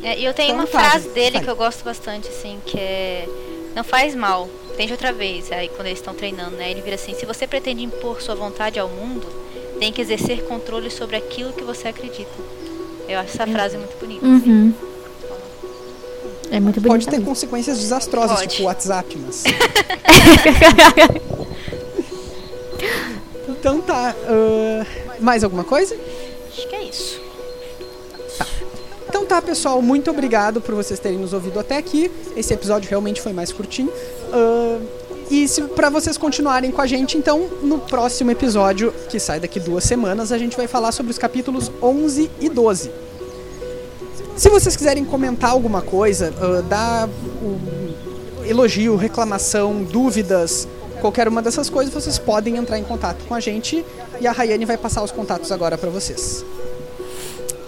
É, 0.04 0.20
e 0.20 0.26
eu 0.26 0.34
tenho 0.34 0.50
Então 0.50 0.60
uma 0.60 0.68
tá, 0.68 0.80
frase 0.80 1.10
dele 1.10 1.38
vai. 1.38 1.44
que 1.44 1.50
eu 1.50 1.56
gosto 1.56 1.84
bastante, 1.84 2.28
assim, 2.30 2.60
que 2.66 2.78
é. 2.80 3.28
Não 3.76 3.84
faz 3.84 4.16
mal, 4.16 4.48
tente 4.78 4.92
outra 4.92 5.12
vez. 5.12 5.52
Aí 5.52 5.68
quando 5.70 5.88
eles 5.88 6.00
estão 6.00 6.14
treinando, 6.14 6.56
né? 6.56 6.72
Ele 6.72 6.82
vira 6.82 6.96
assim: 6.96 7.14
se 7.14 7.26
você 7.26 7.46
pretende 7.48 7.84
impor 7.84 8.22
sua 8.22 8.36
vontade 8.36 8.80
ao 8.80 8.88
mundo, 8.88 9.26
tem 9.80 9.92
que 9.92 10.02
exercer 10.02 10.44
controle 10.46 10.90
sobre 10.90 11.16
aquilo 11.16 11.54
que 11.54 11.64
você 11.64 11.88
acredita. 11.90 12.32
Eu 13.08 13.20
acho 13.20 13.32
essa 13.32 13.46
frase 13.48 13.78
muito 13.78 13.98
bonita. 14.00 14.26
assim. 14.26 14.74
É 16.56 16.60
muito 16.60 16.80
bonito. 16.80 16.94
Pode 16.94 17.08
ter 17.08 17.18
mesmo. 17.18 17.26
consequências 17.26 17.80
desastrosas, 17.80 18.40
Pode. 18.40 18.48
tipo 18.48 18.64
o 18.64 18.68
WhatsApp, 18.68 19.18
mas. 19.18 19.44
então 23.50 23.82
tá. 23.82 24.16
ah, 24.26 24.86
mais 25.20 25.44
alguma 25.44 25.66
coisa? 25.66 25.98
Acho 26.48 26.70
que 26.70 26.76
é 26.76 26.84
isso. 26.84 27.20
Então 29.10 29.26
tá, 29.26 29.42
pessoal, 29.42 29.82
muito 29.82 30.10
obrigado 30.10 30.62
por 30.62 30.74
vocês 30.76 30.98
terem 30.98 31.18
nos 31.18 31.34
ouvido 31.34 31.60
até 31.60 31.76
aqui. 31.76 32.10
Esse 32.38 32.54
episódio 32.54 32.90
realmente 32.90 33.22
foi 33.22 33.34
mais 33.34 33.52
curtinho. 33.52 33.92
Ah, 34.32 34.80
e 35.30 35.50
se 35.50 35.62
para 35.62 35.90
vocês 35.90 36.18
continuarem 36.18 36.72
com 36.72 36.82
a 36.82 36.88
gente, 36.88 37.18
então 37.18 37.50
no 37.64 37.80
próximo 37.80 38.32
episódio, 38.32 38.94
que 39.10 39.20
sai 39.20 39.42
daqui 39.42 39.60
duas 39.60 39.84
semanas, 39.84 40.32
a 40.32 40.38
gente 40.38 40.56
vai 40.56 40.68
falar 40.68 40.94
sobre 40.94 41.12
os 41.12 41.18
capítulos 41.18 41.70
11 41.82 42.32
e 42.40 42.48
12. 42.48 42.92
Se 44.36 44.50
vocês 44.50 44.76
quiserem 44.76 45.06
comentar 45.06 45.52
alguma 45.52 45.82
coisa, 45.82 46.34
ah, 46.42 46.62
dar 46.62 47.10
um 47.42 48.44
elogio, 48.46 48.98
reclamação, 48.98 49.82
dúvidas, 49.84 50.68
qualquer 51.00 51.28
uma 51.30 51.42
dessas 51.42 51.70
coisas, 51.70 51.94
vocês 51.94 52.20
podem 52.20 52.58
entrar 52.58 52.78
em 52.78 52.84
contato 52.84 53.24
com 53.26 53.34
a 53.34 53.40
gente 53.40 53.86
e 54.20 54.28
a 54.28 54.34
Rayane 54.34 54.66
vai 54.66 54.78
passar 54.78 55.04
os 55.04 55.12
contatos 55.12 55.54
agora 55.54 55.78
para 55.78 55.90
vocês. 55.90 56.46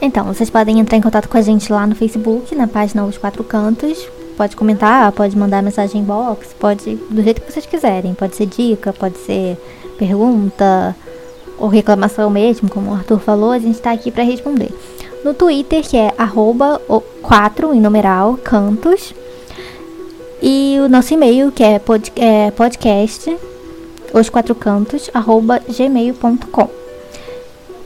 Então, 0.02 0.26
vocês 0.26 0.50
podem 0.50 0.80
entrar 0.80 0.98
em 0.98 1.02
contato 1.02 1.30
com 1.30 1.38
a 1.38 1.42
gente 1.42 1.72
lá 1.72 1.88
no 1.88 1.96
Facebook, 1.96 2.54
na 2.54 2.68
página 2.68 3.06
Os 3.06 3.18
Quatro 3.18 3.44
Cantos. 3.46 3.98
Pode 4.36 4.56
comentar, 4.56 5.12
pode 5.14 5.36
mandar 5.38 5.64
mensagem 5.64 6.02
inbox, 6.02 6.54
pode 6.60 6.96
do 7.10 7.24
jeito 7.24 7.42
que 7.42 7.52
vocês 7.52 7.66
quiserem. 7.66 8.14
Pode 8.14 8.36
ser 8.36 8.46
dica, 8.46 8.92
pode 8.92 9.18
ser 9.20 9.58
pergunta 9.98 10.96
ou 11.58 11.68
reclamação 11.68 12.30
mesmo, 12.30 12.70
como 12.70 12.92
o 12.92 12.94
Arthur 12.94 13.20
falou, 13.20 13.52
a 13.52 13.60
gente 13.60 13.80
tá 13.80 13.92
aqui 13.92 14.12
para 14.12 14.24
responder. 14.24 14.70
No 15.24 15.34
Twitter, 15.34 15.88
que 15.88 15.98
é 15.98 16.14
arroba 16.18 16.82
4 17.22 17.74
em 17.74 17.82
numeral, 17.82 18.38
cantos. 18.44 19.14
E 20.42 20.78
o 20.80 20.88
nosso 20.88 21.14
e-mail, 21.14 21.52
que 21.52 21.64
é, 21.64 21.80
pod, 21.80 22.12
é 22.16 22.52
podcast, 22.52 23.36
os 24.14 24.30
quatro 24.30 24.54
cantos, 24.56 25.10
arroba 25.14 25.60
gmail.com 25.68 26.88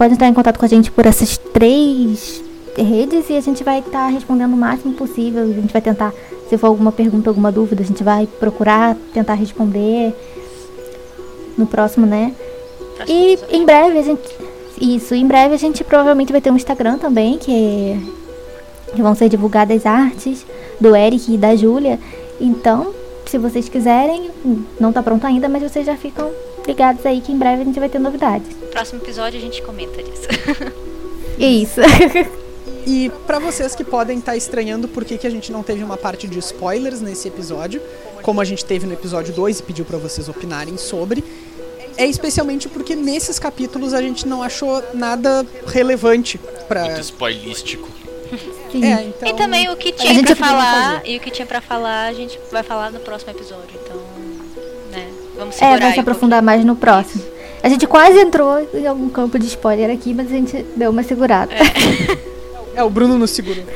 pode 0.02 0.16
entrar 0.16 0.28
em 0.28 0.34
contato 0.34 0.58
com 0.58 0.66
a 0.66 0.68
gente 0.68 0.90
por 0.90 1.06
essas 1.06 1.38
três 1.38 2.44
redes 2.76 3.30
e 3.30 3.38
a 3.38 3.40
gente 3.40 3.64
vai 3.64 3.78
estar 3.78 3.92
tá 3.92 4.08
respondendo 4.08 4.52
o 4.52 4.58
máximo 4.58 4.96
possível. 4.96 5.44
A 5.44 5.54
gente 5.54 5.72
vai 5.72 5.82
tentar, 5.82 6.12
se 6.50 6.58
for 6.58 6.66
alguma 6.66 6.92
pergunta, 6.92 7.30
alguma 7.30 7.52
dúvida, 7.52 7.84
a 7.84 7.86
gente 7.86 8.04
vai 8.04 8.26
procurar 8.26 8.98
tentar 9.14 9.36
responder 9.36 10.12
no 11.56 11.68
próximo, 11.68 12.08
né? 12.08 12.34
E 13.08 13.34
episódio. 13.34 13.56
em 13.56 13.64
breve 13.64 14.00
a 14.00 14.02
gente. 14.02 14.51
Isso, 14.82 15.14
em 15.14 15.28
breve 15.28 15.54
a 15.54 15.58
gente 15.58 15.84
provavelmente 15.84 16.32
vai 16.32 16.42
ter 16.42 16.50
um 16.50 16.56
Instagram 16.56 16.98
também, 16.98 17.38
que, 17.38 18.02
que 18.96 19.02
vão 19.02 19.14
ser 19.14 19.30
divulgadas 19.30 19.86
artes 19.86 20.44
do 20.80 20.96
Eric 20.96 21.32
e 21.32 21.38
da 21.38 21.56
Júlia. 21.56 22.00
Então, 22.40 22.92
se 23.28 23.38
vocês 23.38 23.70
quiserem, 23.70 24.32
não 24.80 24.92
tá 24.92 25.04
pronto 25.04 25.26
ainda, 25.28 25.48
mas 25.48 25.62
vocês 25.62 25.86
já 25.86 25.96
ficam 25.96 26.32
ligados 26.68 27.06
aí 27.06 27.22
que 27.22 27.32
em 27.32 27.38
breve 27.38 27.62
a 27.62 27.66
gente 27.66 27.80
vai 27.80 27.90
ter 27.90 28.00
novidades. 28.00 28.48
Próximo 28.72 29.02
episódio 29.02 29.38
a 29.38 29.42
gente 29.42 29.62
comenta 29.62 30.02
disso. 30.02 30.28
Isso. 31.38 31.82
E 32.86 33.12
para 33.28 33.38
vocês 33.38 33.76
que 33.76 33.84
podem 33.84 34.18
estar 34.18 34.32
tá 34.32 34.38
estranhando 34.38 34.88
por 34.88 35.06
que, 35.06 35.18
que 35.18 35.28
a 35.28 35.30
gente 35.30 35.52
não 35.52 35.62
teve 35.62 35.84
uma 35.84 35.98
parte 35.98 36.28
de 36.28 36.40
spoilers 36.40 37.00
nesse 37.00 37.28
episódio, 37.28 37.80
como 38.24 38.42
a 38.42 38.46
gente 38.46 38.66
teve 38.66 38.88
no 38.88 38.94
episódio 38.94 39.34
2 39.34 39.60
e 39.60 39.64
pediu 39.64 39.86
para 39.86 39.98
vocês 39.98 40.28
opinarem 40.28 40.78
sobre, 40.78 41.24
é 41.98 42.06
especialmente 42.06 42.68
porque 42.70 42.96
nesses 42.96 43.40
capítulos 43.40 43.94
a 43.94 44.02
gente 44.02 44.28
não 44.28 44.42
achou 44.42 44.84
nada 44.94 45.46
relevante 45.68 46.40
para 46.68 46.84
Muito 46.86 47.02
spoilístico. 47.02 47.90
É, 48.74 49.04
então... 49.04 49.28
E 49.28 49.34
também 49.34 49.70
o 49.70 49.76
que 49.76 49.92
tinha 49.92 50.24
para 50.24 50.36
falar, 50.36 51.02
e 51.06 51.18
o 51.18 51.20
que 51.20 51.30
tinha 51.30 51.46
para 51.46 51.60
falar, 51.60 52.06
a 52.08 52.14
gente 52.14 52.40
vai 52.52 52.64
falar 52.64 52.90
no 52.92 53.00
próximo 53.00 53.32
episódio. 53.32 53.68
Então, 53.84 53.98
né, 54.92 55.12
vamos 55.38 55.56
segurar 55.56 55.76
É, 55.76 55.80
vai 55.80 55.94
se 55.94 56.00
aprofundar 56.00 56.42
um 56.42 56.46
mais 56.46 56.64
no 56.64 56.76
próximo. 56.76 57.22
A 57.64 57.70
gente 57.70 57.86
quase 57.86 58.18
entrou 58.18 58.68
em 58.74 58.88
algum 58.88 59.10
campo 59.10 59.38
de 59.38 59.46
spoiler 59.46 59.92
aqui, 59.92 60.14
mas 60.14 60.28
a 60.28 60.36
gente 60.36 60.66
deu 60.76 60.90
uma 60.90 61.04
segurada. 61.04 61.54
É, 61.54 61.60
é 62.80 62.84
o 62.84 62.90
Bruno 62.90 63.18
nos 63.18 63.32
segurou. 63.32 63.64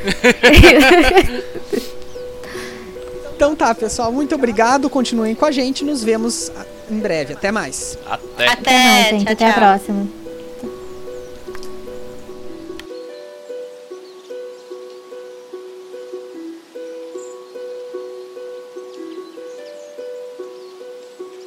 então 3.36 3.56
tá, 3.56 3.76
pessoal, 3.76 4.12
muito 4.12 4.34
obrigado. 4.34 4.90
Continuem 4.90 5.36
com 5.36 5.46
a 5.46 5.52
gente. 5.52 5.84
Nos 5.84 6.04
vemos 6.04 6.52
em 6.90 7.00
breve. 7.00 7.34
Até 7.34 7.52
mais. 7.52 7.98
Até. 8.06 8.48
Até, 8.48 8.52
Até 8.52 8.72
mais, 8.72 9.08
gente. 9.10 9.24
Tchau, 9.26 9.34
Até 9.34 9.36
tchau. 9.36 9.50
a 9.50 9.54
próxima. 9.54 10.25